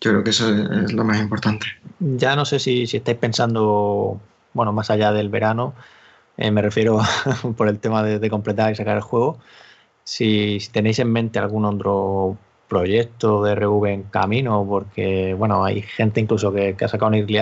[0.03, 1.67] Yo creo que eso es lo más importante.
[2.01, 4.21] Ya no sé si, si estáis pensando,
[4.53, 5.75] bueno, más allá del verano,
[6.37, 6.99] eh, me refiero
[7.57, 9.39] por el tema de, completar y sacar el juego,
[10.03, 12.37] si, tenéis en mente algún otro
[12.69, 17.39] proyecto de RV en camino, porque, bueno, hay gente incluso que, ha sacado un Early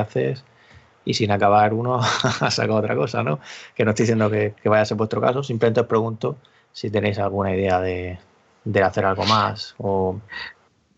[1.07, 1.99] y sin acabar uno
[2.41, 3.41] ha sacado otra cosa, ¿no?
[3.75, 6.37] Que no estoy diciendo que, vaya a ser vuestro caso, simplemente os pregunto
[6.73, 8.19] si tenéis alguna idea de,
[8.65, 10.21] de hacer algo más o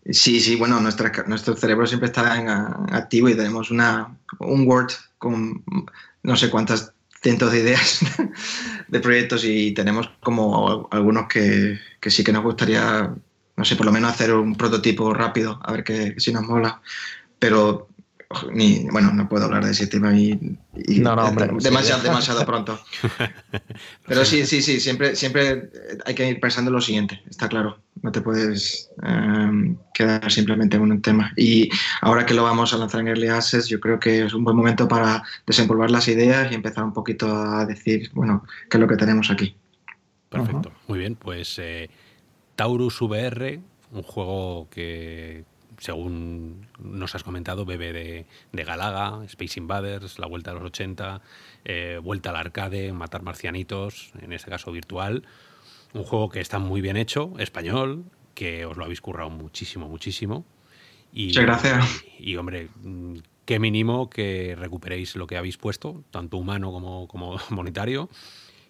[0.09, 4.91] Sí, sí, bueno, nuestra, nuestro cerebro siempre está en, activo y tenemos una, un Word
[5.17, 5.63] con
[6.23, 7.99] no sé cuántas cientos de ideas
[8.89, 13.13] de proyectos y tenemos como algunos que, que, sí que nos gustaría,
[13.55, 16.81] no sé, por lo menos hacer un prototipo rápido, a ver que, si nos mola.
[17.39, 17.87] Pero
[18.51, 20.57] ni, bueno, no puedo hablar de ese tema y,
[20.99, 22.79] no, no, hombre, demasiado, demasiado pronto.
[24.07, 25.69] Pero sí, sí, sí, siempre, siempre
[26.05, 27.79] hay que ir pensando en lo siguiente, está claro.
[28.01, 31.31] No te puedes em, quedar simplemente en un tema.
[31.37, 31.69] Y
[32.01, 34.57] ahora que lo vamos a lanzar en Early Access, yo creo que es un buen
[34.57, 38.87] momento para desenvolver las ideas y empezar un poquito a decir, bueno, qué es lo
[38.87, 39.55] que tenemos aquí.
[40.29, 41.15] Perfecto, muy bien.
[41.15, 41.89] Pues eh,
[42.55, 43.61] Taurus VR,
[43.91, 45.45] un juego que
[45.83, 51.21] según nos has comentado, bebe de, Galaga, Space Invaders, La Vuelta a los 80,
[51.65, 55.23] eh, Vuelta al Arcade, Matar Marcianitos, en este caso virtual.
[55.93, 60.45] Un juego que está muy bien hecho, español, que os lo habéis currado muchísimo, muchísimo.
[61.11, 62.05] Y, Muchas gracias.
[62.17, 62.69] Y, hombre,
[63.43, 68.09] qué mínimo que recuperéis lo que habéis puesto, tanto humano como, como monetario,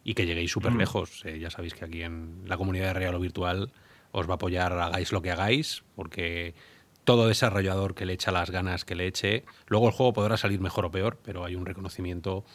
[0.03, 0.77] y que lleguéis súper mm.
[0.79, 1.21] lejos.
[1.25, 3.71] Eh, ya sabéis que aquí en la comunidad de Real o Virtual
[4.11, 6.55] os va a apoyar, hagáis lo que hagáis, porque
[7.03, 9.43] todo desarrollador que le echa las ganas que le eche.
[9.67, 12.45] Luego el juego podrá salir mejor o peor, pero hay un reconocimiento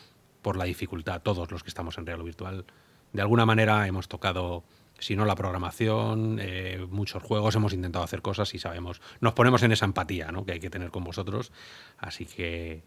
[0.42, 1.22] por la dificultad.
[1.22, 2.64] Todos los que estamos en Real Virtual,
[3.12, 4.64] de alguna manera hemos tocado,
[4.98, 9.62] si no la programación, eh, muchos juegos, hemos intentado hacer cosas y sabemos, nos ponemos
[9.62, 10.44] en esa empatía ¿no?
[10.44, 11.52] que hay que tener con vosotros.
[11.98, 12.82] Así que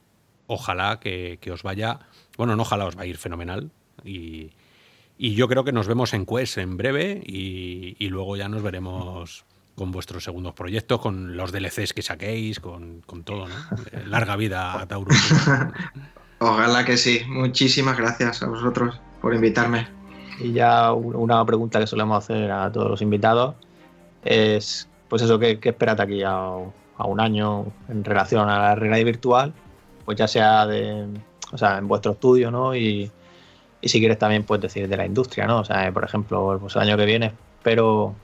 [0.47, 1.99] ojalá que, os vaya,
[2.37, 3.71] bueno, no ojalá os va a ir fenomenal
[4.03, 4.51] y,
[5.19, 9.91] yo creo que nos vemos en Quest en breve y luego ya nos veremos con
[9.91, 13.55] vuestros segundos proyectos, con los DLCs que saquéis, con, todo, ¿no?
[13.91, 15.17] Eh, larga vida a Taurus.
[16.39, 17.21] Ojalá que sí.
[17.27, 19.87] Muchísimas gracias a vosotros por invitarme.
[20.39, 23.55] Y ya una pregunta que solemos hacer a todos los invitados
[24.23, 26.49] es, pues eso, ¿qué, qué esperas aquí a,
[27.03, 29.53] un año en relación a la realidad virtual?
[30.05, 31.05] Pues ya sea de,
[31.51, 32.75] o sea, en vuestro estudio, ¿no?
[32.75, 33.11] Y,
[33.83, 35.59] si quieres también, pues decir de la industria, ¿no?
[35.59, 38.15] O sea, por ejemplo, pues el año que viene espero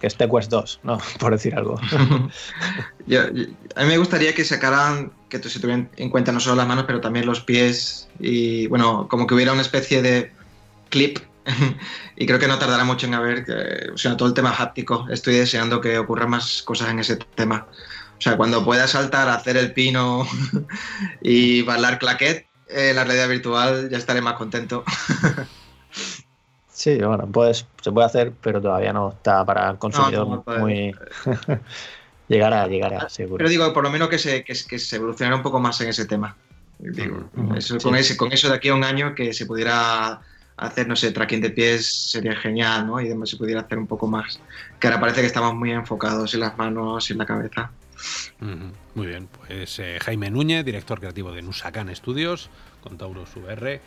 [0.00, 0.98] que esté Quest 2, ¿no?
[1.18, 1.80] Por decir algo.
[1.90, 3.30] a
[3.82, 7.00] mí me gustaría que sacaran, que se tuvieran en cuenta no solo las manos, pero
[7.00, 10.32] también los pies y, bueno, como que hubiera una especie de
[10.90, 11.18] clip.
[12.16, 13.46] y creo que no tardará mucho en haber,
[13.94, 15.06] o sea, todo el tema háptico.
[15.10, 17.66] Estoy deseando que ocurran más cosas en ese tema.
[18.18, 20.26] O sea, cuando pueda saltar, hacer el pino
[21.20, 24.84] y bailar claquet en la realidad virtual, ya estaré más contento.
[26.76, 30.94] Sí, bueno, pues se puede hacer, pero todavía no está para el consumidor muy...
[32.28, 33.38] llegará, llegará, seguro.
[33.38, 36.04] Pero digo, por lo menos que se, que, se evolucionara un poco más en ese
[36.04, 36.36] tema.
[36.78, 40.20] Digo, eso, con, ese, con eso de aquí a un año que se pudiera
[40.58, 43.00] hacer, no sé, tracking de pies sería genial, ¿no?
[43.00, 44.38] Y además se pudiera hacer un poco más.
[44.78, 47.70] Que ahora parece que estamos muy enfocados en las manos y en la cabeza.
[48.94, 52.50] Muy bien, pues eh, Jaime Núñez, director creativo de Nusacan Studios,
[52.82, 53.80] con Taurus VR.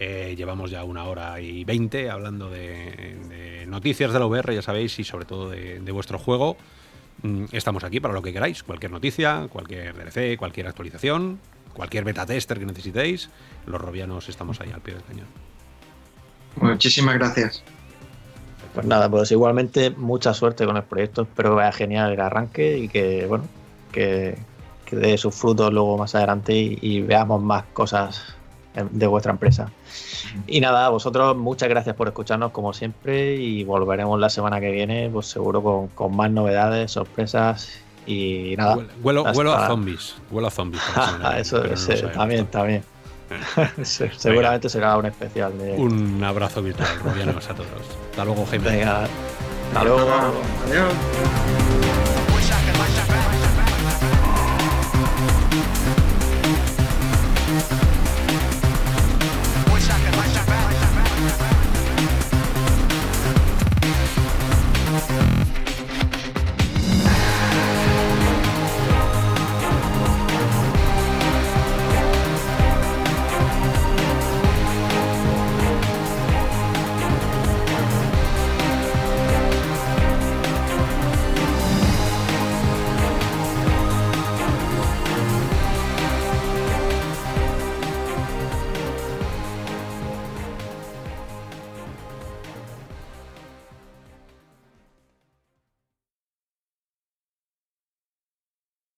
[0.00, 4.96] Eh, llevamos ya una hora y veinte hablando de, noticias de la VR, ya sabéis,
[5.00, 6.56] y sobre todo de, vuestro juego.
[7.22, 11.40] Mm, estamos aquí para lo que queráis, cualquier noticia, cualquier DLC, cualquier actualización,
[11.72, 13.28] cualquier beta tester que necesitéis.
[13.66, 15.26] Los robianos estamos ahí al pie del cañón.
[16.60, 17.64] Muchísimas gracias.
[18.74, 21.22] Pues nada, pues igualmente mucha suerte con el proyecto.
[21.22, 23.46] Espero que vaya genial el arranque y que, bueno,
[23.90, 24.38] que,
[24.92, 28.37] dé sus frutos luego más adelante y veamos más cosas
[28.74, 29.70] de vuestra empresa.
[30.46, 34.70] Y nada, a vosotros muchas gracias por escucharnos como siempre y volveremos la semana que
[34.70, 37.70] viene, pues seguro con, más novedades, sorpresas
[38.06, 38.78] y nada.
[39.02, 40.82] Huelo, a zombies, huelo a zombies.
[41.36, 41.62] Eso,
[42.14, 42.82] también, también.
[43.82, 45.56] Seguramente será un especial.
[45.58, 45.72] De...
[45.72, 47.66] Un abrazo virtual, a todos.
[48.10, 48.84] Hasta luego, Jaime.
[48.84, 50.08] hasta luego.
[50.66, 50.94] Adiós.